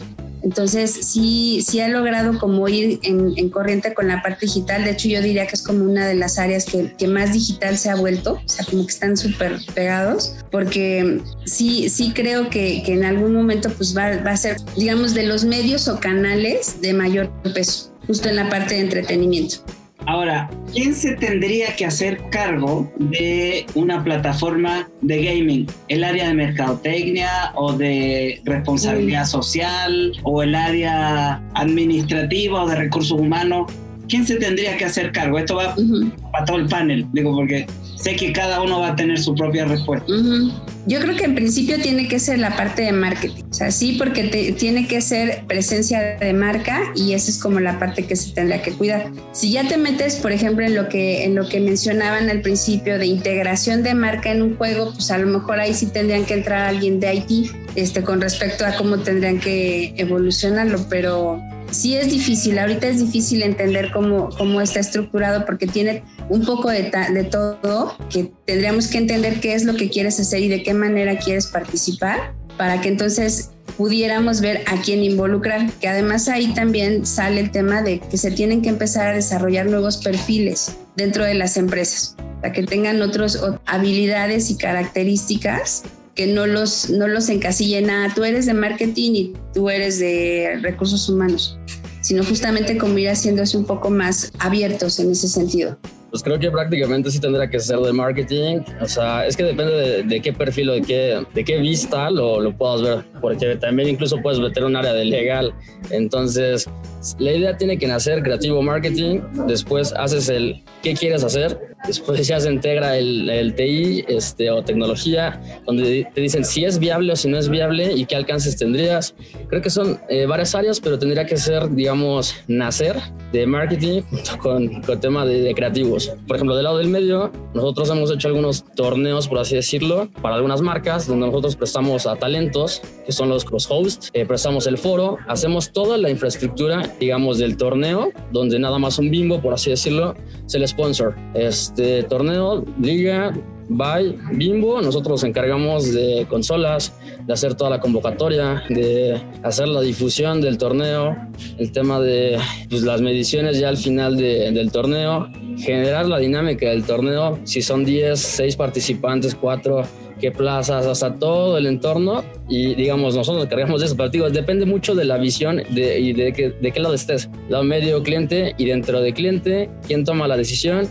Entonces, 0.46 0.92
sí, 0.92 1.66
sí 1.68 1.80
ha 1.80 1.88
logrado 1.88 2.38
como 2.38 2.70
ir 2.70 3.00
en, 3.02 3.34
en, 3.36 3.50
corriente 3.50 3.96
con 3.96 4.08
la 4.08 4.22
parte 4.22 4.46
digital. 4.46 4.84
De 4.84 4.92
hecho, 4.92 5.08
yo 5.08 5.20
diría 5.20 5.48
que 5.48 5.56
es 5.56 5.64
como 5.64 5.84
una 5.84 6.08
de 6.08 6.14
las 6.14 6.38
áreas 6.38 6.66
que, 6.66 6.94
que 6.94 7.08
más 7.08 7.34
digital 7.34 7.80
se 7.80 7.90
ha 7.90 7.96
vuelto. 7.96 8.34
O 8.34 8.48
sea, 8.48 8.64
como 8.64 8.86
que 8.86 8.94
están 8.94 9.18
súper 9.18 9.60
pegados. 9.74 10.36
Porque 10.52 11.20
sí, 11.46 11.90
sí 11.90 12.12
creo 12.14 12.52
que, 12.52 12.84
que, 12.86 12.94
en 12.94 13.06
algún 13.06 13.34
momento 13.34 13.72
pues 13.72 13.98
va, 13.98 14.18
va 14.18 14.32
a 14.32 14.38
ser, 14.38 14.58
digamos, 14.78 15.16
de 15.16 15.24
los 15.24 15.46
medios 15.46 15.88
o 15.88 16.00
canales 16.00 16.80
de 16.80 16.94
mayor 16.94 17.32
peso, 17.56 17.92
justo 18.06 18.30
en 18.30 18.36
la 18.36 18.48
parte 18.48 18.76
de 18.76 18.82
entretenimiento. 18.82 19.66
Ahora, 20.08 20.50
¿quién 20.72 20.94
se 20.94 21.16
tendría 21.16 21.76
que 21.76 21.86
hacer 21.86 22.22
cargo 22.30 22.92
de 23.00 23.66
una 23.74 24.04
plataforma 24.04 24.88
de 25.02 25.24
gaming? 25.24 25.68
¿El 25.88 26.04
área 26.04 26.28
de 26.28 26.36
mercadotecnia 26.36 27.52
o 27.56 27.74
de 27.74 28.40
responsabilidad 28.46 29.26
social 29.26 30.12
o 30.24 30.44
el 30.44 30.54
área 30.54 31.42
administrativa 31.56 32.64
o 32.64 32.70
de 32.70 32.76
recursos 32.76 33.20
humanos? 33.20 33.72
¿Quién 34.08 34.28
se 34.28 34.36
tendría 34.36 34.78
que 34.78 34.86
hacer 34.86 35.12
cargo? 35.12 35.40
Esto 35.40 35.56
va 35.56 35.74
uh 35.76 35.82
-huh. 35.82 36.12
para 36.32 36.46
todo 36.46 36.58
el 36.58 36.68
panel, 36.68 37.08
digo, 37.12 37.34
porque 37.36 37.66
sé 37.96 38.16
que 38.16 38.32
cada 38.32 38.62
uno 38.62 38.82
va 38.82 38.90
a 38.90 38.96
tener 38.96 39.18
su 39.18 39.34
propia 39.34 39.66
respuesta. 39.66 40.06
Uh 40.08 40.18
-huh. 40.18 40.54
Yo 40.88 41.00
creo 41.00 41.16
que 41.16 41.24
en 41.24 41.34
principio 41.34 41.82
tiene 41.82 42.08
que 42.08 42.20
ser 42.20 42.40
la 42.40 42.56
parte 42.56 42.84
de 42.84 42.92
marketing, 42.92 43.44
o 43.50 43.54
sea, 43.54 43.72
sí, 43.72 43.96
porque 43.98 44.56
tiene 44.58 44.88
que 44.88 45.02
ser 45.02 45.44
presencia 45.48 46.18
de 46.18 46.34
marca 46.34 46.80
y 46.96 47.14
esa 47.14 47.32
es 47.32 47.40
como 47.40 47.60
la 47.60 47.80
parte 47.80 48.06
que 48.06 48.16
se 48.16 48.34
tendrá 48.34 48.62
que 48.62 48.72
cuidar. 48.72 49.12
Si 49.32 49.52
ya 49.52 49.68
te 49.68 49.78
metes, 49.78 50.18
por 50.18 50.32
ejemplo, 50.32 50.64
en 50.64 50.76
lo 50.76 50.88
que 50.88 51.24
en 51.24 51.34
lo 51.34 51.50
que 51.50 51.60
mencionaban 51.60 52.30
al 52.30 52.42
principio 52.42 53.00
de 53.00 53.08
integración 53.08 53.82
de 53.82 53.96
marca 53.96 54.32
en 54.32 54.44
un 54.44 54.58
juego, 54.58 54.94
pues 54.94 55.10
a 55.10 55.18
lo 55.18 55.28
mejor 55.28 55.60
ahí 55.60 55.74
sí 55.74 55.88
tendrían 55.88 56.26
que 56.26 56.36
entrar 56.36 56.68
alguien 56.68 57.00
de 57.00 57.16
IT, 57.16 57.52
este, 57.76 58.04
con 58.04 58.22
respecto 58.22 58.66
a 58.66 58.76
cómo 58.76 59.00
tendrían 59.00 59.40
que 59.40 59.94
evolucionarlo, 59.98 60.86
pero 60.90 61.42
sí 61.76 61.96
es 61.96 62.10
difícil, 62.10 62.58
ahorita 62.58 62.88
es 62.88 63.00
difícil 63.00 63.44
entender 63.44 63.92
cómo, 63.92 64.30
cómo 64.38 64.62
está 64.62 64.80
estructurado 64.80 65.46
porque 65.46 65.68
tiene 65.68 66.04
un 66.30 66.46
poco 66.46 66.70
de, 66.70 66.92
de, 67.14 67.24
todo, 67.26 67.96
que 68.10 68.32
tendríamos 68.46 68.88
que 68.88 68.98
entender 68.98 69.40
qué 69.40 69.54
es 69.54 69.66
lo 69.66 69.76
que 69.76 69.90
quieres 69.90 70.20
hacer 70.20 70.42
y 70.42 70.48
de 70.48 70.64
qué 70.64 70.74
manera 70.74 71.18
quieres 71.18 71.48
participar 71.48 72.34
para 72.58 72.82
que 72.82 72.88
entonces 72.88 73.52
pudiéramos 73.78 74.40
ver 74.42 74.64
a 74.68 74.82
quién 74.82 75.04
involucrar, 75.04 75.70
que 75.74 75.88
además 75.88 76.30
ahí 76.30 76.54
también 76.54 77.06
sale 77.06 77.42
el 77.42 77.52
tema 77.52 77.82
de 77.82 78.00
que 78.00 78.18
se 78.18 78.32
tienen 78.32 78.62
que 78.62 78.70
empezar 78.70 79.10
a 79.10 79.14
desarrollar 79.14 79.66
nuevos 79.66 79.98
perfiles 79.98 80.78
dentro 80.96 81.26
de 81.26 81.34
las 81.34 81.58
empresas, 81.58 82.16
para 82.40 82.54
que 82.54 82.64
tengan 82.64 83.02
otras 83.02 83.40
habilidades 83.66 84.50
y 84.50 84.58
características 84.58 85.84
que 86.16 86.28
no 86.28 86.48
los, 86.48 86.90
no 86.90 87.08
los 87.08 87.30
encasillen 87.30 87.90
a 87.90 88.14
tú 88.16 88.24
eres 88.24 88.46
de 88.46 88.54
marketing 88.54 89.12
y 89.12 89.34
tú 89.54 89.70
eres 89.70 90.00
de 90.00 90.60
recursos 90.62 91.08
humanos, 91.10 91.60
sino 92.02 92.24
justamente 92.24 92.78
como 92.78 92.98
ir 92.98 93.10
haciéndose 93.10 93.58
un 93.58 93.66
poco 93.66 93.90
más 93.90 94.32
abiertos 94.40 95.00
en 95.00 95.12
ese 95.12 95.28
sentido. 95.28 95.78
Pues 96.10 96.24
creo 96.24 96.40
que 96.40 96.50
prácticamente 96.50 97.12
sí 97.12 97.20
tendrá 97.20 97.50
que 97.50 97.60
ser 97.60 97.78
de 97.80 97.92
marketing. 97.92 98.62
O 98.80 98.88
sea, 98.88 99.28
es 99.28 99.36
que 99.36 99.44
depende 99.44 100.04
de, 100.04 100.22
qué 100.22 100.32
perfil 100.32 100.70
o 100.70 100.74
de 100.74 100.82
qué, 100.82 101.26
de 101.34 101.44
qué 101.44 101.58
vista 101.58 102.10
lo, 102.10 102.40
lo 102.40 102.56
puedas 102.56 102.82
ver. 102.82 103.04
Porque 103.26 103.56
también 103.56 103.90
incluso 103.90 104.22
puedes 104.22 104.40
meter 104.40 104.64
un 104.64 104.76
área 104.76 104.94
de 104.94 105.04
legal. 105.04 105.52
Entonces, 105.90 106.70
la 107.18 107.32
idea 107.32 107.58
tiene 107.58 107.80
que 107.80 107.88
nacer 107.88 108.22
creativo 108.22 108.62
marketing. 108.62 109.22
Después 109.48 109.94
haces 109.94 110.30
el 110.30 110.62
qué 110.84 110.94
quieres 110.94 111.24
hacer. 111.24 111.60
Después 111.88 112.28
ya 112.28 112.40
se 112.40 112.52
integra 112.52 112.98
el, 112.98 113.28
el 113.28 113.56
TI 113.56 114.06
este, 114.08 114.52
o 114.52 114.64
tecnología, 114.64 115.42
donde 115.66 116.08
te 116.14 116.22
dicen 116.22 116.46
si 116.46 116.66
es 116.66 116.78
viable 116.78 117.14
o 117.14 117.16
si 117.16 117.28
no 117.28 117.40
es 117.40 117.50
viable 117.50 117.94
y 117.94 118.06
qué 118.06 118.16
alcances 118.16 118.58
tendrías. 118.58 119.16
Creo 119.48 119.62
que 119.62 119.72
son 119.72 120.00
eh, 120.08 120.28
varias 120.28 120.54
áreas, 120.54 120.80
pero 120.80 121.00
tendría 121.00 121.26
que 121.26 121.38
ser, 121.38 121.68
digamos, 121.72 122.36
nacer 122.48 122.96
de 123.32 123.48
marketing 123.48 124.02
junto 124.04 124.38
con, 124.38 124.82
con 124.84 125.00
tema 125.00 125.26
de, 125.26 125.42
de 125.42 125.56
creativos. 125.56 126.12
Por 126.28 126.36
ejemplo, 126.36 126.56
del 126.56 126.66
lado 126.66 126.78
del 126.78 126.90
medio, 126.90 127.32
nosotros 127.56 127.90
hemos 127.90 128.12
hecho 128.12 128.28
algunos 128.28 128.64
torneos, 128.76 129.28
por 129.28 129.40
así 129.40 129.56
decirlo, 129.56 130.10
para 130.22 130.36
algunas 130.36 130.62
marcas, 130.62 131.08
donde 131.08 131.28
nosotros 131.28 131.56
prestamos 131.56 132.08
a 132.08 132.16
talentos, 132.16 132.82
que 133.06 133.12
son 133.16 133.30
los 133.30 133.46
cross-hosts, 133.46 134.12
eh, 134.14 134.26
prestamos 134.26 134.68
el 134.68 134.78
foro, 134.78 135.18
hacemos 135.28 135.72
toda 135.72 135.98
la 135.98 136.10
infraestructura, 136.10 136.94
digamos, 137.00 137.38
del 137.38 137.58
torneo, 137.58 138.12
donde 138.32 138.60
nada 138.60 138.78
más 138.80 139.00
un 139.00 139.10
bimbo, 139.10 139.42
por 139.42 139.54
así 139.54 139.70
decirlo, 139.70 140.16
es 140.46 140.54
el 140.56 140.68
sponsor. 140.68 141.16
Este 141.34 142.04
torneo, 142.04 142.64
liga, 142.80 143.34
by 143.70 144.18
Bimbo. 144.34 144.82
Nosotros 144.82 145.22
nos 145.22 145.24
encargamos 145.24 145.94
de 145.94 146.26
consolas, 146.30 146.94
de 147.26 147.34
hacer 147.34 147.56
toda 147.56 147.70
la 147.70 147.80
convocatoria, 147.80 148.64
de 148.70 149.22
hacer 149.44 149.68
la 149.68 149.82
difusión 149.82 150.42
del 150.42 150.58
torneo, 150.58 151.16
el 151.58 151.72
tema 151.72 152.00
de 152.00 152.38
pues, 152.70 152.84
las 152.84 153.02
mediciones 153.02 153.60
ya 153.60 153.70
al 153.70 153.78
final 153.78 154.18
del 154.18 154.72
torneo, 154.72 155.30
generar 155.58 156.08
la 156.08 156.20
dinámica 156.20 156.70
del 156.70 156.84
torneo, 156.84 157.40
si 157.44 157.62
son 157.62 157.86
10, 157.86 158.20
6 158.20 158.56
participantes, 158.56 159.36
4 159.36 159.84
plazas, 160.32 160.86
hasta 160.86 161.16
todo 161.16 161.58
el 161.58 161.66
entorno 161.66 162.24
y 162.48 162.76
digamos, 162.76 163.16
nosotros 163.16 163.38
nos 163.38 163.46
encargamos 163.46 163.82
de 163.82 163.88
eso, 163.88 163.98
pero 163.98 164.10
digo, 164.10 164.30
depende 164.30 164.66
mucho 164.66 164.96
de 164.96 165.06
la 165.06 165.18
visión 165.18 165.62
de, 165.72 166.00
y 166.00 166.14
de, 166.14 166.34
que, 166.34 166.50
de 166.50 166.72
qué 166.72 166.80
lado 166.80 166.94
estés, 166.94 167.30
lado 167.50 167.64
medio 167.64 168.04
cliente 168.04 168.54
y 168.58 168.66
dentro 168.66 169.02
de 169.02 169.14
cliente, 169.14 169.70
quién 169.88 170.04
toma 170.04 170.28
la 170.28 170.38
decisión 170.38 170.88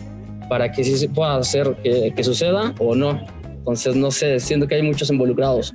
para 0.49 0.71
que 0.71 0.85
sí 0.85 0.97
se 0.97 1.09
pueda 1.09 1.37
hacer 1.37 1.75
que, 1.83 2.25
suceda 2.25 2.75
o 2.79 2.95
no. 2.95 3.21
Entonces, 3.45 3.97
no 3.97 4.11
sé, 4.11 4.39
siento 4.41 4.67
que 4.67 4.77
hay 4.77 4.83
muchos 4.83 5.11
involucrados. 5.11 5.75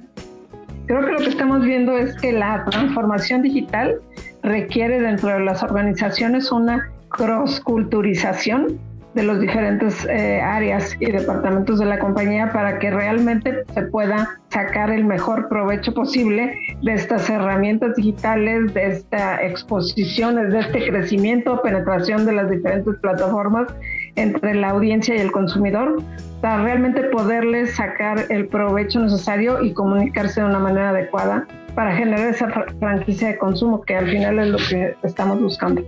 Creo 0.86 1.05
que 1.05 1.12
lo 1.12 1.18
que 1.20 1.30
estamos 1.30 1.64
viendo 1.64 1.97
es 1.97 2.16
que 2.16 2.32
la 2.32 2.66
transformación 2.66 3.41
digital 3.41 3.99
requiere 4.43 4.99
dentro 4.99 5.30
de 5.30 5.39
las 5.41 5.62
organizaciones 5.64 6.51
una 6.51 6.91
cross-culturización 7.10 8.80
de 9.14 9.24
los 9.24 9.39
diferentes 9.39 10.05
eh, 10.05 10.41
áreas 10.41 10.95
y 10.99 11.12
departamentos 11.12 11.80
de 11.80 11.86
la 11.86 11.99
compañía 11.99 12.51
para 12.51 12.80
que 12.80 12.91
realmente 12.91 13.64
se 13.74 13.82
pueda 13.84 14.39
sacar 14.49 14.91
el 14.91 15.05
mejor 15.05 15.49
provecho 15.49 15.93
posible 15.93 16.53
de 16.82 16.93
estas 16.93 17.30
herramientas 17.30 17.95
digitales, 17.95 18.74
de 18.74 18.88
esta 18.88 19.43
exposición, 19.43 20.36
de 20.36 20.60
este 20.60 20.89
crecimiento, 20.89 21.62
penetración 21.62 22.26
de 22.26 22.34
las 22.34 22.49
diferentes 22.49 22.95
plataformas 23.01 23.74
entre 24.16 24.53
la 24.55 24.70
audiencia 24.70 25.16
y 25.16 25.20
el 25.20 25.32
consumidor 25.32 26.01
para 26.41 26.64
realmente 26.64 27.03
poderles 27.03 27.76
sacar 27.76 28.26
el 28.30 28.47
provecho 28.47 28.99
necesario 28.99 29.62
y 29.64 29.74
comunicarse 29.74 30.41
de 30.41 30.47
una 30.47 30.60
manera 30.60 30.89
adecuada 30.89 31.47
para 31.76 31.95
generar 31.95 32.30
esa 32.30 32.49
franquicia 32.80 33.30
de 33.30 33.38
consumo 33.38 33.82
que 33.82 33.95
al 33.95 34.10
final 34.10 34.39
es 34.39 34.47
lo 34.47 34.57
que 34.57 34.95
estamos 35.03 35.41
buscando. 35.41 35.84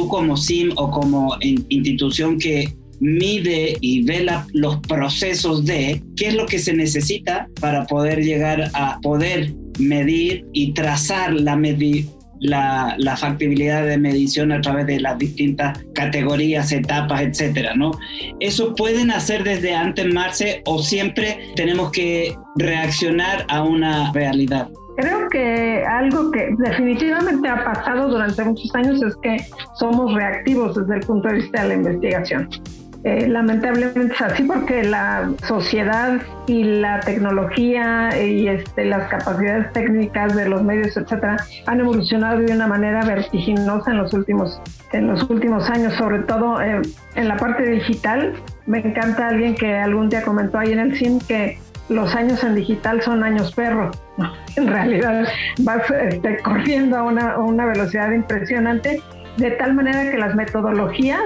Tú 0.00 0.08
como 0.08 0.34
SIM 0.34 0.72
o 0.76 0.90
como 0.90 1.36
institución 1.42 2.38
que 2.38 2.72
mide 3.00 3.76
y 3.82 4.02
ve 4.02 4.26
los 4.54 4.78
procesos 4.78 5.66
de 5.66 6.02
qué 6.16 6.28
es 6.28 6.34
lo 6.34 6.46
que 6.46 6.58
se 6.58 6.72
necesita 6.72 7.48
para 7.60 7.86
poder 7.86 8.24
llegar 8.24 8.70
a 8.72 8.98
poder 9.02 9.52
medir 9.78 10.46
y 10.54 10.72
trazar 10.72 11.34
la, 11.34 11.60
la, 12.40 12.94
la, 12.96 13.16
factibilidad 13.18 13.84
de 13.84 13.98
medición 13.98 14.52
a 14.52 14.62
través 14.62 14.86
de 14.86 15.00
las 15.00 15.18
distintas 15.18 15.78
categorías, 15.94 16.72
etapas, 16.72 17.20
etcétera, 17.20 17.74
¿no? 17.74 17.90
¿Eso 18.40 18.74
pueden 18.74 19.10
hacer 19.10 19.44
desde 19.44 19.74
antes, 19.74 20.06
Marce, 20.06 20.62
o 20.64 20.82
siempre 20.82 21.40
tenemos 21.56 21.92
que 21.92 22.34
reaccionar 22.56 23.44
a 23.50 23.64
una 23.64 24.14
realidad? 24.14 24.70
Creo 24.96 25.28
que 25.28 25.84
algo 25.84 26.30
que 26.30 26.54
definitivamente 26.58 27.48
ha 27.48 27.64
pasado 27.64 28.08
durante 28.08 28.44
muchos 28.44 28.74
años 28.74 29.02
es 29.02 29.16
que 29.16 29.36
somos 29.74 30.12
reactivos 30.14 30.76
desde 30.76 30.96
el 30.96 31.06
punto 31.06 31.28
de 31.28 31.34
vista 31.34 31.62
de 31.62 31.68
la 31.68 31.74
investigación. 31.74 32.48
Eh, 33.02 33.28
lamentablemente 33.28 34.12
es 34.12 34.20
así 34.20 34.42
porque 34.42 34.82
la 34.82 35.30
sociedad 35.48 36.20
y 36.46 36.64
la 36.64 37.00
tecnología 37.00 38.10
y 38.22 38.46
este, 38.46 38.84
las 38.84 39.08
capacidades 39.08 39.72
técnicas 39.72 40.36
de 40.36 40.46
los 40.46 40.62
medios, 40.62 40.94
etcétera, 40.98 41.38
han 41.66 41.80
evolucionado 41.80 42.40
de 42.40 42.52
una 42.52 42.66
manera 42.66 43.02
vertiginosa 43.06 43.92
en 43.92 43.96
los 43.96 44.12
últimos, 44.12 44.60
en 44.92 45.06
los 45.06 45.22
últimos 45.30 45.70
años, 45.70 45.94
sobre 45.94 46.18
todo 46.20 46.60
eh, 46.60 46.82
en 47.14 47.28
la 47.28 47.38
parte 47.38 47.62
digital. 47.70 48.34
Me 48.66 48.80
encanta 48.80 49.28
alguien 49.28 49.54
que 49.54 49.76
algún 49.76 50.10
día 50.10 50.22
comentó 50.22 50.58
ahí 50.58 50.72
en 50.72 50.80
el 50.80 50.94
CIM 50.94 51.20
que 51.20 51.58
los 51.90 52.14
años 52.14 52.42
en 52.44 52.54
digital 52.54 53.02
son 53.02 53.22
años 53.22 53.52
perro. 53.52 53.90
en 54.56 54.68
realidad 54.68 55.28
vas 55.58 55.82
este, 55.90 56.38
corriendo 56.38 56.96
a 56.96 57.02
una, 57.02 57.32
a 57.32 57.38
una 57.38 57.66
velocidad 57.66 58.10
impresionante, 58.12 59.02
de 59.36 59.50
tal 59.52 59.74
manera 59.74 60.10
que 60.10 60.16
las 60.16 60.34
metodologías 60.34 61.20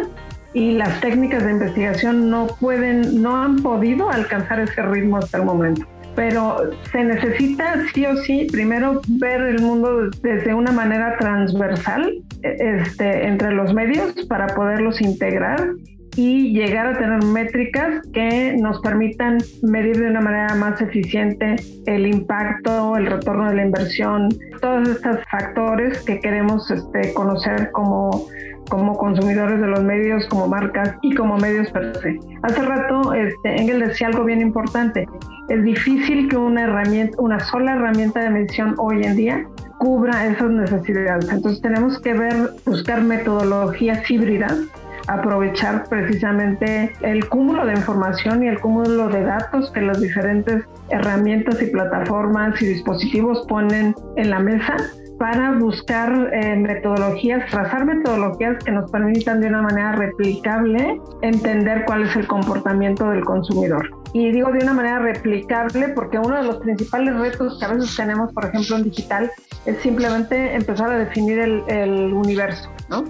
y 0.55 0.73
las 0.73 1.01
técnicas 1.01 1.45
de 1.45 1.51
investigación 1.51 2.31
no 2.31 2.47
pueden, 2.61 3.23
no 3.23 3.37
han 3.37 3.57
podido 3.57 4.11
alcanzar 4.11 4.61
ese 4.61 4.83
ritmo 4.83 5.19
hasta 5.19 5.39
el 5.39 5.45
momento. 5.45 5.87
Pero 6.15 6.71
se 6.93 7.03
necesita 7.03 7.75
sí 7.93 8.07
o 8.07 8.17
sí 8.19 8.47
primero 8.51 9.01
ver 9.09 9.43
el 9.43 9.61
mundo 9.61 10.11
desde 10.23 10.55
una 10.55 10.71
manera 10.71 11.17
transversal 11.19 12.23
este, 12.43 13.27
entre 13.27 13.51
los 13.53 13.75
medios 13.75 14.13
para 14.29 14.47
poderlos 14.55 15.01
integrar 15.01 15.71
y 16.17 16.53
llegar 16.53 16.87
a 16.87 16.99
tener 16.99 17.25
métricas 17.25 18.07
que 18.13 18.57
nos 18.57 18.81
permitan 18.81 19.39
medir 19.63 19.99
de 19.99 20.11
una 20.11 20.21
manera 20.21 20.55
más 20.55 20.81
eficiente 20.81 21.57
el 21.87 22.07
impacto, 22.07 22.97
el 22.97 23.07
retorno 23.07 23.49
de 23.49 23.57
la 23.57 23.65
inversión, 23.65 24.29
todos 24.61 24.89
estos 24.89 25.19
factores 25.31 26.03
que 26.03 26.21
queremos 26.21 26.71
este, 26.71 27.13
conocer 27.15 27.71
como 27.73 28.27
como 28.69 28.97
consumidores 28.97 29.61
de 29.61 29.67
los 29.67 29.83
medios, 29.83 30.27
como 30.29 30.49
marcas 30.49 30.97
y 31.03 31.15
como 31.15 31.37
medios 31.37 31.71
per 31.71 31.97
se. 31.99 32.19
Hace 32.43 32.63
rato 32.63 33.13
este, 33.13 33.61
Engel 33.61 33.81
decía 33.81 34.09
algo 34.09 34.25
bien 34.25 34.41
importante. 34.41 35.07
Es 35.49 35.63
difícil 35.63 36.29
que 36.29 36.37
una 36.37 36.63
herramienta, 36.63 37.21
una 37.21 37.41
sola 37.41 37.75
herramienta 37.75 38.21
de 38.21 38.31
medición 38.31 38.75
hoy 38.79 39.05
en 39.05 39.17
día 39.17 39.47
cubra 39.79 40.27
esas 40.27 40.51
necesidades. 40.51 41.29
Entonces 41.31 41.61
tenemos 41.61 42.01
que 42.01 42.15
ver, 42.15 42.51
buscar 42.65 43.03
metodologías 43.03 44.11
híbridas 44.11 44.59
aprovechar 45.07 45.85
precisamente 45.89 46.93
el 47.03 47.29
cúmulo 47.29 47.67
de 47.67 47.75
información 47.75 48.43
y 48.43 48.49
el 48.49 48.61
cúmulo 48.61 49.09
de 49.09 49.23
datos 49.23 49.71
que 49.73 49.81
las 49.81 50.01
diferentes 50.01 50.65
herramientas 50.91 51.61
y 51.63 51.67
plataformas 51.67 52.61
y 52.63 52.67
dispositivos 52.67 53.47
ponen 53.47 53.95
en 54.17 54.31
la 54.31 54.39
mesa 54.39 54.77
para 55.19 55.53
buscar 55.53 56.31
eh, 56.33 56.57
metodologías, 56.57 57.49
trazar 57.51 57.85
metodologías 57.85 58.63
que 58.65 58.73
nos 58.73 58.91
permitan 58.91 59.41
de 59.41 59.49
una 59.49 59.63
manera 59.63 59.93
replicable 59.93 61.01
entender 61.23 61.85
cuál 61.87 62.03
es 62.03 62.17
el 62.17 62.27
comportamiento 62.27 63.09
del 63.11 63.25
consumidor. 63.25 63.89
Y 64.13 64.31
digo 64.33 64.51
de 64.53 64.59
una 64.59 64.75
manera 64.75 64.99
replicable 64.99 65.89
porque 65.89 66.19
uno 66.19 66.37
de 66.37 66.45
los 66.45 66.59
principales 66.59 67.17
retos 67.17 67.59
que 67.59 67.65
a 67.65 67.69
veces 67.69 67.95
tenemos, 67.97 68.33
por 68.33 68.45
ejemplo, 68.45 68.77
en 68.77 68.85
digital, 68.85 69.31
es 69.67 69.79
simplemente 69.79 70.55
empezar 70.55 70.91
a 70.91 70.99
definir 70.99 71.39
el, 71.39 71.63
el 71.69 72.13
universo, 72.13 72.71
¿no? 72.89 73.05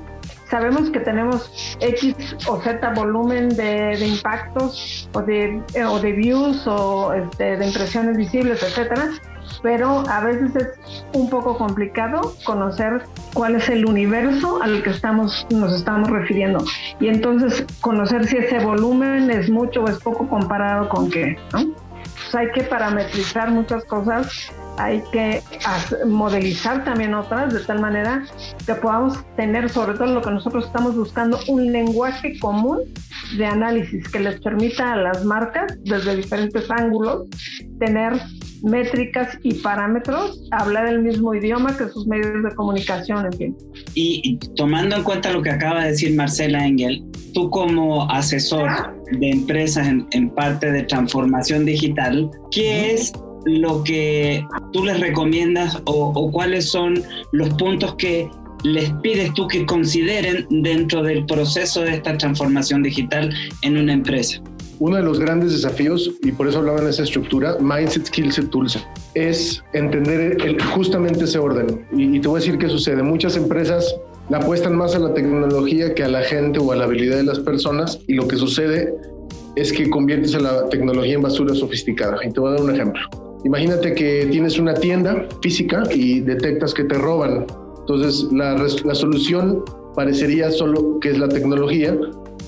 Sabemos 0.50 0.90
que 0.90 1.00
tenemos 1.00 1.76
X 1.80 2.14
o 2.46 2.60
Z 2.60 2.92
volumen 2.94 3.50
de, 3.50 3.96
de 3.96 4.06
impactos 4.06 5.08
o 5.12 5.22
de, 5.22 5.62
eh, 5.74 5.84
o 5.84 5.98
de 5.98 6.12
views 6.12 6.66
o 6.66 7.12
este, 7.12 7.56
de 7.56 7.66
impresiones 7.66 8.16
visibles, 8.16 8.62
etcétera, 8.62 9.10
pero 9.62 10.04
a 10.08 10.20
veces 10.20 10.54
es 10.56 11.04
un 11.12 11.30
poco 11.30 11.56
complicado 11.56 12.34
conocer 12.44 13.02
cuál 13.32 13.56
es 13.56 13.68
el 13.68 13.86
universo 13.86 14.62
al 14.62 14.82
que 14.82 14.90
estamos, 14.90 15.46
nos 15.50 15.74
estamos 15.74 16.10
refiriendo. 16.10 16.64
Y 17.00 17.08
entonces 17.08 17.64
conocer 17.80 18.26
si 18.26 18.36
ese 18.36 18.58
volumen 18.58 19.30
es 19.30 19.50
mucho 19.50 19.82
o 19.82 19.88
es 19.88 19.98
poco 19.98 20.28
comparado 20.28 20.88
con 20.88 21.10
qué, 21.10 21.36
¿no? 21.52 21.74
Pues 22.02 22.34
hay 22.34 22.50
que 22.52 22.62
parametrizar 22.64 23.50
muchas 23.50 23.84
cosas 23.84 24.52
hay 24.78 25.02
que 25.12 25.42
modelizar 26.06 26.84
también 26.84 27.14
otras 27.14 27.52
de 27.52 27.60
tal 27.60 27.80
manera 27.80 28.24
que 28.66 28.74
podamos 28.74 29.18
tener, 29.36 29.68
sobre 29.70 29.96
todo 29.96 30.06
lo 30.06 30.22
que 30.22 30.30
nosotros 30.30 30.66
estamos 30.66 30.96
buscando, 30.96 31.38
un 31.48 31.72
lenguaje 31.72 32.38
común 32.38 32.80
de 33.36 33.46
análisis 33.46 34.08
que 34.08 34.20
les 34.20 34.40
permita 34.40 34.92
a 34.92 34.96
las 34.96 35.24
marcas, 35.24 35.78
desde 35.84 36.16
diferentes 36.16 36.70
ángulos, 36.70 37.28
tener 37.78 38.14
métricas 38.62 39.38
y 39.42 39.54
parámetros, 39.54 40.48
hablar 40.50 40.86
el 40.86 41.02
mismo 41.02 41.34
idioma 41.34 41.76
que 41.76 41.88
sus 41.88 42.06
medios 42.06 42.42
de 42.42 42.54
comunicación, 42.54 43.26
en 43.26 43.32
fin. 43.32 43.56
Y, 43.94 44.38
tomando 44.56 44.96
en 44.96 45.02
cuenta 45.02 45.32
lo 45.32 45.42
que 45.42 45.50
acaba 45.50 45.84
de 45.84 45.90
decir 45.90 46.14
Marcela 46.14 46.66
Engel, 46.66 47.04
tú 47.34 47.50
como 47.50 48.10
asesor 48.10 48.70
de 49.10 49.30
empresas 49.30 49.86
en, 49.86 50.06
en 50.12 50.30
parte 50.30 50.72
de 50.72 50.82
transformación 50.84 51.66
digital, 51.66 52.30
¿qué 52.50 52.94
es 52.94 53.12
lo 53.44 53.82
que 53.84 54.46
tú 54.72 54.84
les 54.84 55.00
recomiendas 55.00 55.80
o, 55.84 56.30
cuáles 56.30 56.70
son 56.70 57.02
los 57.32 57.48
puntos 57.54 57.94
que 57.96 58.28
les 58.62 58.90
pides 59.02 59.32
tú 59.34 59.46
que 59.46 59.66
consideren 59.66 60.46
dentro 60.50 61.02
del 61.02 61.26
proceso 61.26 61.82
de 61.82 61.94
esta 61.94 62.16
transformación 62.16 62.82
digital 62.82 63.32
en 63.62 63.76
una 63.76 63.92
empresa? 63.92 64.40
Uno 64.80 64.96
de 64.96 65.02
los 65.02 65.20
grandes 65.20 65.52
desafíos, 65.52 66.10
y 66.22 66.32
por 66.32 66.48
eso 66.48 66.58
hablaba 66.58 66.80
en 66.80 66.88
esa 66.88 67.04
estructura, 67.04 67.56
Mindset, 67.60 68.06
Skills, 68.06 68.50
Tools, 68.50 68.78
es 69.14 69.62
entender 69.72 70.36
justamente 70.74 71.24
ese 71.24 71.38
orden. 71.38 71.86
Y, 71.96 72.16
y, 72.16 72.20
te 72.20 72.26
voy 72.26 72.38
a 72.38 72.40
decir 72.40 72.58
qué 72.58 72.68
sucede. 72.68 73.02
Muchas 73.02 73.36
empresas 73.36 73.94
la 74.30 74.38
apuestan 74.38 74.74
más 74.74 74.96
a 74.96 74.98
la 74.98 75.14
tecnología 75.14 75.94
que 75.94 76.02
a 76.02 76.08
la 76.08 76.22
gente 76.22 76.58
o 76.58 76.72
a 76.72 76.76
la 76.76 76.84
habilidad 76.84 77.18
de 77.18 77.24
las 77.24 77.38
personas, 77.38 78.00
y 78.08 78.14
lo 78.14 78.26
que 78.26 78.36
sucede 78.36 78.92
es 79.56 79.72
que 79.72 79.88
conviertes 79.88 80.34
a 80.34 80.40
la 80.40 80.68
tecnología 80.68 81.14
en 81.14 81.22
basura 81.22 81.54
sofisticada. 81.54 82.16
Y 82.24 82.32
te 82.32 82.40
voy 82.40 82.50
a 82.50 82.54
dar 82.54 82.62
un 82.62 82.74
ejemplo. 82.74 83.23
Imagínate 83.44 83.94
que 83.94 84.26
tienes 84.30 84.58
una 84.58 84.74
tienda 84.74 85.26
física 85.42 85.82
y 85.94 86.20
detectas 86.20 86.72
que 86.72 86.84
te 86.84 86.96
roban. 86.96 87.46
Entonces, 87.80 88.26
la, 88.32 88.94
solución 88.94 89.62
parecería 89.94 90.50
solo 90.50 90.98
que 90.98 91.10
es 91.10 91.18
la 91.18 91.28
tecnología. 91.28 91.96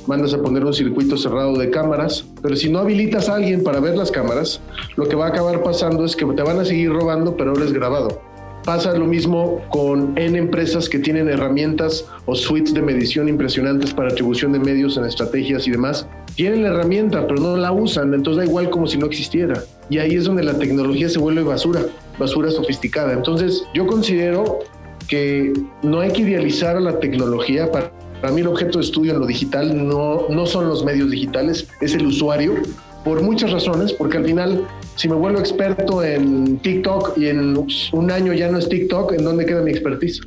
Mandas 0.06 0.32
a 0.32 0.40
poner 0.40 0.64
un 0.64 0.72
circuito 0.72 1.18
cerrado 1.18 1.58
de 1.58 1.68
cámaras, 1.68 2.24
pero 2.40 2.56
si 2.56 2.70
no 2.70 2.78
habilitas 2.78 3.28
a 3.28 3.34
alguien 3.34 3.62
para 3.62 3.80
ver 3.80 3.96
las 3.96 4.10
cámaras, 4.10 4.60
lo 4.96 5.06
que 5.06 5.16
va 5.16 5.26
a 5.26 5.28
acabar 5.28 5.62
pasando 5.62 6.04
es 6.04 6.16
que 6.16 6.24
te 6.24 6.42
van 6.42 6.60
a 6.60 6.64
seguir 6.64 6.90
robando, 6.92 7.36
pero 7.36 7.50
ahora 7.50 7.64
es 7.64 7.72
grabado. 7.72 8.22
Pasa 8.64 8.96
lo 8.96 9.04
mismo 9.04 9.60
con 9.70 10.16
N 10.16 10.38
empresas 10.38 10.88
que 10.88 10.98
tienen 10.98 11.28
herramientas 11.28 12.06
o 12.24 12.34
suites 12.34 12.72
de 12.72 12.82
medición 12.82 13.28
impresionantes 13.28 13.92
para 13.92 14.08
atribución 14.08 14.52
de 14.52 14.60
medios 14.60 14.96
en 14.96 15.04
estrategias 15.04 15.68
y 15.68 15.72
demás. 15.72 16.08
Tienen 16.36 16.62
la 16.62 16.70
herramienta, 16.70 17.26
pero 17.26 17.40
no 17.40 17.56
la 17.56 17.70
usan, 17.72 18.14
entonces 18.14 18.38
da 18.38 18.44
igual 18.44 18.70
como 18.70 18.86
si 18.86 18.96
no 18.96 19.06
existiera. 19.06 19.62
Y 19.88 19.98
ahí 19.98 20.14
es 20.14 20.24
donde 20.24 20.42
la 20.42 20.58
tecnología 20.58 21.08
se 21.08 21.18
vuelve 21.18 21.42
basura, 21.42 21.82
basura 22.18 22.50
sofisticada. 22.50 23.12
Entonces 23.12 23.62
yo 23.74 23.86
considero 23.86 24.60
que 25.08 25.52
no 25.82 26.00
hay 26.00 26.10
que 26.10 26.22
idealizar 26.22 26.76
a 26.76 26.80
la 26.80 26.98
tecnología. 26.98 27.70
Para, 27.70 27.92
para 28.20 28.32
mí 28.32 28.40
el 28.40 28.48
objeto 28.48 28.78
de 28.78 28.84
estudio 28.84 29.12
en 29.12 29.20
lo 29.20 29.26
digital 29.26 29.86
no, 29.86 30.28
no 30.28 30.46
son 30.46 30.68
los 30.68 30.84
medios 30.84 31.10
digitales, 31.10 31.68
es 31.80 31.94
el 31.94 32.06
usuario 32.06 32.54
por 33.04 33.22
muchas 33.22 33.52
razones, 33.52 33.92
porque 33.92 34.16
al 34.16 34.24
final, 34.24 34.66
si 34.96 35.08
me 35.08 35.14
vuelvo 35.14 35.38
experto 35.38 36.02
en 36.02 36.58
TikTok 36.58 37.16
y 37.16 37.28
en 37.28 37.56
un 37.92 38.10
año 38.10 38.32
ya 38.32 38.50
no 38.50 38.58
es 38.58 38.68
TikTok, 38.68 39.12
¿en 39.12 39.22
dónde 39.22 39.46
queda 39.46 39.62
mi 39.62 39.70
expertise? 39.70 40.20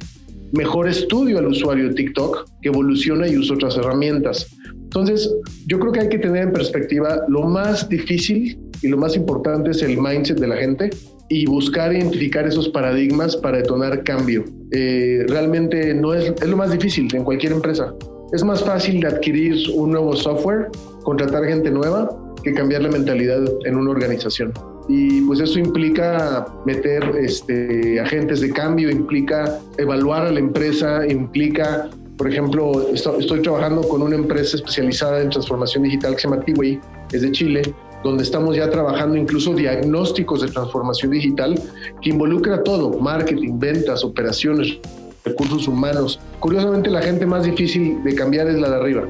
Mejor 0.54 0.88
estudio 0.88 1.40
al 1.40 1.48
usuario 1.48 1.90
de 1.90 1.96
TikTok 1.96 2.48
que 2.62 2.70
evoluciona 2.70 3.28
y 3.28 3.38
usa 3.38 3.56
otras 3.56 3.76
herramientas. 3.76 4.48
Entonces, 4.74 5.30
yo 5.68 5.78
creo 5.78 5.92
que 5.92 6.00
hay 6.00 6.10
que 6.10 6.20
tener 6.20 6.44
en 6.44 6.54
perspectiva 6.54 7.22
lo 7.28 7.42
más 7.42 7.90
difícil 7.90 8.58
y 8.82 8.88
lo 8.88 8.98
más 8.98 9.16
importante 9.16 9.72
es 9.72 9.82
el 9.82 9.98
mindset 9.98 10.40
de 10.40 10.48
la 10.48 10.58
gente 10.58 10.90
y 11.30 11.46
buscar 11.46 11.94
identificar 11.94 12.48
esos 12.48 12.70
paradigmas 12.70 13.36
para 13.36 13.58
detonar 13.58 14.04
cambio. 14.04 14.44
Eh, 14.72 15.26
realmente 15.28 15.94
no 15.94 16.14
es, 16.14 16.34
es 16.42 16.48
lo 16.48 16.58
más 16.58 16.72
difícil 16.72 17.08
en 17.16 17.24
cualquier 17.24 17.54
empresa. 17.54 17.94
Es 18.32 18.44
más 18.44 18.64
fácil 18.64 19.02
de 19.02 19.08
adquirir 19.08 19.56
un 19.74 19.92
nuevo 19.92 20.16
software, 20.16 20.68
contratar 21.04 21.46
gente 21.46 21.72
nueva, 21.72 22.10
que 22.44 22.54
cambiar 22.54 22.84
la 22.84 22.90
mentalidad 22.90 23.42
en 23.66 23.76
una 23.76 23.92
organización. 23.92 24.54
Y 24.88 25.22
pues 25.22 25.40
eso 25.40 25.60
implica 25.60 26.48
meter 26.66 27.04
este, 27.20 28.00
agentes 28.00 28.42
de 28.42 28.52
cambio, 28.52 28.90
implica 28.90 29.60
evaluar 29.78 30.26
a 30.26 30.32
la 30.32 30.40
empresa, 30.40 31.06
implica, 31.08 31.90
por 32.18 32.28
ejemplo, 32.28 32.90
estoy, 32.92 33.42
trabajando 33.42 33.82
con 33.88 34.02
una 34.02 34.16
empresa 34.16 34.58
especializada 34.58 35.22
en 35.22 35.30
transformación 35.30 35.84
digital 35.84 36.16
que 36.16 36.22
se 36.22 36.28
llama 36.28 36.44
Tiway, 36.44 36.80
es 37.12 37.22
de 37.22 37.32
Chile, 37.32 37.62
donde 38.04 38.24
estamos 38.24 38.56
ya 38.56 38.70
trabajando 38.70 39.18
incluso 39.18 39.54
diagnósticos 39.54 40.42
de 40.42 40.48
transformación 40.48 41.12
digital 41.12 41.62
que 42.02 42.10
involucra 42.10 42.64
todo, 42.64 42.98
marketing, 43.00 43.60
ventas, 43.60 44.04
operaciones, 44.04 44.78
recursos 45.26 45.68
humanos. 45.68 46.20
Curiosamente 46.40 46.90
la 46.90 47.02
gente 47.02 47.26
más 47.26 47.44
difícil 47.44 48.04
de 48.04 48.16
cambiar 48.16 48.48
es 48.48 48.60
la 48.60 48.70
de 48.70 48.76
arriba, 48.76 49.04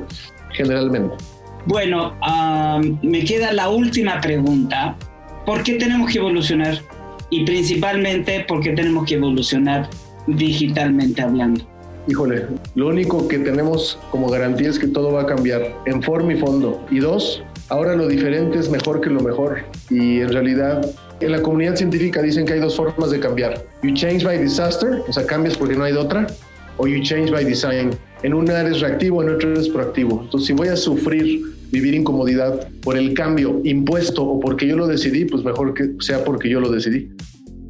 generalmente. 0.51 1.15
Bueno, 1.65 2.15
me 3.01 3.23
queda 3.23 3.53
la 3.53 3.69
última 3.69 4.19
pregunta. 4.21 4.95
¿Por 5.45 5.63
qué 5.63 5.75
tenemos 5.75 6.11
que 6.11 6.17
evolucionar? 6.17 6.79
Y 7.29 7.45
principalmente, 7.45 8.45
¿por 8.47 8.61
qué 8.61 8.71
tenemos 8.71 9.05
que 9.05 9.15
evolucionar 9.15 9.87
digitalmente 10.25 11.21
hablando? 11.21 11.61
Híjole, 12.07 12.47
lo 12.73 12.87
único 12.87 13.27
que 13.27 13.37
tenemos 13.37 13.99
como 14.09 14.29
garantía 14.29 14.69
es 14.69 14.79
que 14.79 14.87
todo 14.87 15.11
va 15.11 15.21
a 15.21 15.25
cambiar 15.27 15.75
en 15.85 16.01
forma 16.01 16.33
y 16.33 16.37
fondo. 16.37 16.83
Y 16.89 16.99
dos, 16.99 17.43
ahora 17.69 17.95
lo 17.95 18.07
diferente 18.07 18.59
es 18.59 18.69
mejor 18.69 19.01
que 19.01 19.09
lo 19.09 19.21
mejor. 19.21 19.59
Y 19.89 20.19
en 20.19 20.29
realidad, 20.33 20.85
en 21.19 21.31
la 21.31 21.41
comunidad 21.41 21.75
científica 21.75 22.21
dicen 22.21 22.45
que 22.45 22.53
hay 22.53 22.59
dos 22.59 22.75
formas 22.75 23.11
de 23.11 23.19
cambiar. 23.19 23.63
You 23.83 23.93
change 23.93 24.23
by 24.23 24.37
disaster, 24.37 25.01
o 25.07 25.13
sea, 25.13 25.25
cambias 25.25 25.57
porque 25.57 25.75
no 25.75 25.83
hay 25.83 25.93
de 25.93 25.99
otra, 25.99 26.27
o 26.77 26.87
you 26.87 27.01
change 27.01 27.31
by 27.31 27.45
design. 27.45 27.91
En 28.23 28.33
una 28.33 28.59
eres 28.61 28.81
reactivo, 28.81 29.23
en 29.23 29.29
otra 29.29 29.49
eres 29.49 29.69
proactivo. 29.69 30.21
Entonces, 30.23 30.47
si 30.47 30.53
voy 30.53 30.67
a 30.67 30.75
sufrir, 30.75 31.41
vivir 31.71 31.93
incomodidad 31.93 32.67
por 32.81 32.97
el 32.97 33.13
cambio 33.13 33.61
impuesto 33.63 34.23
o 34.23 34.39
porque 34.39 34.67
yo 34.67 34.75
lo 34.75 34.87
decidí, 34.87 35.25
pues 35.25 35.43
mejor 35.43 35.73
que 35.73 35.91
sea 35.99 36.23
porque 36.23 36.49
yo 36.49 36.59
lo 36.59 36.69
decidí. 36.71 37.09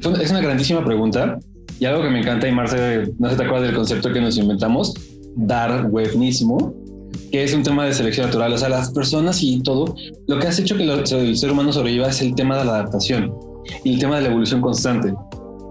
Es 0.00 0.30
una 0.30 0.40
grandísima 0.40 0.84
pregunta 0.84 1.38
y 1.78 1.84
algo 1.84 2.02
que 2.02 2.10
me 2.10 2.20
encanta 2.20 2.48
y 2.48 2.52
Marce, 2.52 3.12
no 3.18 3.30
se 3.30 3.36
te 3.36 3.44
acuerdas 3.44 3.68
del 3.68 3.76
concepto 3.76 4.12
que 4.12 4.20
nos 4.20 4.36
inventamos, 4.36 4.94
darwinismo, 5.36 6.74
que 7.30 7.44
es 7.44 7.54
un 7.54 7.62
tema 7.62 7.84
de 7.84 7.94
selección 7.94 8.26
natural. 8.26 8.52
O 8.52 8.58
sea, 8.58 8.68
las 8.68 8.90
personas 8.90 9.42
y 9.42 9.60
todo, 9.62 9.94
lo 10.26 10.38
que 10.38 10.48
has 10.48 10.58
hecho 10.58 10.76
que 10.76 10.84
el 10.84 11.36
ser 11.36 11.52
humano 11.52 11.72
sobreviva 11.72 12.08
es 12.08 12.20
el 12.20 12.34
tema 12.34 12.58
de 12.58 12.64
la 12.64 12.76
adaptación 12.76 13.32
y 13.84 13.94
el 13.94 14.00
tema 14.00 14.16
de 14.16 14.22
la 14.22 14.28
evolución 14.28 14.60
constante. 14.60 15.14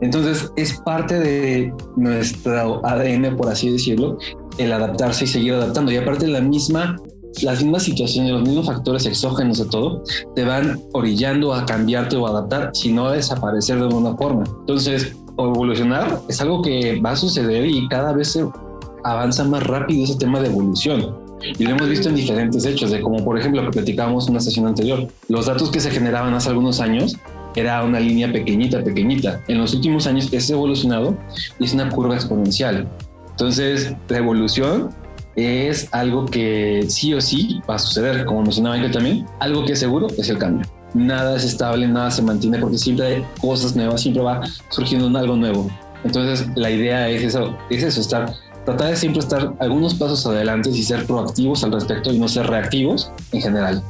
Entonces 0.01 0.49
es 0.55 0.79
parte 0.81 1.19
de 1.19 1.73
nuestro 1.97 2.85
ADN, 2.85 3.35
por 3.35 3.49
así 3.49 3.69
decirlo, 3.69 4.17
el 4.57 4.71
adaptarse 4.71 5.25
y 5.25 5.27
seguir 5.27 5.53
adaptando. 5.53 5.91
Y 5.91 5.97
aparte 5.97 6.27
la 6.27 6.41
misma, 6.41 6.95
las 7.41 7.61
mismas 7.61 7.83
situaciones, 7.83 8.31
los 8.31 8.43
mismos 8.43 8.67
factores 8.67 9.05
exógenos 9.05 9.57
de 9.57 9.65
todo, 9.65 10.03
te 10.35 10.45
van 10.45 10.79
orillando 10.93 11.53
a 11.53 11.65
cambiarte 11.65 12.15
o 12.15 12.27
adaptar, 12.27 12.71
sino 12.73 13.07
a 13.07 13.13
desaparecer 13.13 13.77
de 13.77 13.85
alguna 13.85 14.15
forma. 14.15 14.43
Entonces, 14.61 15.13
evolucionar 15.37 16.21
es 16.27 16.41
algo 16.41 16.61
que 16.61 16.99
va 17.01 17.11
a 17.11 17.15
suceder 17.15 17.65
y 17.65 17.87
cada 17.89 18.13
vez 18.13 18.31
se 18.31 18.45
avanza 19.03 19.43
más 19.43 19.63
rápido 19.63 20.03
ese 20.03 20.15
tema 20.15 20.39
de 20.39 20.47
evolución. 20.47 21.28
Y 21.41 21.63
lo 21.63 21.71
hemos 21.71 21.89
visto 21.89 22.09
en 22.09 22.15
diferentes 22.15 22.65
hechos, 22.65 22.91
de 22.91 23.01
como 23.01 23.23
por 23.23 23.37
ejemplo 23.37 23.61
lo 23.61 23.71
que 23.71 23.77
platicábamos 23.77 24.27
en 24.27 24.31
una 24.31 24.39
sesión 24.39 24.67
anterior. 24.67 25.07
Los 25.27 25.45
datos 25.45 25.71
que 25.71 25.79
se 25.79 25.91
generaban 25.91 26.33
hace 26.33 26.49
algunos 26.49 26.79
años 26.79 27.17
era 27.55 27.83
una 27.83 27.99
línea 27.99 28.31
pequeñita, 28.31 28.83
pequeñita. 28.83 29.41
En 29.47 29.57
los 29.57 29.73
últimos 29.73 30.07
años 30.07 30.31
es 30.31 30.49
evolucionado 30.49 31.17
y 31.59 31.65
es 31.65 31.73
una 31.73 31.89
curva 31.89 32.15
exponencial. 32.15 32.87
Entonces, 33.31 33.93
la 34.09 34.17
evolución 34.17 34.89
es 35.35 35.87
algo 35.93 36.25
que 36.25 36.85
sí 36.89 37.13
o 37.13 37.21
sí 37.21 37.61
va 37.69 37.75
a 37.75 37.79
suceder, 37.79 38.25
como 38.25 38.41
mencionaba 38.41 38.77
yo 38.77 38.91
también. 38.91 39.25
Algo 39.39 39.65
que 39.65 39.73
es 39.73 39.79
seguro 39.79 40.07
es 40.17 40.29
el 40.29 40.37
cambio. 40.37 40.67
Nada 40.93 41.37
es 41.37 41.43
estable, 41.43 41.87
nada 41.87 42.11
se 42.11 42.21
mantiene 42.21 42.57
porque 42.57 42.77
siempre 42.77 43.05
hay 43.05 43.25
cosas 43.39 43.75
nuevas, 43.75 44.01
siempre 44.01 44.23
va 44.23 44.41
surgiendo 44.69 45.17
algo 45.17 45.35
nuevo. 45.35 45.69
Entonces, 46.03 46.47
la 46.55 46.71
idea 46.71 47.09
es 47.09 47.23
eso, 47.23 47.55
es 47.69 47.83
eso, 47.83 48.01
estar, 48.01 48.33
tratar 48.70 48.91
de 48.91 48.95
siempre 48.97 49.22
estar 49.22 49.53
algunos 49.59 49.95
pasos 49.95 50.26
adelante 50.26 50.70
y 50.70 50.84
ser 50.84 51.05
proactivos 51.05 51.63
al 51.63 51.72
respecto 51.72 52.13
y 52.13 52.20
no 52.20 52.28
ser 52.28 52.47
reactivos 52.47 53.11
en 53.32 53.41
general. 53.41 53.84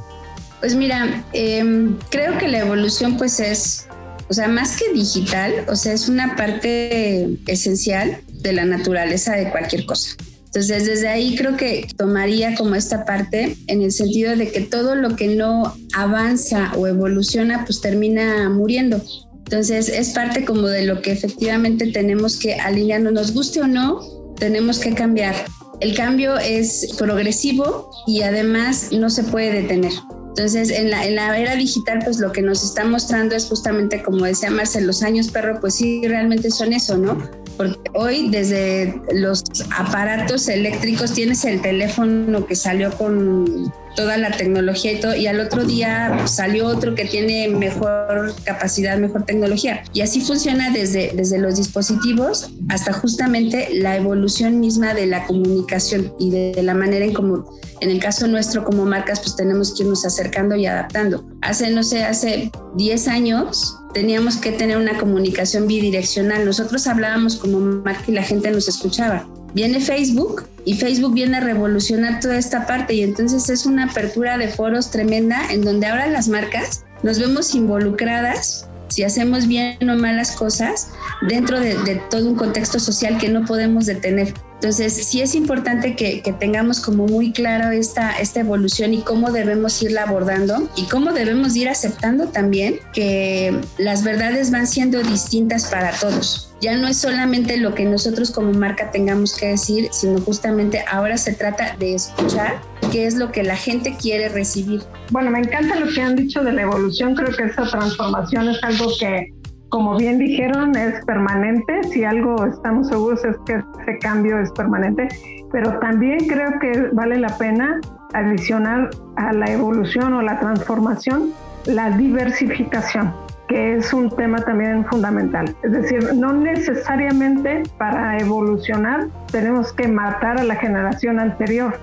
Pues 0.60 0.76
mira, 0.76 1.24
em, 1.34 1.98
creo 2.10 2.38
que 2.38 2.48
la 2.48 2.60
evolución 2.60 3.18
pues 3.18 3.40
es, 3.40 3.88
o 4.30 4.34
sea, 4.34 4.48
más 4.48 4.78
que 4.78 4.94
digital, 4.94 5.54
o 5.70 5.76
sea, 5.76 5.94
es 5.94 6.10
una 6.10 6.36
parte 6.36 7.38
esencial 7.48 8.18
de 8.42 8.54
la 8.54 8.66
naturaleza 8.66 9.36
de 9.36 9.50
cualquier 9.52 9.86
cosa. 9.86 10.12
Entonces, 10.46 10.86
desde 10.86 11.08
ahí 11.08 11.36
creo 11.36 11.56
que 11.56 11.88
tomaría 11.96 12.56
como 12.56 12.76
esta 12.76 13.06
parte 13.06 13.56
en 13.68 13.82
el 13.84 13.92
sentido 13.92 14.36
de 14.36 14.52
que 14.52 14.62
todo 14.62 14.96
lo 14.96 15.16
que 15.16 15.28
no 15.28 15.76
avanza 15.94 16.72
o 16.76 16.88
evoluciona, 16.88 17.66
pues 17.66 17.82
termina 17.82 18.50
muriendo. 18.50 19.00
Entonces, 19.46 19.90
es 19.90 20.10
parte 20.10 20.46
como 20.46 20.68
de 20.68 20.86
lo 20.86 21.02
que 21.02 21.12
efectivamente 21.12 21.92
tenemos 21.92 22.38
que 22.38 22.56
alinearnos, 22.56 23.14
nos 23.14 23.34
guste 23.34 23.62
o 23.62 23.68
no, 23.68 24.19
tenemos 24.40 24.80
que 24.80 24.94
cambiar. 24.94 25.36
El 25.80 25.96
cambio 25.96 26.38
es 26.38 26.96
progresivo 26.98 27.90
y 28.08 28.22
además 28.22 28.90
no 28.92 29.10
se 29.10 29.24
puede 29.24 29.62
detener. 29.62 29.94
Entonces, 30.30 30.70
en 30.70 30.90
la, 30.90 31.06
en 31.06 31.16
la 31.16 31.38
era 31.38 31.56
digital, 31.56 32.00
pues 32.04 32.20
lo 32.20 32.32
que 32.32 32.42
nos 32.42 32.64
está 32.64 32.86
mostrando 32.86 33.36
es 33.36 33.46
justamente, 33.46 34.02
como 34.02 34.26
decía 34.26 34.50
Marcel, 34.50 34.88
los 34.88 35.04
años 35.04 35.30
perro, 35.30 35.60
pues 35.60 35.76
sí, 35.76 36.02
realmente 36.08 36.50
son 36.52 36.74
eso, 36.74 36.98
¿no? 36.98 37.18
Porque 37.60 37.78
hoy 37.94 38.30
desde 38.30 39.02
los 39.12 39.44
aparatos 39.78 40.48
eléctricos 40.48 41.12
tienes 41.12 41.44
el 41.44 41.62
teléfono 41.62 42.48
que 42.48 42.56
salió 42.56 42.90
con 42.94 43.70
toda 43.98 44.16
la 44.16 44.32
tecnología 44.32 44.94
y 44.94 45.02
todo, 45.02 45.14
y 45.14 45.28
al 45.28 45.42
otro 45.42 45.66
día 45.66 46.26
salió 46.26 46.68
otro 46.68 46.96
que 46.96 47.04
tiene 47.04 47.50
mejor 47.50 48.34
capacidad, 48.46 48.98
mejor 48.98 49.26
tecnología. 49.26 49.84
Y 49.94 50.00
así 50.00 50.22
funciona 50.22 50.70
desde, 50.70 51.12
desde 51.14 51.38
los 51.38 51.58
dispositivos 51.58 52.50
hasta 52.70 52.94
justamente 52.94 53.68
la 53.74 53.98
evolución 53.98 54.62
misma 54.62 54.94
de 54.94 55.08
la 55.08 55.28
comunicación 55.28 56.14
y 56.18 56.30
de, 56.30 56.64
la 56.64 56.74
manera 56.74 57.04
en 57.04 57.14
cómo, 57.14 57.60
en 57.82 57.90
el 57.90 58.00
caso 58.00 58.26
nuestro 58.30 58.64
como 58.64 58.86
marcas, 58.86 59.20
pues 59.20 59.36
tenemos 59.36 59.76
que 59.76 59.84
irnos 59.84 60.06
acercando 60.06 60.56
y 60.56 60.66
adaptando. 60.66 61.28
Hace, 61.42 61.72
no 61.72 61.84
sé, 61.84 62.06
hace 62.06 62.52
10 62.78 63.08
años 63.10 63.79
teníamos 63.94 64.38
que 64.38 64.52
tener 64.52 64.78
una 64.78 64.98
comunicación 64.98 65.68
bidireccional. 65.68 66.46
Nosotros 66.46 66.88
hablábamos 66.88 67.36
como 67.36 67.60
marca 67.60 68.04
y 68.08 68.12
la 68.12 68.24
gente 68.24 68.52
nos 68.52 68.68
escuchaba. 68.68 69.28
Viene 69.54 69.80
Facebook 69.80 70.44
y 70.66 70.76
Facebook 70.76 71.14
viene 71.14 71.38
a 71.38 71.40
revolucionar 71.40 72.20
toda 72.20 72.38
esta 72.38 72.68
parte 72.68 72.94
y 72.94 73.02
entonces 73.02 73.50
es 73.50 73.66
una 73.66 73.86
apertura 73.86 74.38
de 74.38 74.48
foros 74.48 74.92
tremenda 74.92 75.52
en 75.52 75.64
donde 75.64 75.88
ahora 75.88 76.08
las 76.08 76.28
marcas 76.28 76.86
nos 77.02 77.18
vemos 77.18 77.56
involucradas 77.56 78.68
si 78.90 79.04
hacemos 79.04 79.48
bien 79.48 79.90
o 79.90 79.96
malas 79.96 80.32
cosas 80.32 80.90
dentro 81.28 81.60
de, 81.60 81.76
de 81.84 82.02
todo 82.10 82.28
un 82.28 82.36
contexto 82.36 82.80
social 82.80 83.18
que 83.18 83.30
no 83.30 83.46
podemos 83.46 83.86
detener. 83.86 84.34
Entonces, 84.60 84.94
sí 85.08 85.22
es 85.22 85.36
importante 85.36 85.96
que, 85.96 86.22
tengamos 86.38 86.82
como 86.82 87.08
muy 87.08 87.32
claro 87.32 87.72
esta, 87.72 88.12
esta 88.20 88.42
evolución 88.42 88.94
y 88.94 89.02
cómo 89.04 89.32
debemos 89.32 89.82
irla 89.82 90.04
abordando 90.04 90.70
y 90.76 90.84
cómo 90.84 91.14
debemos 91.14 91.56
ir 91.56 91.70
aceptando 91.70 92.28
también 92.28 92.82
que 92.92 93.58
las 93.78 94.04
verdades 94.04 94.52
van 94.52 94.68
siendo 94.68 95.02
distintas 95.02 95.68
para 95.68 95.94
todos. 95.94 96.54
Ya 96.60 96.76
no 96.76 96.90
es 96.90 96.98
solamente 96.98 97.56
lo 97.56 97.74
que 97.74 97.86
nosotros 97.86 98.32
como 98.32 98.52
marca 98.52 98.92
tengamos 98.92 99.34
que 99.34 99.48
decir, 99.48 99.88
sino 99.94 100.20
justamente 100.20 100.84
ahora 100.92 101.16
se 101.16 101.32
trata 101.32 101.78
de 101.80 101.96
escuchar 101.96 102.62
qué 102.92 103.06
es 103.06 103.16
lo 103.16 103.32
que 103.32 103.44
la 103.44 103.56
gente 103.56 103.96
quiere 103.96 104.28
recibir. 104.28 104.82
Bueno, 105.10 105.32
me 105.32 105.40
encanta 105.40 105.80
lo 105.80 105.88
que 105.88 106.02
han 106.02 106.18
dicho 106.18 106.44
de 106.44 106.52
la 106.52 106.64
evolución, 106.64 107.16
creo 107.16 107.34
que 107.34 107.44
esta 107.44 107.66
transformación 107.70 108.50
es 108.50 108.62
algo 108.62 108.92
que 109.00 109.39
como 109.70 109.98
bien 109.98 110.18
dijeron, 110.18 110.76
es 110.76 111.04
permanente. 111.06 111.84
Si 111.84 112.04
algo 112.04 112.46
estamos 112.46 112.88
seguros 112.88 113.24
es 113.24 113.38
que 113.46 113.64
ese 113.82 114.00
cambio 114.00 114.40
es 114.40 114.52
permanente, 114.52 115.08
pero 115.52 115.80
también 115.80 116.28
creo 116.28 116.60
que 116.60 116.90
vale 116.94 117.18
la 117.18 117.38
pena 117.38 117.80
adicionar 118.14 118.90
a 119.16 119.34
la 119.34 119.46
evolución 119.52 120.14
o 120.14 120.22
la 120.22 120.40
transformación 120.40 121.32
la 121.66 121.92
diversificación 121.92 123.14
que 123.48 123.78
es 123.78 123.92
un 123.94 124.12
tema 124.12 124.38
también 124.38 124.86
fundamental. 124.86 125.56
Es 125.64 125.72
decir, 125.72 126.14
no 126.14 126.34
necesariamente 126.34 127.64
para 127.80 128.20
evolucionar 128.20 129.08
tenemos 129.32 129.74
que 129.74 129.88
matar 129.88 130.40
a 130.40 130.44
la 130.44 130.56
generación 130.56 131.20
anterior. 131.20 131.80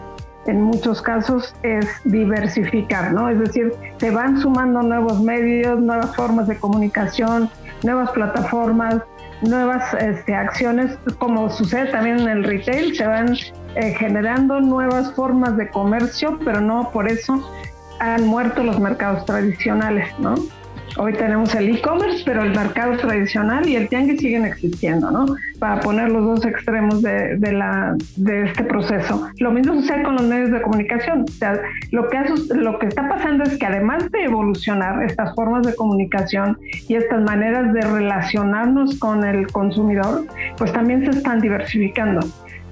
En 0.46 0.62
muchos 0.62 1.02
casos 1.02 1.56
es 1.64 1.86
diversificar, 2.04 3.12
¿no? 3.12 3.28
Es 3.28 3.40
decir, 3.40 3.72
se 3.96 4.12
van 4.12 4.40
sumando 4.40 4.80
nuevos 4.80 5.20
medios, 5.20 5.80
nuevas 5.80 6.14
formas 6.14 6.46
de 6.46 6.56
comunicación, 6.56 7.50
nuevas 7.86 8.10
plataformas, 8.10 8.96
nuevas 9.42 9.94
este, 9.94 10.34
acciones, 10.34 10.98
como 11.18 11.48
sucede 11.50 11.86
también 11.86 12.20
en 12.20 12.28
el 12.28 12.44
retail, 12.44 12.94
se 12.94 13.06
van 13.06 13.34
eh, 13.76 13.94
generando 13.94 14.60
nuevas 14.60 15.12
formas 15.14 15.56
de 15.56 15.68
comercio, 15.70 16.38
pero 16.44 16.60
no 16.60 16.90
por 16.90 17.08
eso 17.08 17.40
han 18.00 18.26
muerto 18.26 18.62
los 18.62 18.78
mercados 18.80 19.24
tradicionales, 19.24 20.06
¿no? 20.18 20.34
Hoy 20.98 21.12
tenemos 21.12 21.54
el 21.54 21.76
e-commerce, 21.76 22.22
pero 22.24 22.42
el 22.42 22.50
mercado 22.56 22.96
tradicional 22.96 23.68
y 23.68 23.76
el 23.76 23.88
tianguis 23.88 24.18
siguen 24.18 24.46
existiendo, 24.46 25.10
¿no? 25.10 25.26
Para 25.58 25.80
poner 25.80 26.10
los 26.10 26.24
dos 26.24 26.46
extremos 26.46 27.02
de, 27.02 27.36
la, 27.52 27.94
de 28.16 28.44
este 28.44 28.64
proceso. 28.64 29.28
Lo 29.38 29.50
mismo 29.50 29.74
sucede 29.74 30.02
con 30.04 30.14
los 30.14 30.24
medios 30.24 30.50
de 30.50 30.62
comunicación. 30.62 31.24
O 31.28 31.32
sea, 31.32 31.60
lo 31.90 32.08
que, 32.08 32.18
lo 32.54 32.78
que 32.78 32.86
está 32.86 33.08
pasando 33.10 33.44
es 33.44 33.58
que 33.58 33.66
además 33.66 34.10
de 34.10 34.24
evolucionar 34.24 35.02
estas 35.02 35.34
formas 35.34 35.66
de 35.66 35.74
comunicación 35.74 36.58
y 36.88 36.94
estas 36.94 37.22
maneras 37.22 37.74
de 37.74 37.82
relacionarnos 37.82 38.98
con 38.98 39.22
el 39.22 39.46
consumidor, 39.48 40.24
pues 40.56 40.72
también 40.72 41.04
se 41.04 41.18
están 41.18 41.40
diversificando. 41.40 42.20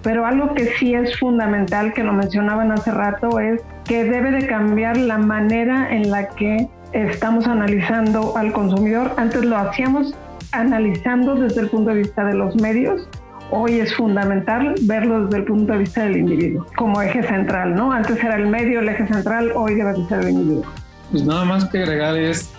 Pero 0.02 0.24
algo 0.24 0.54
que 0.54 0.66
sí 0.78 0.94
es 0.94 1.18
fundamental, 1.18 1.92
que 1.92 2.02
lo 2.02 2.14
mencionaban 2.14 2.72
hace 2.72 2.90
rato, 2.90 3.38
es 3.38 3.62
que 3.84 4.04
debe 4.04 4.30
de 4.30 4.46
cambiar 4.46 4.96
la 4.96 5.18
manera 5.18 5.94
en 5.94 6.10
la 6.10 6.28
que 6.28 6.68
estamos 6.94 7.46
analizando 7.46 8.36
al 8.36 8.52
consumidor. 8.52 9.12
Antes 9.16 9.44
lo 9.44 9.56
hacíamos 9.56 10.14
analizando 10.52 11.34
desde 11.34 11.62
el 11.62 11.68
punto 11.68 11.90
de 11.90 11.96
vista 11.98 12.24
de 12.24 12.34
los 12.34 12.54
medios. 12.56 13.02
Hoy 13.50 13.74
es 13.74 13.94
fundamental 13.94 14.74
verlo 14.82 15.26
desde 15.26 15.38
el 15.38 15.44
punto 15.44 15.72
de 15.72 15.80
vista 15.80 16.04
del 16.04 16.16
individuo, 16.16 16.66
como 16.76 17.02
eje 17.02 17.22
central, 17.22 17.74
¿no? 17.74 17.92
Antes 17.92 18.18
era 18.22 18.36
el 18.36 18.46
medio 18.46 18.80
el 18.80 18.88
eje 18.88 19.06
central, 19.06 19.52
hoy 19.54 19.74
debe 19.74 19.94
ser 20.08 20.20
el 20.20 20.30
individuo. 20.30 20.64
Pues 21.10 21.24
nada 21.24 21.44
más 21.44 21.66
que 21.66 21.78
agregar 21.78 22.16
es, 22.16 22.50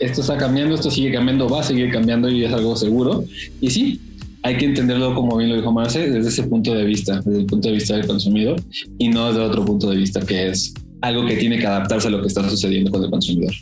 esto 0.00 0.22
está 0.22 0.36
cambiando, 0.36 0.74
esto 0.74 0.90
sigue 0.90 1.12
cambiando, 1.12 1.48
va 1.48 1.60
a 1.60 1.62
seguir 1.62 1.92
cambiando 1.92 2.28
y 2.28 2.44
es 2.44 2.52
algo 2.52 2.74
seguro. 2.74 3.22
Y 3.60 3.70
sí, 3.70 4.00
hay 4.42 4.56
que 4.56 4.66
entenderlo, 4.66 5.14
como 5.14 5.36
bien 5.36 5.50
lo 5.50 5.56
dijo 5.56 5.72
Marce, 5.72 6.10
desde 6.10 6.28
ese 6.28 6.42
punto 6.44 6.74
de 6.74 6.84
vista, 6.84 7.20
desde 7.24 7.40
el 7.40 7.46
punto 7.46 7.68
de 7.68 7.74
vista 7.74 7.96
del 7.96 8.06
consumidor 8.06 8.60
y 8.98 9.08
no 9.08 9.28
desde 9.28 9.40
otro 9.40 9.64
punto 9.64 9.88
de 9.88 9.96
vista 9.96 10.20
que 10.20 10.48
es 10.48 10.74
algo 11.00 11.24
que 11.26 11.36
tiene 11.36 11.58
que 11.58 11.66
adaptarse 11.66 12.08
a 12.08 12.10
lo 12.10 12.20
que 12.20 12.28
está 12.28 12.48
sucediendo 12.48 12.90
con 12.90 13.04
el 13.04 13.10
consumidor. 13.10 13.54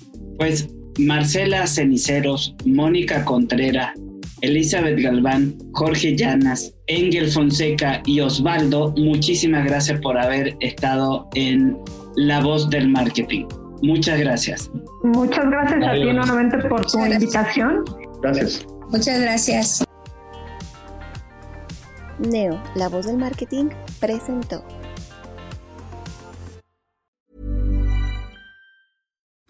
Pues 0.42 0.68
Marcela 0.98 1.68
Ceniceros, 1.68 2.56
Mónica 2.64 3.24
Contreras, 3.24 3.92
Elizabeth 4.40 4.98
Galván, 4.98 5.56
Jorge 5.72 6.16
Llanas, 6.16 6.74
Engel 6.88 7.30
Fonseca 7.30 8.02
y 8.06 8.18
Osvaldo, 8.18 8.92
muchísimas 8.96 9.64
gracias 9.64 10.00
por 10.00 10.18
haber 10.18 10.56
estado 10.58 11.28
en 11.36 11.78
La 12.16 12.40
Voz 12.40 12.68
del 12.70 12.88
Marketing. 12.88 13.46
Muchas 13.82 14.18
gracias. 14.18 14.68
Muchas 15.04 15.48
gracias 15.48 15.80
a 15.86 15.92
ti 15.92 16.12
nuevamente 16.12 16.58
por 16.68 16.86
tu 16.86 16.98
invitación. 17.06 17.84
Gracias. 18.20 18.66
Muchas 18.90 19.20
gracias. 19.20 19.84
Neo, 22.18 22.60
La 22.74 22.88
Voz 22.88 23.06
del 23.06 23.16
Marketing, 23.16 23.66
presentó. 24.00 24.64